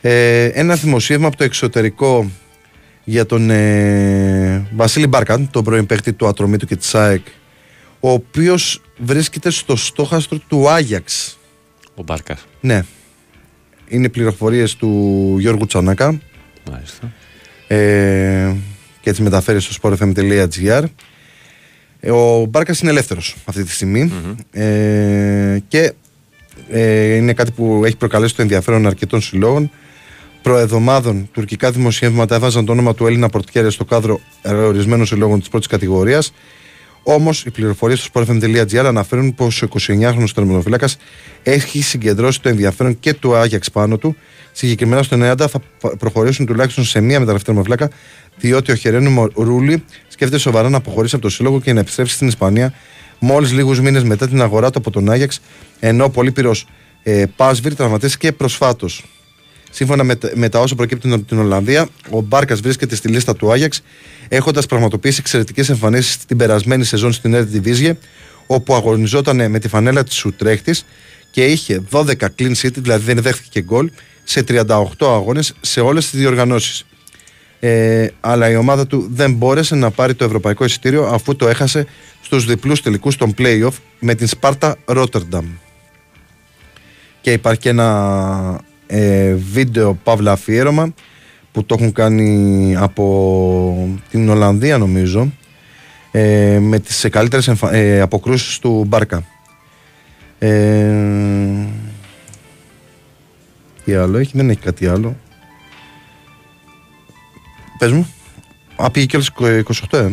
[0.00, 2.30] Ε, ένα δημοσίευμα από το εξωτερικό
[3.04, 7.26] για τον ε, Βασίλη Μπάρκαν, τον πρώην παίκτη του Ατρομήτου και της ΑΕΚ,
[8.00, 11.38] ο οποίος βρίσκεται στο στόχαστρο του Άγιαξ.
[11.94, 12.46] Ο Μπάρκας.
[12.60, 12.84] Ναι.
[13.88, 16.20] Είναι πληροφορίες του Γιώργου Τσανάκα.
[16.70, 17.12] Μάλιστα.
[17.66, 18.54] Ε,
[19.00, 20.84] και τις μεταφέρει στο sportfm.gr.
[22.00, 24.12] Ε, ο Μπάρκας είναι ελεύθερος αυτή τη στιγμη
[24.52, 25.92] Ε, και
[26.70, 29.70] ε, είναι κάτι που έχει προκαλέσει το ενδιαφέρον αρκετών συλλόγων.
[30.42, 35.66] Προεδομάδων τουρκικά δημοσιεύματα έβαζαν το όνομα του Έλληνα Πορτιέρε στο κάδρο ορισμένων συλλόγων της πρώτης
[35.66, 36.32] κατηγορίας.
[37.02, 40.96] Όμως, οι πληροφορίες του sportfm.gr αναφέρουν πως ο 29χρονο τερματοφύλακας
[41.42, 44.16] έχει συγκεντρώσει το ενδιαφέρον και του Άγιαξ πάνω του.
[44.52, 45.60] Συγκεκριμένα στο 90 θα
[45.98, 47.90] προχωρήσουν τουλάχιστον σε μία μεταγραφή τερματοφύλακα,
[48.36, 52.28] διότι ο Χερένιμο Ρούλι σκέφτεται σοβαρά να αποχωρήσει από το σύλλογο και να επιστρέψει στην
[52.28, 52.72] Ισπανία
[53.18, 55.40] μόλις λίγους μήνες μετά την αγορά του από τον Άγιαξ,
[55.80, 56.54] ενώ ο πολύπειρο
[57.02, 59.04] ε, Πάσβιρ τραυματίστηκε προσφάτως.
[59.70, 63.52] Σύμφωνα με, με τα όσα προκύπτουν από την Ολλανδία, ο Μπάρκας βρίσκεται στη λίστα του
[63.52, 63.82] Άγιαξ,
[64.28, 67.92] έχοντας πραγματοποιήσει εξαιρετικές εμφανίσεις την περασμένη σεζόν στην Eredivisie,
[68.46, 70.74] όπου αγωνιζόταν με τη φανέλα της Σουτρέχτη
[71.30, 72.04] και είχε 12
[72.38, 73.90] clean sheet, δηλαδή δεν δέχτηκε και γκολ,
[74.24, 74.64] σε 38
[75.00, 76.84] αγώνες σε όλες τις διοργανώσεις.
[77.60, 81.86] Ε, αλλά η ομάδα του δεν μπόρεσε να πάρει το ευρωπαϊκό εισιτήριο αφού το έχασε
[82.20, 85.46] στους διπλούς τελικούς των play-off με την Σπάρτα Ρότερνταμ.
[87.20, 88.60] Και υπάρχει και ένα
[88.92, 90.94] ε, βίντεο παύλα αφιέρωμα
[91.52, 95.32] που το έχουν κάνει από την Ολλανδία νομίζω
[96.10, 97.72] ε, με τις καλύτερες εμφα...
[97.72, 99.24] ε, αποκρούσεις του Μπάρκα.
[100.38, 100.94] Ε,
[103.84, 105.16] τι άλλο έχει, δεν έχει κάτι άλλο.
[107.78, 108.14] Πες μου.
[108.76, 109.18] Α, πήγε και
[109.90, 110.12] 28, ε.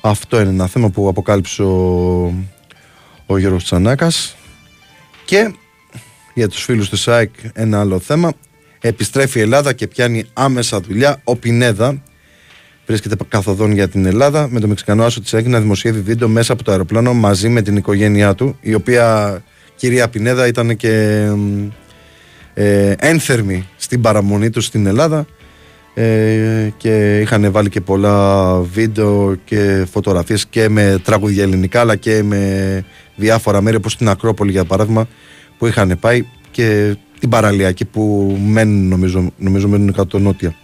[0.00, 2.24] Αυτό είναι ένα θέμα που αποκάλυψε ο,
[3.26, 4.36] ο Γιώργος Τσανάκας.
[5.24, 5.54] Και
[6.36, 8.32] για τους φίλους του ΣΑΕΚ ένα άλλο θέμα.
[8.80, 11.20] Επιστρέφει η Ελλάδα και πιάνει άμεσα δουλειά.
[11.24, 12.02] Ο Πινέδα
[12.86, 16.52] βρίσκεται καθοδόν για την Ελλάδα με το Μεξικανό Άσο της ΑΕΚ να δημοσιεύει βίντεο μέσα
[16.52, 19.38] από το αεροπλάνο μαζί με την οικογένειά του η οποία
[19.76, 21.26] κυρία Πινέδα ήταν και
[22.54, 25.26] ε, ένθερμη στην παραμονή τους στην Ελλάδα
[25.94, 32.22] ε, και είχαν βάλει και πολλά βίντεο και φωτογραφίες και με τραγούδια ελληνικά αλλά και
[32.22, 32.84] με
[33.16, 35.08] διάφορα μέρη όπως την Ακρόπολη για παράδειγμα
[35.58, 40.54] που είχαν πάει και την παραλιακή που μένουν νομίζω, νομίζω μένουν κάτω νότια.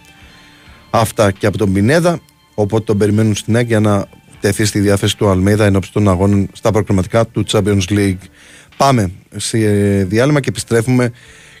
[0.89, 2.19] Αυτά και από τον Πινέδα,
[2.53, 4.07] οπότε τον περιμένουν στην ΑΕΚ για να
[4.39, 8.17] τεθεί στη διάθεση του Αλμέδα ενώπιση των αγώνων στα προκριματικά του Champions League.
[8.77, 9.57] Πάμε σε
[10.03, 11.11] διάλειμμα και επιστρέφουμε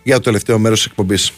[0.03, 1.31] για το τελευταίο μέρος της εκπομπής.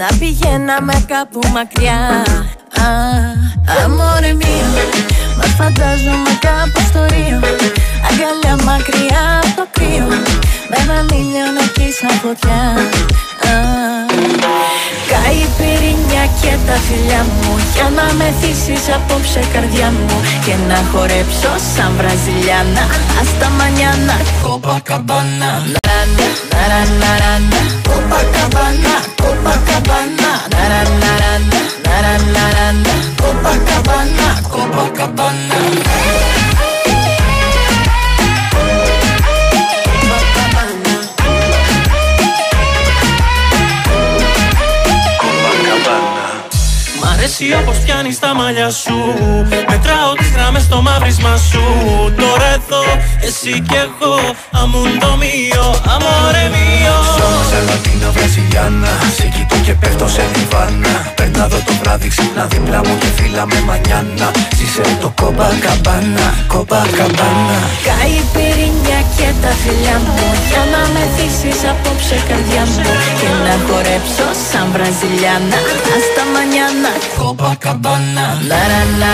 [0.00, 2.24] Να πηγαίναμε κάπου μακριά.
[3.84, 4.68] Αμόρε μία
[5.36, 7.40] Μα φαντάζομαι κάπου στο Ρίο.
[8.08, 10.08] Αγκαλιά μακριά από το κρύο.
[10.70, 11.64] Με βανίλιο να
[12.00, 12.74] σαν φωτιά.
[13.40, 17.52] Κάει Σκάει πυρηνιά και τα φιλιά μου.
[17.74, 20.16] Για να με θύσεις απόψε καρδιά μου.
[20.44, 22.84] Και να χορέψω σαν Βραζιλιάνα.
[23.20, 24.16] Αστα μανιάνα.
[24.42, 26.26] Κόπα καμπάνα Ναρανα,
[27.00, 31.12] ναρανα, Κόπα καμπάνα, κόπα καμπάνα Ναρανα,
[32.34, 36.39] ναρανα, Κόπα καμπάνα, κόπα καμπάνα
[47.30, 48.94] αρέσει όπως πιάνεις τα μαλλιά σου
[49.68, 51.62] Μετράω τις γράμμες στο μαύρισμα σου.
[52.16, 52.82] Τώρα εδώ
[53.26, 54.16] εσύ κι εγώ
[54.50, 60.94] Αμούντο μείο, αμόρε μείο Σώμα λατίνα βραζιλιάνα Σε κοιτώ και πέφτω σε διβάνα.
[61.16, 64.28] Παίρνα εδώ το βράδυ ξυπνά δίπλα μου και φύλλα με μανιάνα.
[64.56, 67.58] Ζήσε το κόμπα καμπάνα, κόμπα καμπάνα.
[67.88, 70.16] Κάει η πυρηνιά και τα φιλιά μου.
[70.50, 72.82] Για να με θύσεις απόψε καρδιά μου.
[73.20, 75.58] Και να χορέψω σαν βραζιλιάνα.
[75.94, 76.92] Άστα μανιάνα.
[77.18, 79.12] Copacabana La la la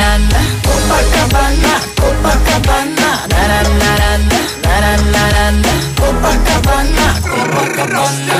[0.00, 8.36] la Copacabana na na na na na na na na na Copacabana Copacabana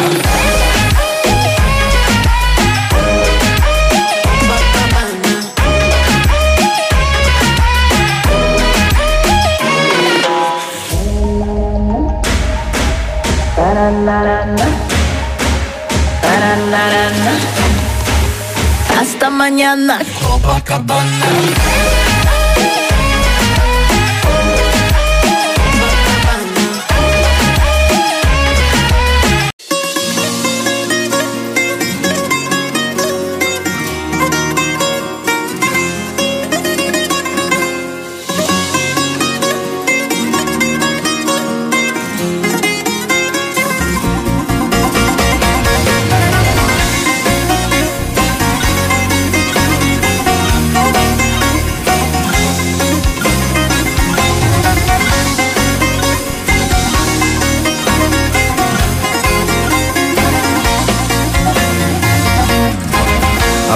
[18.97, 21.27] Hasta mañana Copacabana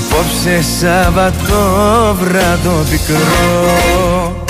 [0.00, 4.44] Απόψε Σαββατό βράδο πικρό.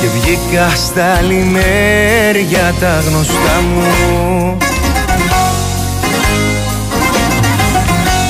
[0.00, 4.56] Και βγήκα στα λιμέρια τα γνωστά μου.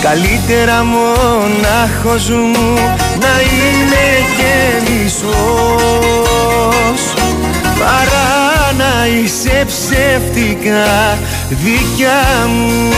[0.03, 2.75] Καλύτερα μονάχος μου
[3.21, 4.07] να είμαι
[4.37, 4.55] και
[4.93, 6.33] μισός
[7.79, 11.19] Παρά να είσαι ψεύτικα
[11.65, 12.95] δικιά μου.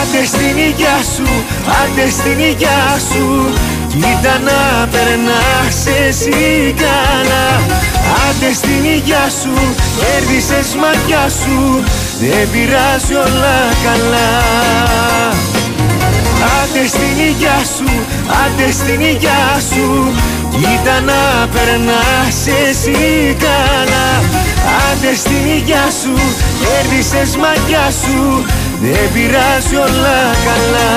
[0.00, 1.28] Άντε στην υγειά σου,
[1.82, 3.52] άντε στην υγειά σου.
[3.88, 7.60] Κοίτα να περνάς εσύ καλά
[8.28, 9.54] Άντε στην υγειά σου,
[9.98, 11.84] κέρδισες μάτια σου.
[12.20, 14.30] Δεν πειράζει όλα καλά.
[16.60, 17.90] Άντε στην υγειά σου,
[18.42, 20.12] άντε στην υγειά σου.
[20.50, 24.39] Κοίτα να περνάς εσύ καλά
[24.90, 26.14] Άντε στην υγειά σου,
[26.60, 28.44] κέρδισες μάτια σου
[28.80, 30.90] Δεν πειράζει όλα καλά.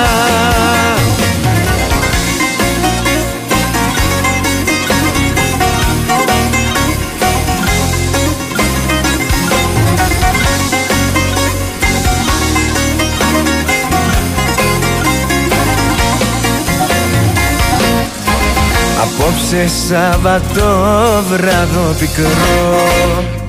[19.02, 23.44] Απόψε Σαββατό βράδο πικρό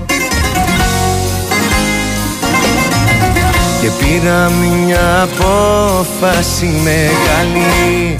[3.84, 8.18] Και πήρα μια απόφαση μεγάλη.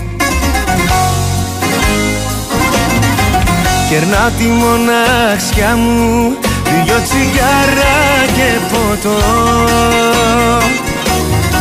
[3.88, 6.36] Κερνάω τη μοναξιά μου
[6.84, 7.96] Δυο τσιγάρα
[8.36, 9.18] και ποτό.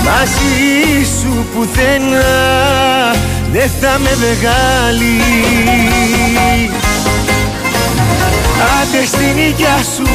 [0.04, 2.22] Μαζί σου πουθενά
[3.52, 5.22] δεν θα με μεγάλη
[8.82, 10.08] Άντε στην υγειά σου,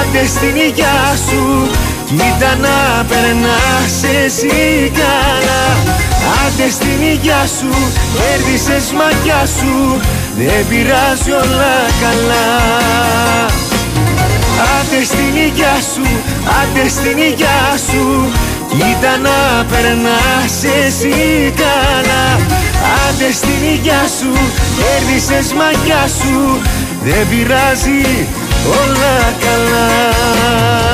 [0.00, 1.70] άντε στην υγειά σου
[2.10, 5.62] Κοίτα να περνάς εσύ καλά.
[6.42, 7.70] Άντε στην υγειά σου,
[8.14, 10.00] κέρδισες μαγιά σου.
[10.38, 12.46] Δεν πειράζει όλα καλά.
[14.76, 16.06] Άντε στην υγειά σου,
[16.58, 18.32] άντε στην υγειά σου.
[18.68, 22.24] Κοίτα να περνάς εσύ καλά.
[23.06, 24.32] Άντε στην υγειά σου,
[24.76, 26.60] κέρδισες μαγιά σου.
[27.04, 28.26] Δεν πειράζει
[28.80, 29.14] όλα
[29.44, 30.89] καλά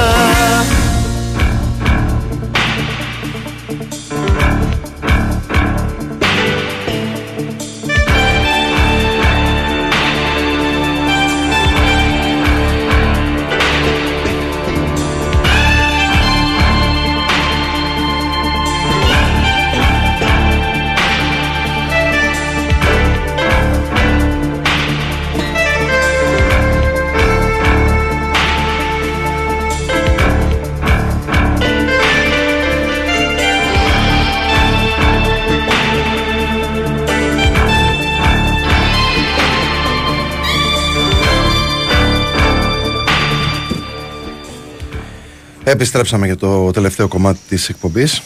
[45.77, 48.23] Επιστρέψαμε για το τελευταίο κομμάτι της εκπομπής.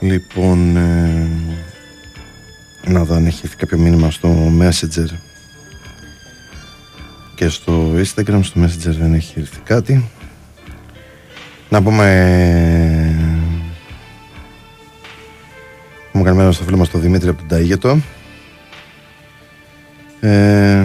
[0.00, 1.28] Λοιπόν, ε,
[2.86, 5.06] να δω αν έχει έρθει κάποιο μήνυμα στο Messenger
[7.34, 8.40] και στο Instagram.
[8.42, 10.10] Στο Messenger δεν έχει έρθει κάτι.
[11.68, 12.06] Να πούμε...
[16.12, 17.96] Μου καλημέρα στο φίλο μας τον Δημήτρη από τον Ταΐγετο.
[20.20, 20.84] Ε,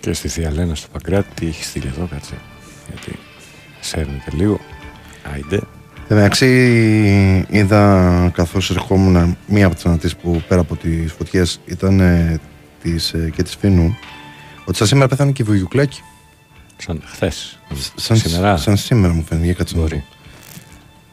[0.00, 2.34] Και στη Θεία Λένα στο Παγκράτη, τι έχει στείλει εδώ, κάτσε.
[2.88, 3.18] Γιατί
[3.80, 4.60] σέρνεται λίγο.
[5.32, 5.60] Άιντε.
[6.08, 12.00] Εν μεταξύ είδα καθώς ερχόμουν μία από τις ανατήσεις που πέρα από τις φωτιές ήταν
[12.00, 12.40] ε,
[12.82, 13.96] της, ε, και της Φίνου
[14.64, 16.02] ότι σαν σήμερα πέθανε και η Βουγιουκλάκη.
[16.76, 17.58] Σαν χθες.
[17.94, 18.56] Σαν Σήμερα.
[18.56, 19.46] Σαν σήμερα μου φαίνεται.
[19.46, 19.96] Για κάτσε να Μπορεί.
[19.96, 20.04] δω.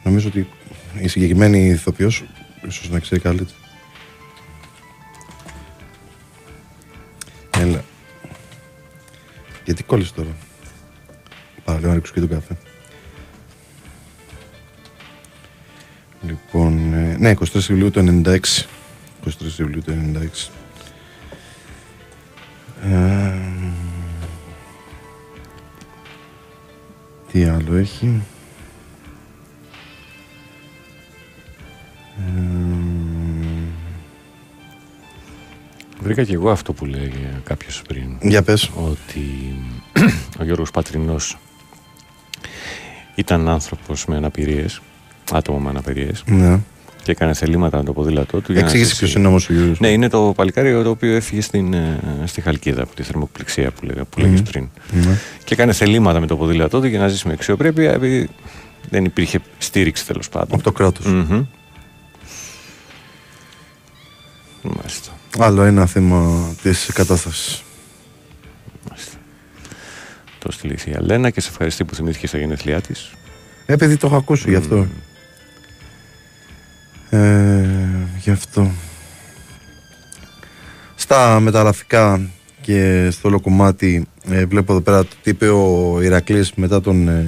[0.03, 0.47] Νομίζω ότι
[0.99, 2.23] η συγκεκριμένη ηθοποιός
[2.67, 3.49] ίσως να ξέρει καλύτερα.
[7.57, 7.83] Έλα.
[9.67, 10.35] Γιατί κόλλησε τώρα.
[11.63, 12.57] Παραλέω να ρίξω και τον καφέ.
[16.21, 18.39] Λοιπόν, ε, ναι, 23 Ιουλίου του 96.
[19.25, 20.49] 23 Ιουλίου του 96.
[22.83, 23.33] Ε,
[27.31, 28.21] τι άλλο έχει;
[32.17, 33.06] Ε,
[35.99, 37.13] Βρήκα και εγώ αυτό που λέει
[37.43, 38.09] κάποιος πριν.
[38.21, 38.69] για πες.
[38.75, 39.53] Ότι
[40.39, 41.37] ο Γιώργος Πατρινός
[43.15, 44.81] ήταν άνθρωπος με αναπηρίες,
[45.31, 46.59] άτομο με αναπηρίες Ναι.
[47.03, 48.51] και έκανε θελήματα με το ποδήλατό του.
[48.51, 49.79] για να Εξήγησε ζήσει- ποιος είναι όμως ο Γιώργος.
[49.79, 53.85] Ναι, είναι το παλικάρι το οποίο έφυγε στην, ε, στη Χαλκίδα από τη θερμοπληξία που,
[53.85, 54.69] λέγα, που λέγες πριν.
[54.91, 55.17] Ναι.
[55.43, 58.29] Και έκανε θελήματα με το ποδήλατό του για να ζήσει με αξιοπρέπεια επειδή
[58.89, 60.53] δεν υπήρχε στήριξη τέλος πάντων.
[60.53, 61.05] Από το κράτος.
[61.05, 61.43] Μμμ.
[64.61, 65.11] Μάλιστα.
[65.39, 67.63] Άλλο ένα θέμα της κατάστασης.
[68.89, 69.17] μάλιστα.
[70.39, 73.11] Το στείλει η θεία Λένα και σε ευχαριστεί που θυμήθηκε στα γενέθλιά της.
[73.65, 74.87] Ε, παιδί, το έχω ακούσει γι' αυτό.
[77.09, 77.65] Ε,
[78.19, 78.71] γι' αυτό.
[80.95, 82.29] Στα μεταγραφικά
[82.61, 87.07] και στο όλο κομμάτι ε, βλέπω εδώ πέρα το τι είπε ο Ηρακλής μετά τον
[87.07, 87.25] ε,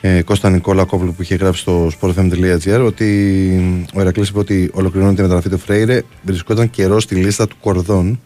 [0.00, 5.20] ε, Κώστα Νικόλα Κόβλου που είχε γράψει στο sportfm.gr ότι ο Ηρακλής είπε ότι ολοκληρώνεται
[5.20, 8.20] η μεταγραφή του Φρέιρε βρισκόταν καιρός στη λίστα του Κορδόν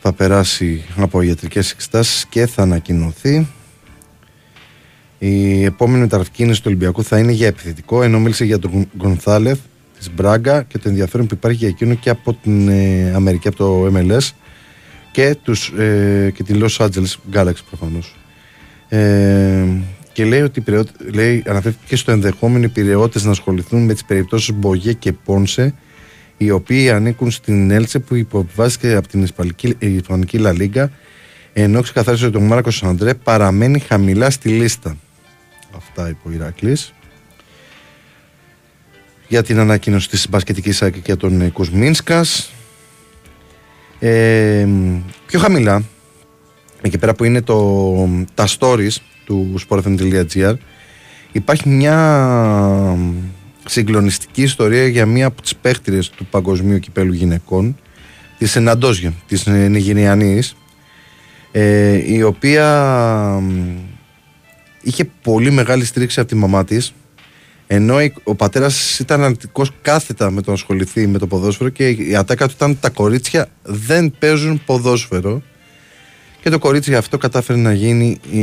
[0.00, 3.46] θα περάσει από ιατρικές εξετάσεις και θα ανακοινωθεί
[5.22, 9.58] η επόμενη μεταγραφική κίνηση του Ολυμπιακού θα είναι για επιθετικό, ενώ μίλησε για τον Γκονθάλεφ
[9.98, 13.56] της Μπράγκα και το ενδιαφέρον που υπάρχει για εκείνο και από την ε, Αμερική, από
[13.56, 14.30] το MLS
[15.12, 18.19] και, τους, ε, και τη Los Angeles Galaxy προφανώς.
[18.92, 19.64] Ε,
[20.12, 23.92] και λέει ότι οι Πειραιώτε- λέει, αναφέρθηκε και στο ενδεχόμενο οι πυρεώτες να ασχοληθούν με
[23.92, 25.74] τις περιπτώσεις Μπογέ και Πόνσε
[26.36, 30.90] οι οποίοι ανήκουν στην Έλτσε που υποβιβάζεται από την Ισπανική, η Ισπανική Λα Λίγκα
[31.52, 34.96] ενώ ξεκαθάρισε ότι ο Μάρκος Αντρέ παραμένει χαμηλά στη λίστα.
[35.76, 36.92] Αυτά είπε ο Ηρακλής.
[39.28, 42.52] Για την ανακοίνωση της μπασκετικής άκρη και των ε, Κουσμίνσκας.
[43.98, 44.66] Ε,
[45.26, 45.82] πιο χαμηλά,
[46.82, 50.54] εκεί πέρα που είναι το, τα stories του sportfm.gr
[51.32, 51.96] υπάρχει μια
[53.66, 57.76] συγκλονιστική ιστορία για μία από τις παίχτηρες του παγκοσμίου κυπέλου γυναικών
[58.38, 60.56] της Εναντόζια, της ε, Νιγηριανής
[61.52, 62.66] ε, η οποία
[63.42, 63.76] μ,
[64.82, 66.94] είχε πολύ μεγάλη στήριξη από τη μαμά της
[67.66, 71.88] ενώ η- ο πατέρας ήταν αρνητικός κάθετα με το να ασχοληθεί με το ποδόσφαιρο και
[71.88, 75.42] η ατάκα του ήταν τα κορίτσια δεν παίζουν ποδόσφαιρο
[76.40, 78.42] και το κορίτσι αυτό κατάφερε να γίνει η,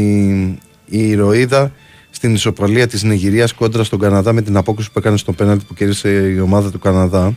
[0.85, 1.71] η ηρωίδα
[2.09, 5.73] στην ισοπαλία της Νιγηρίας κόντρα στον Καναδά με την απόκριση που έκανε στο πέναλτι που
[5.73, 7.35] κέρδισε η ομάδα του Καναδά.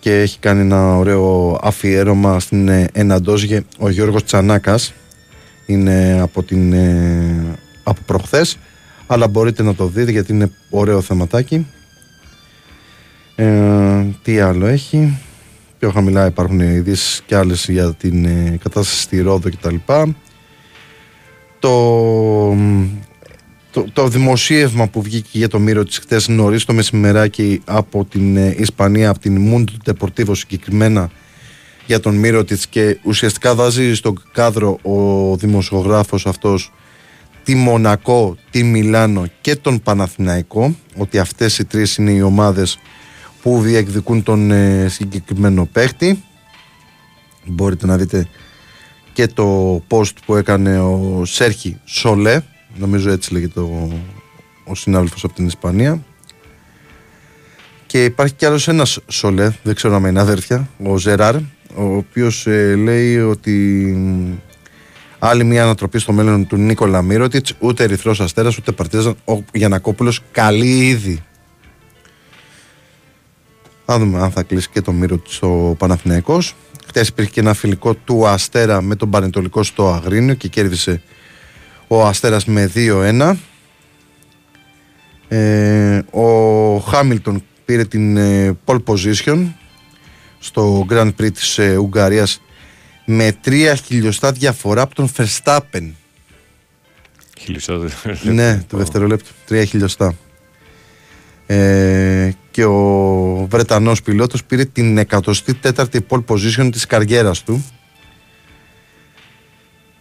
[0.00, 4.94] Και έχει κάνει ένα ωραίο αφιέρωμα στην ε, Εναντόζγε ο Γιώργος Τσανάκας.
[5.66, 8.58] Είναι από, την, ε, από προχθές
[9.06, 11.66] αλλά μπορείτε να το δείτε γιατί είναι ωραίο θεματάκι.
[13.34, 15.18] Ε, τι άλλο έχει;
[15.84, 19.74] Πιο χαμηλά υπάρχουν ειδήσεις και άλλες για την ε, κατάσταση στη Ρόδο κτλ
[21.58, 22.56] το,
[23.70, 28.36] το, το δημοσίευμα που βγήκε για το Μύρο της χτες νωρίς το μεσημεράκι από την
[28.36, 31.10] ε, Ισπανία, από την Mundo Deportivo συγκεκριμένα
[31.86, 36.72] για τον Μύρο της και ουσιαστικά βάζει στον κάδρο ο δημοσιογράφος αυτός
[37.42, 42.78] τη Μονακό, τη Μιλάνο και τον Παναθηναϊκό ότι αυτές οι τρεις είναι οι ομάδες
[43.44, 46.24] που διεκδικούν τον ε, συγκεκριμένο παίχτη
[47.44, 48.28] μπορείτε να δείτε
[49.12, 52.40] και το post που έκανε ο Σέρχη Σολέ
[52.76, 54.02] νομίζω έτσι λέγεται ο,
[54.64, 56.04] ο συνάδελφος από την Ισπανία
[57.86, 61.36] και υπάρχει κι άλλος ένας Σολέ δεν ξέρω αν είναι αδέρφια ο Ζεράρ
[61.74, 63.50] ο οποίος ε, λέει ότι
[63.96, 64.32] μ,
[65.18, 69.16] Άλλη μια ανατροπή στο μέλλον του Νίκολα Μύρωτιτς, ούτε Ερυθρός Αστέρας, ούτε Παρτίζαν.
[69.24, 71.22] Ο Γιανακόπουλος καλή ήδη.
[73.84, 76.54] Θα δούμε αν θα κλείσει και το Μύρωτιτ στο Παναθηναϊκός.
[76.86, 81.02] Χθε υπήρχε και ένα φιλικό του Αστέρα με τον Πανετολικό στο Αγρίνιο και κέρδισε
[81.86, 83.34] ο Αστέρας με 2-1.
[85.28, 89.46] Ε, ο Χάμιλτον πήρε την ε, pole position
[90.38, 92.40] στο Grand Prix της ε, Ουγγαρίας
[93.04, 95.90] με 3 χιλιοστά διαφορά από τον Verstappen.
[97.38, 97.78] Χιλιοστά
[98.22, 99.30] Ναι, το δευτερόλεπτο.
[99.48, 100.14] 3 χιλιοστά.
[101.46, 107.64] Ε, και ο Βρετανός πιλότος πήρε την 104η pole position της καριέρας του.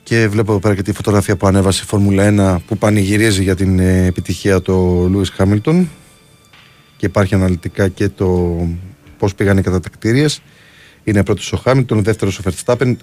[0.03, 3.55] Και βλέπω εδώ πέρα και τη φωτογραφία που ανέβασε η Φόρμουλα 1 που πανηγυρίζει για
[3.55, 5.89] την ε, επιτυχία του Λούις Χάμιλτον
[6.97, 8.57] και υπάρχει αναλυτικά και το
[9.17, 10.41] πώς πήγαν οι κατατακτήριες.
[11.03, 12.97] Είναι πρώτος ο Χάμιλτον, δεύτερος ο Φερστάπεν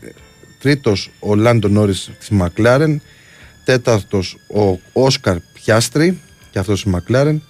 [0.61, 3.03] τρίτος ο Λάντο Νόρις της Μακλάρεν
[3.65, 6.21] τέταρτος ο Όσκαρ Πιάστρι
[6.51, 7.43] και αυτός της Μακλάρεν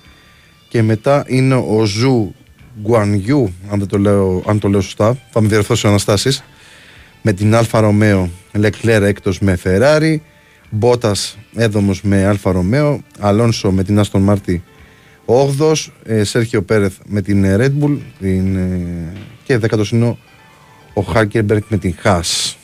[0.70, 2.34] και μετά είναι ο Ζου
[2.82, 5.18] Γκουανιού αν, το λέω, αν το λέω σωστά.
[5.30, 6.44] Θα με διορθώσει ο Αναστάσης.
[7.22, 10.22] Με την Άλφα Ρομέο Λεκλέρ έκτος με Φεράρι
[10.70, 14.62] Μπότας έβδομος με Άλφα Ρομέο Αλόνσο με την Άστον Μάρτιν
[15.58, 15.74] 8
[16.04, 19.12] ε, Σέρχιο Πέρεθ με την Red Bull την, ε,
[19.44, 20.16] και δέκατος είναι
[20.94, 22.58] ο Χάλκενμπεργκ με την Χάας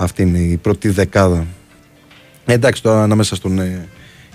[0.00, 1.46] αυτή είναι η πρώτη δεκάδα.
[2.44, 3.88] Ε, εντάξει τώρα ανάμεσα στον ε,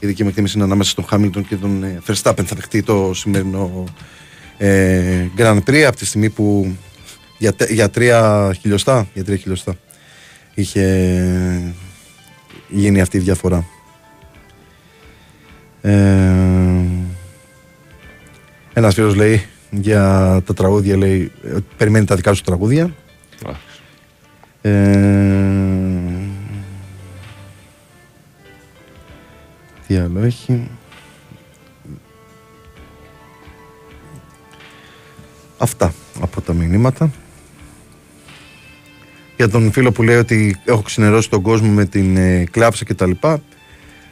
[0.04, 3.12] η δική μου εκτίμηση είναι ανάμεσα στον Χάμιλτον και τον ε, Verstappen θα δεχτεί το
[3.14, 3.84] σημερινό
[4.58, 6.76] ε, Grand Prix από τη στιγμή που
[7.38, 9.76] για, για τρία χιλιοστά, για τρία χιλιοστά
[10.54, 11.74] είχε
[12.70, 13.66] γίνει αυτή η διαφορά.
[15.82, 15.92] Ε,
[18.74, 21.32] ένας φίλος λέει για τα τραγούδια, λέει,
[21.78, 22.96] περιμένει τα δικά σου τραγούδια.
[24.62, 24.74] Ε,
[29.88, 30.70] τι άλλο έχει.
[35.58, 37.12] Αυτά από τα μηνύματα
[39.38, 43.12] για τον φίλο που λέει ότι έχω ξενερώσει τον κόσμο με την ε, κλάψα κτλ.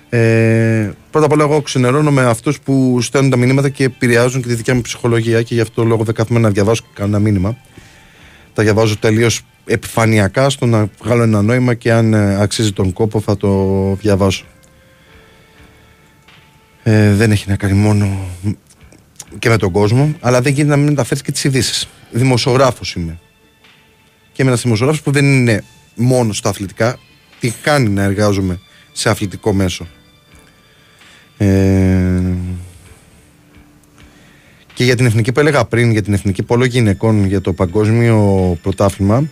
[0.10, 4.48] Ε, πρώτα απ' όλα, εγώ ξενερώνω με αυτούς που στέλνουν τα μηνύματα και επηρεάζουν και
[4.48, 7.58] τη δικιά μου ψυχολογία και γι' αυτό λόγο δεν κάθομαι να διαβάσω κανένα μήνυμα.
[8.54, 13.20] Τα διαβάζω τελείως επιφανειακά στο να βγάλω ένα νόημα και αν ε, αξίζει τον κόπο
[13.20, 14.46] θα το διαβάσω.
[16.84, 18.28] Ε, δεν έχει να κάνει μόνο
[19.40, 21.88] και με τον κόσμο, αλλά δεν γίνεται να μην μεταφέρεις και τις ειδήσεις.
[22.12, 23.20] Δημοσιογράφος είμαι
[24.32, 25.64] και με ένας δημοσιογράφος που δεν είναι
[25.96, 27.00] μόνος στα αθλητικά,
[27.40, 28.60] τι κάνει να εργάζομαι
[28.92, 29.88] σε αθλητικό μέσο.
[31.38, 32.22] Ε,
[34.74, 38.58] και για την εθνική που έλεγα πριν, για την εθνική πόλο γυναικών για το παγκόσμιο
[38.62, 39.30] πρωτάθλημα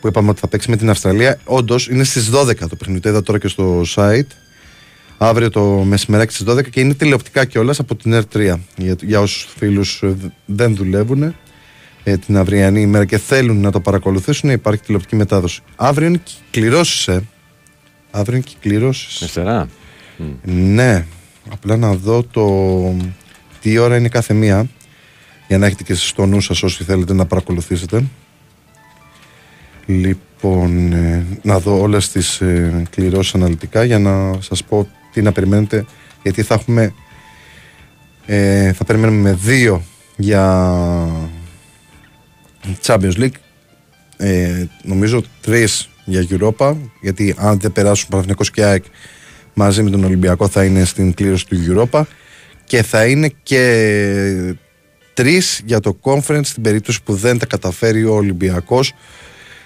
[0.00, 3.00] που είπαμε ότι θα παίξει με την Αυστραλία, όντως είναι στις 12 το παιχνίδι.
[3.00, 4.26] Το είδα τώρα και στο site.
[5.18, 8.54] Αύριο το μεσημεράκι στις 12 και είναι τηλεοπτικά κιόλας από την R3.
[8.76, 10.02] Για, για όσους φίλους
[10.44, 11.34] δεν δουλεύουν
[12.04, 15.60] ε, την αυριανή ημέρα και θέλουν να το παρακολουθήσουν, υπάρχει τηλεοπτική μετάδοση.
[15.76, 17.22] Αύριο είναι κληρώσεις, ε.
[18.10, 19.22] Αύριο είναι κληρώσεις.
[19.22, 19.68] Αριστερά.
[20.42, 21.06] Ναι.
[21.50, 22.46] Απλά να δω το
[23.60, 24.66] τι ώρα είναι κάθε μία
[25.48, 28.04] για να έχετε και στο νου σας όσοι θέλετε να παρακολουθήσετε.
[29.86, 35.32] Λοιπόν, ε, να δω όλες τις ε, κληρώσεις αναλυτικά για να σας πω τι να
[35.32, 35.84] περιμένετε
[36.22, 36.94] γιατί θα έχουμε
[38.26, 39.82] ε, θα περιμένουμε δύο
[40.16, 40.66] για
[42.82, 43.36] Champions League.
[44.16, 48.84] Ε, νομίζω τρεις για Europa γιατί αν δεν περάσουν Παναθηναϊκός και ΑΕΚ
[49.54, 52.02] μαζί με τον Ολυμπιακό θα είναι στην κλήρωση του Europa.
[52.64, 54.54] Και θα είναι και
[55.14, 58.92] τρεις για το conference στην περίπτωση που δεν τα καταφέρει ο Ολυμπιακός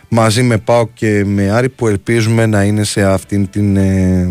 [0.09, 4.29] μαζί με ΠΑΟ και με Άρη που ελπίζουμε να είναι σε αυτήν την ε,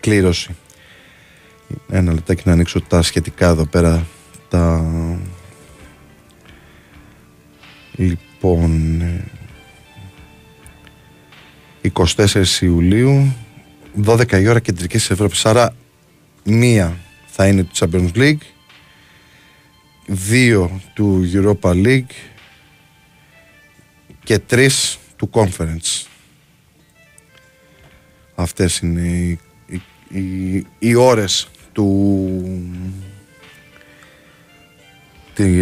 [0.00, 0.56] κλήρωση.
[1.90, 4.06] Ένα λεπτάκι να ανοίξω τα σχετικά εδώ πέρα
[4.48, 4.84] τα
[7.98, 9.02] Λοιπόν,
[11.92, 13.34] 24 Ιουλίου,
[14.04, 15.46] 12 η ώρα κεντρικής Ευρώπης.
[15.46, 15.74] Άρα,
[16.44, 16.96] μία
[17.26, 18.42] θα είναι του Champions League,
[20.06, 22.14] δύο του Europa League
[24.24, 26.06] και τρεις του Conference.
[28.34, 32.12] Αυτές είναι οι, οι, οι, οι ώρες του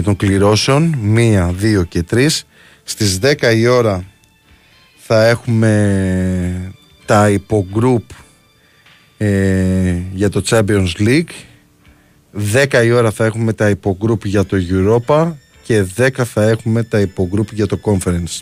[0.02, 2.46] των κληρώσεων, μία, δύο και τρεις.
[2.82, 4.04] Στις 10 η ώρα
[4.96, 6.74] θα έχουμε
[7.04, 8.02] τα υπογκρουπ
[9.18, 11.30] ε, για το Champions League.
[12.52, 17.00] 10 η ώρα θα έχουμε τα υπογκρουπ για το Europa και 10 θα έχουμε τα
[17.00, 18.40] υπογκρουπ για το Conference.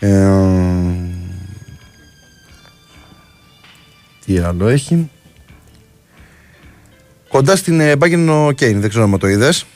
[0.00, 0.28] Ε,
[4.24, 5.10] Τι άλλο έχει;
[7.30, 9.66] Κοντά στην ε, Bayern ο Κέιν, δεν ξέρω αν το είδες.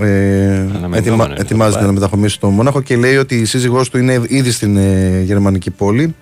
[0.00, 4.50] Ε, ετοιμα, ετοιμάζεται να μεταχωμίσει στο Μόναχο και λέει ότι η σύζυγός του είναι ήδη
[4.50, 6.14] στην ε, γερμανική πόλη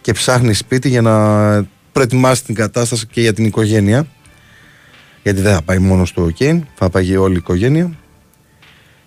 [0.00, 1.14] και ψάχνει σπίτι για να
[1.92, 4.06] προετοιμάσει την κατάσταση και για την οικογένεια.
[5.22, 7.90] Γιατί δεν θα πάει μόνος στο Κέιν, θα πάει όλη η οικογένεια.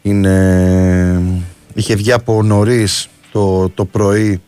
[0.01, 1.21] Είναι,
[1.73, 4.41] είχε βγει από νωρίς το, το πρωί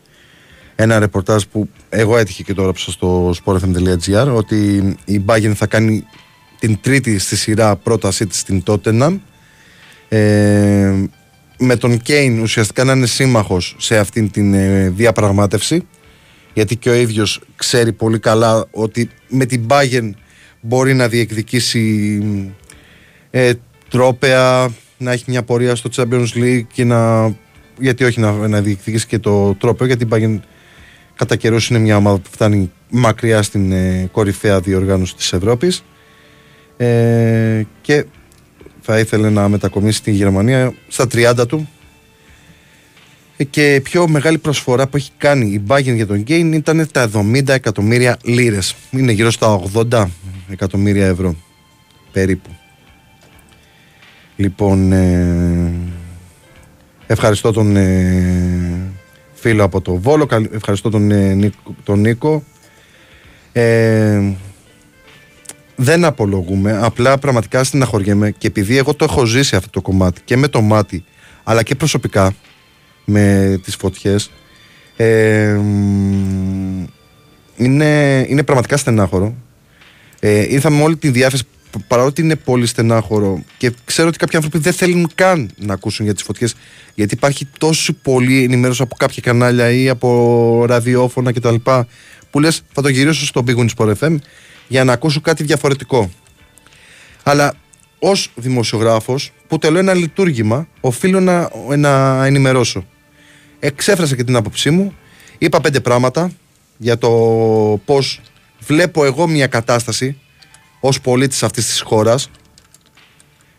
[0.76, 4.56] ένα ρεπορτάζ που εγώ έτυχε και το έγραψα στο sportfm.gr ότι
[5.04, 6.04] η Bayern θα κάνει
[6.58, 9.18] την τρίτη στη σειρά πρότασή της στην Tottenham.
[10.08, 10.92] Ε,
[11.58, 15.86] με τον Κέιν ουσιαστικά να είναι σύμμαχος σε αυτήν την ε, διαπραγμάτευση
[16.54, 20.10] γιατί και ο ίδιος ξέρει πολύ καλά ότι με την Bayern
[20.60, 22.22] μπορεί να διεκδικήσει
[23.30, 23.52] ε,
[23.88, 27.32] τρόπεα να έχει μια πορεία στο Champions League και να
[27.78, 30.38] γιατί όχι να, να διεκδικήσει και το τρόπαιο γιατί η Bayern
[31.14, 35.84] κατά καιρό είναι μια ομάδα που φτάνει μακριά στην ε, κορυφαία διοργάνωση της Ευρώπης.
[36.76, 38.04] Ε, και
[38.80, 41.68] θα ήθελε να μετακομίσει στη Γερμανία στα 30 του.
[43.50, 47.48] Και πιο μεγάλη προσφορά που έχει κάνει η Bayern για τον Γκέιν ήταν τα 70
[47.48, 48.74] εκατομμύρια λίρες.
[48.90, 50.06] Είναι γύρω στα 80
[50.50, 51.36] εκατομμύρια ευρώ
[52.12, 52.50] περίπου.
[54.36, 55.72] Λοιπόν ε,
[57.14, 58.92] ευχαριστώ τον ε,
[59.34, 60.28] φίλο από το Βόλο.
[60.52, 62.42] Ευχαριστώ τον, ε, τον Νίκο.
[63.52, 64.20] Ε,
[65.76, 70.36] δεν απολογούμε, απλά πραγματικά στεναχωριέμαι και επειδή εγώ το έχω ζήσει αυτό το κομμάτι και
[70.36, 71.04] με το μάτι
[71.44, 72.34] αλλά και προσωπικά
[73.04, 74.30] με τις φωτιές
[74.96, 75.60] ε,
[77.56, 79.34] είναι, είναι πραγματικά στενάχωρο.
[80.20, 81.44] Ε, ήρθαμε με όλη τη διάθεση
[81.78, 86.14] παρότι είναι πολύ στενάχωρο και ξέρω ότι κάποιοι άνθρωποι δεν θέλουν καν να ακούσουν για
[86.14, 86.54] τις φωτιές
[86.94, 91.54] γιατί υπάρχει τόσο πολύ ενημέρωση από κάποια κανάλια ή από ραδιόφωνα κτλ
[92.30, 94.16] που λες θα το γυρίσω στο Big Wings Sport FM
[94.68, 96.10] για να ακούσω κάτι διαφορετικό.
[97.22, 97.54] Αλλά
[97.98, 102.86] ως δημοσιογράφος που τελώ ένα λειτουργήμα, οφείλω να, να ενημερώσω.
[103.58, 104.94] Εξέφρασα και την άποψή μου,
[105.38, 106.30] είπα πέντε πράγματα
[106.76, 107.10] για το
[107.84, 108.20] πώς
[108.60, 110.16] βλέπω εγώ μια κατάσταση
[110.86, 112.30] ως πολίτης αυτής της χώρας.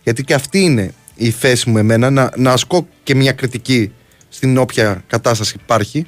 [0.04, 3.92] Γιατί και αυτή είναι η θέση μου εμένα, να, να ασκώ και μια κριτική
[4.30, 6.06] στην όποια κατάσταση υπάρχει.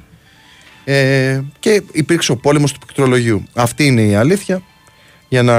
[0.83, 3.43] Ε, και υπήρξε ο πόλεμος του πληκτρολογίου.
[3.53, 4.61] Αυτή είναι η αλήθεια
[5.27, 5.55] για να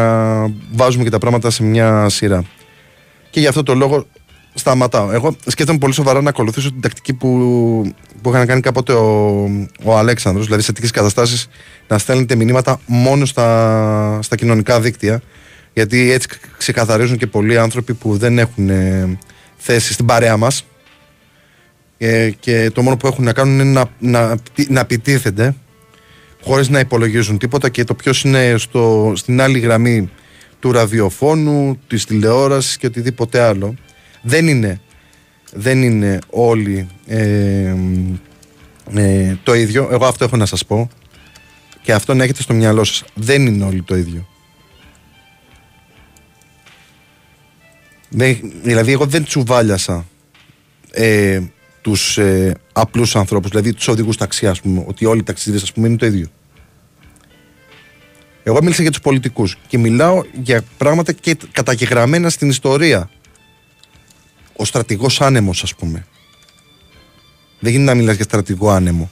[0.73, 2.45] βάζουμε και τα πράγματα σε μια σειρά.
[3.31, 4.07] Και γι' αυτό το λόγο
[4.55, 5.11] σταματάω.
[5.11, 7.29] Εγώ σκέφτομαι πολύ σοβαρά να ακολουθήσω την τακτική που,
[8.23, 9.45] που είχαν κάνει κάποτε ο,
[9.85, 11.49] ο Αλέξανδρος, δηλαδή σε τέτοιες καταστάσεις
[11.89, 15.23] να στέλνετε μηνύματα μόνο στα, στα κοινωνικά δίκτυα.
[15.79, 16.29] Γιατί έτσι
[16.59, 19.19] ξεκαθαρίζουν και πολλοί άνθρωποι που δεν έχουν ε,
[19.57, 20.65] θέση στην παρέα μας.
[21.99, 24.37] Ε, και το μόνο που έχουν να κάνουν είναι να, να,
[24.69, 25.55] να επιτίθενται
[26.43, 30.11] χωρίς να υπολογίζουν τίποτα και το ποιος είναι στο, στην άλλη γραμμή
[30.61, 33.75] του ραδιοφώνου, της τηλεόρασης και οτιδήποτε άλλο.
[34.23, 34.81] Δεν είναι,
[35.53, 37.75] δεν είναι όλοι ε,
[38.95, 39.89] ε, το ίδιο.
[39.93, 40.89] Εγώ αυτό έχω να σας πω
[41.83, 43.05] και αυτό να έχετε στο μυαλό σας.
[43.15, 44.27] Δεν είναι όλοι το ίδιο.
[48.63, 50.07] Δηλαδή εγώ δεν τσουβάλιασα
[50.91, 51.41] ε,
[51.81, 54.57] τους ε, απλούς ανθρώπους, δηλαδή τους οδηγούς ταξιά,
[54.87, 56.27] ότι όλοι οι ταξιδίε είναι το ίδιο.
[58.43, 63.11] Εγώ μίλησα για τους πολιτικούς και μιλάω για πράγματα και καταγεγραμμένα στην ιστορία.
[64.57, 66.07] Ο στρατηγός άνεμος, ας πούμε.
[67.61, 69.11] Δεν γίνεται να μιλάς για στρατηγό άνεμο.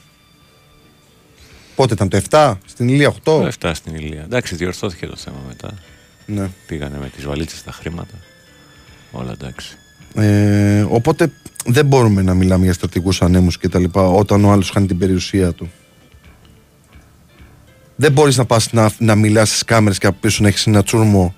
[1.75, 3.13] Πότε ήταν το 7, στην Ηλία 8.
[3.23, 4.21] Το 7 στην Ηλία.
[4.21, 5.73] Εντάξει, διορθώθηκε το θέμα μετά.
[6.25, 6.49] Ναι.
[6.67, 8.13] Πήγανε με τις βαλίτσες τα χρήματα.
[9.19, 9.77] Όλα εντάξει.
[10.15, 11.31] Ε, οπότε
[11.65, 14.97] δεν μπορούμε να μιλάμε για στρατηγού ανέμους και τα λοιπά όταν ο άλλος χάνει την
[14.97, 15.71] περιουσία του.
[17.95, 20.83] Δεν μπορείς να πας να, να μιλάς στις κάμερες και από πίσω να έχεις ένα
[20.83, 21.35] τσούρμο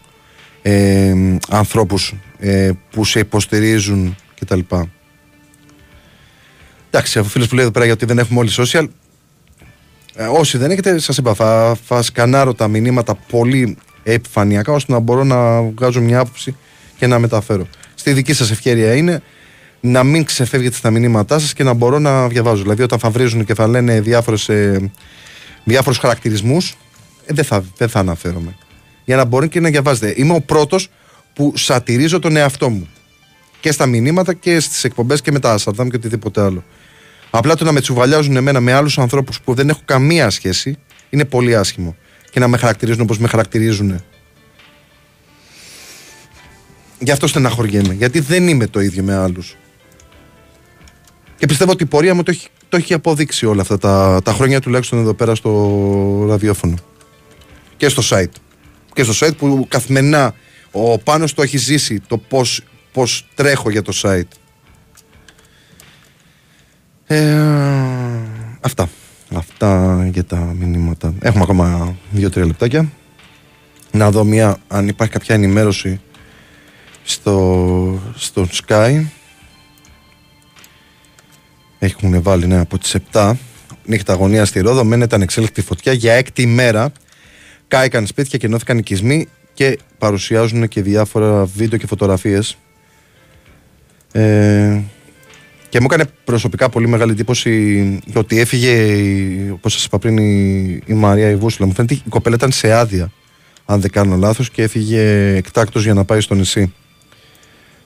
[0.62, 1.14] ε,
[1.50, 4.60] ανθρώπους ε, που σε υποστηρίζουν κτλ.
[6.90, 8.88] Εντάξει, αφού φίλος που λέει εδώ πέρα γιατί δεν έχουμε όλοι social,
[10.16, 15.00] ε, όσοι δεν έχετε, σας είπα, θα, θα σκανάρω τα μηνύματα πολύ επιφανειακά ώστε να
[15.00, 16.56] μπορώ να βγάζω μια άποψη
[17.00, 17.68] και να μεταφέρω.
[17.96, 19.22] Στη δική σας ευκαιρία είναι
[19.80, 22.62] να μην ξεφεύγετε στα μηνύματά σας και να μπορώ να διαβάζω.
[22.62, 24.02] Δηλαδή, όταν θα βρίζουν και θα λένε
[25.64, 26.78] διάφορους χαρακτηρισμούς,
[27.26, 28.56] ε, δεν, θα, δεν θα αναφέρομαι.
[29.06, 30.14] Για να μπορεί και να διαβάζετε.
[30.18, 30.90] Είμαι ο πρώτος
[31.34, 32.90] που σατυρίζω τον εαυτό μου.
[33.60, 36.64] Και στα μηνύματα και στις εκπομπές και με τα Άσαρδαμ και οτιδήποτε άλλο.
[37.30, 40.78] Απλά το να με τσουβαλιάζουν εμένα με άλλους ανθρώπους που δεν έχω καμία σχέση
[41.10, 41.96] είναι πολύ άσχημο.
[42.32, 44.04] Και να με χαρακτηρίζουν όπως με χαρακτηρίζουν
[47.00, 47.94] Γι' αυτό στεναχωριέμαι.
[47.94, 49.56] Γιατί δεν είμαι το ίδιο με άλλους.
[51.38, 54.34] Και πιστεύω ότι η πορεία μου το έχει, το έχει αποδείξει όλα αυτά τα, τα
[54.34, 56.76] χρόνια τουλάχιστον εδώ πέρα στο ραδιόφωνο.
[57.78, 58.34] Και στο site.
[58.94, 60.34] Και στο site που καθημερινά
[60.72, 64.32] ο Πάνος το έχει ζήσει το πώς, πώς τρέχω για το site.
[67.08, 67.40] Ε,
[68.62, 68.90] αυτά.
[69.36, 71.14] Αυτά για τα μηνύματα.
[71.20, 72.90] Έχουμε ακόμα δύο-τρία λεπτάκια.
[73.92, 76.02] Να δω μια, αν υπάρχει κάποια ενημέρωση
[77.10, 79.06] στο, στο Sky.
[81.80, 83.32] Έχουν βάλει ναι, από τις 7
[83.86, 84.84] νύχτα αγωνία στη Ρόδο.
[84.84, 86.92] Μένεται ανεξέλεκτη φωτιά για έκτη ημέρα.
[87.68, 92.58] Κάηκαν σπίτια και ενώθηκαν οικισμοί και παρουσιάζουν και διάφορα βίντεο και φωτογραφίες.
[94.12, 94.80] Ε,
[95.70, 100.94] και μου έκανε προσωπικά πολύ μεγάλη εντύπωση ότι έφυγε, όπως σας είπα πριν, η, η
[100.94, 101.68] Μαρία η Βούσουλα.
[101.68, 103.12] Μου φαίνεται η κοπέλα ήταν σε άδεια,
[103.66, 106.74] αν δεν κάνω λάθος, και έφυγε εκτάκτο για να πάει στο νησί.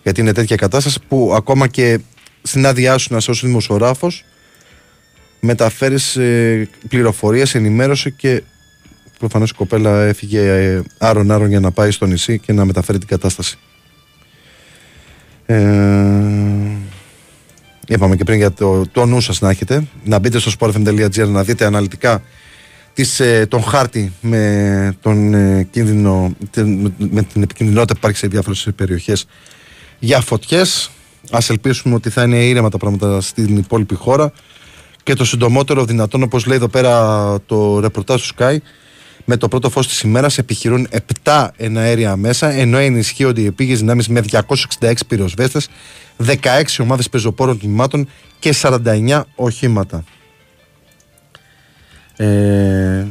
[0.04, 2.00] Γιατί είναι τέτοια κατάσταση που ακόμα και
[2.42, 4.26] στην άδειά σου να είσαι ως δημοσιογράφος,
[5.40, 8.44] μεταφέρεις ε, πληροφορίες, ενημέρωση και
[9.20, 13.58] προφανώς η κοπέλα έφυγε άρον-άρον για να πάει στο νησί και να μεταφέρει την κατάσταση.
[15.46, 15.64] Ε,
[17.88, 21.44] είπαμε και πριν για το, το νου σας να έχετε να μπείτε στο sportfm.gr να
[21.44, 22.22] δείτε αναλυτικά
[22.94, 26.36] τις, ε, τον χάρτη με, τον, ε, κίνδυνο,
[26.98, 29.26] με την επικίνδυνοτητα που υπάρχει σε διάφορες περιοχές
[30.04, 30.92] για φωτιές
[31.32, 34.32] ας ελπίσουμε ότι θα είναι ήρεμα τα πράγματα στην υπόλοιπη χώρα
[35.04, 38.58] και το συντομότερο δυνατόν όπως λέει εδώ πέρα το ρεπορτάζ του Sky
[39.26, 40.88] με το πρώτο φως της ημέρας επιχειρούν
[41.24, 44.24] 7 εναέρια μέσα ενώ ενισχύονται οι επίγειες δυνάμεις με
[44.80, 45.70] 266 πυροσβέστες
[46.26, 46.36] 16
[46.80, 48.08] ομάδες πεζοπόρων τμήματων
[48.40, 50.04] και 49 οχήματα.
[52.16, 53.06] Ε,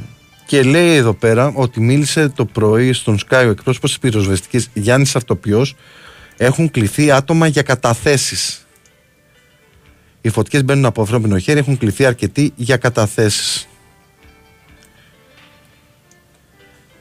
[0.46, 5.16] και λέει εδώ πέρα ότι μίλησε το πρωί στον Sky ο εκπρόσωπος της πυροσβεστικής Γιάννης
[5.16, 5.74] Αυτοποιός
[6.36, 8.66] έχουν κληθεί άτομα για καταθέσεις.
[10.20, 13.68] Οι φωτιές μπαίνουν από ανθρώπινο χέρι, έχουν κληθεί αρκετοί για καταθέσεις.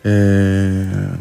[0.01, 1.19] Ε,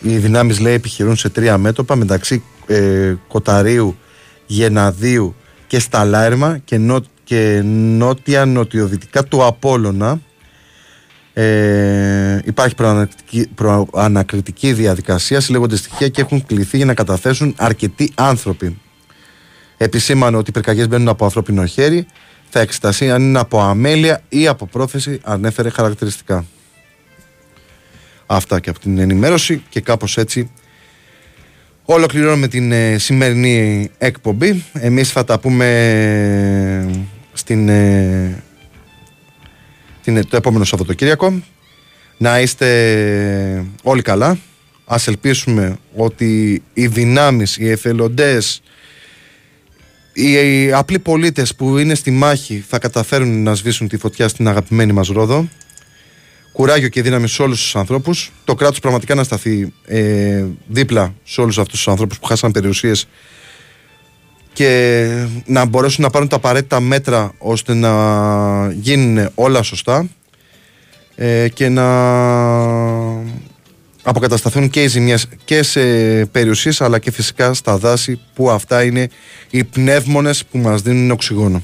[0.00, 3.96] οι δυνάμεις λέει επιχειρούν σε τρία μέτωπα μεταξύ ε, Κοταρίου,
[4.46, 5.34] Γεναδίου
[5.66, 10.20] και Σταλάρμα και, νο, και νότια νοτιοδυτικά του Απόλλωνα
[11.32, 12.74] ε, υπάρχει
[13.54, 18.78] προανακριτική, διαδικασία, συλλέγονται στοιχεία και έχουν κληθεί για να καταθέσουν αρκετοί άνθρωποι.
[19.76, 22.06] Επισήμανε ότι οι πυρκαγιές μπαίνουν από ανθρώπινο χέρι,
[22.48, 26.44] θα εξεταστεί αν είναι από αμέλεια ή από πρόθεση, ανέφερε χαρακτηριστικά.
[28.26, 30.50] Αυτά και από την ενημέρωση και κάπως έτσι
[31.84, 34.64] ολοκληρώνουμε την ε, σημερινή εκπομπή.
[34.72, 35.66] Εμείς θα τα πούμε
[37.32, 38.42] στην, ε,
[40.02, 41.42] την, το επόμενο Σαββατοκύριακο.
[42.16, 44.38] Να είστε όλοι καλά.
[44.84, 48.62] Ας ελπίσουμε ότι οι δυνάμεις, οι εθελοντές,
[50.12, 54.48] οι, οι απλοί πολίτες που είναι στη μάχη θα καταφέρουν να σβήσουν τη φωτιά στην
[54.48, 55.48] αγαπημένη μας Ρόδο
[56.52, 58.32] κουράγιο και δύναμη σε όλους τους ανθρώπους.
[58.44, 63.06] Το κράτος πραγματικά να σταθεί ε, δίπλα σε όλους αυτούς τους ανθρώπους που χάσαν περιουσίες
[64.60, 67.92] και να μπορέσουν να πάρουν τα απαραίτητα μέτρα ώστε να
[68.72, 70.08] γίνουν όλα σωστά
[71.14, 71.86] ε, και να
[74.02, 75.80] αποκατασταθούν και οι ζημιές και σε
[76.26, 79.08] περιουσίες αλλά και φυσικά στα δάση που αυτά είναι
[79.50, 81.62] οι πνεύμονες που μας δίνουν οξυγόνο.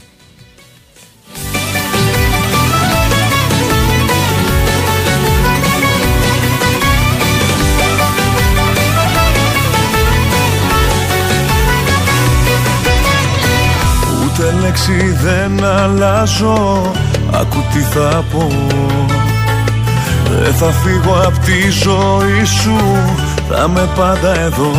[14.77, 16.93] Λέξη δεν αλλάζω.
[17.32, 18.48] Ακού τι θα πω.
[20.43, 22.77] Δεν θα φύγω απ' τη ζωή σου.
[23.48, 24.73] Θα με πάντα εδώ.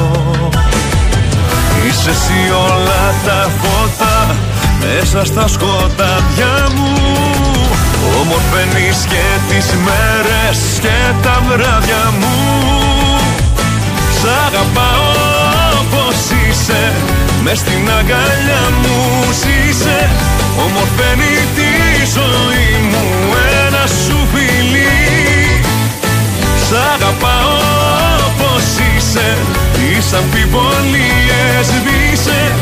[1.87, 4.35] Είσαι εσύ όλα τα φώτα
[4.79, 6.93] Μέσα στα σκοτάδια μου.
[8.21, 12.35] Ομορφαίνεις και τις μέρες και τα βράδια μου.
[14.19, 15.07] Σ' αγαπάω
[15.81, 16.15] όπως
[16.49, 16.91] είσαι
[17.43, 18.97] με στην αγκαλιά μου
[19.41, 20.09] ζήσε
[20.65, 21.71] Ομορφαίνει τη
[22.17, 23.05] ζωή μου
[23.65, 25.61] ένα σου φιλί
[26.67, 27.57] Σ' αγαπάω
[28.27, 29.37] όπως είσαι
[29.73, 32.55] Τις αμφιβολίες σβήσε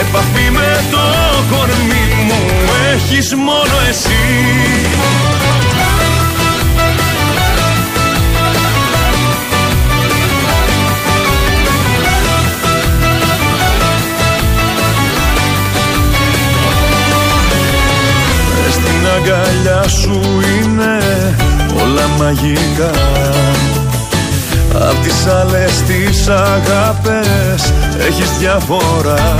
[0.00, 1.04] Επαφή με το
[1.50, 2.40] κορμί μου
[2.94, 4.22] έχεις μόνο εσύ
[19.16, 20.20] αγκαλιά σου
[20.60, 20.98] είναι
[21.82, 22.90] όλα μαγικά.
[24.74, 27.72] Απ' τις άλλες τις αγάπες
[28.08, 29.34] έχεις διαφορά.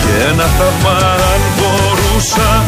[0.00, 0.96] Και ένα θαύμα
[1.32, 2.64] αν μπορούσα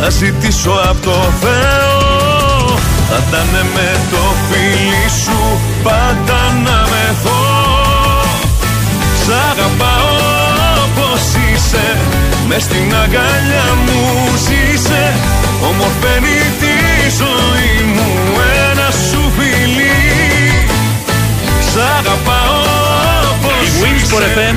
[0.00, 2.76] να ζητήσω από το Θεό.
[3.10, 7.68] Θα ήταν με το φίλι σου πάντα να με δω.
[9.24, 10.16] Σ' αγαπάω
[10.84, 11.96] όπως είσαι
[12.48, 14.00] Μες στην αγκαλιά μου
[14.36, 15.14] ζήσε
[15.62, 16.74] Ομορφαίνει τη
[17.20, 18.08] ζωή μου
[18.70, 19.98] ένα σου φιλί.
[21.70, 22.60] Σ' αγαπάω
[23.32, 24.56] όπως Η Winsport FM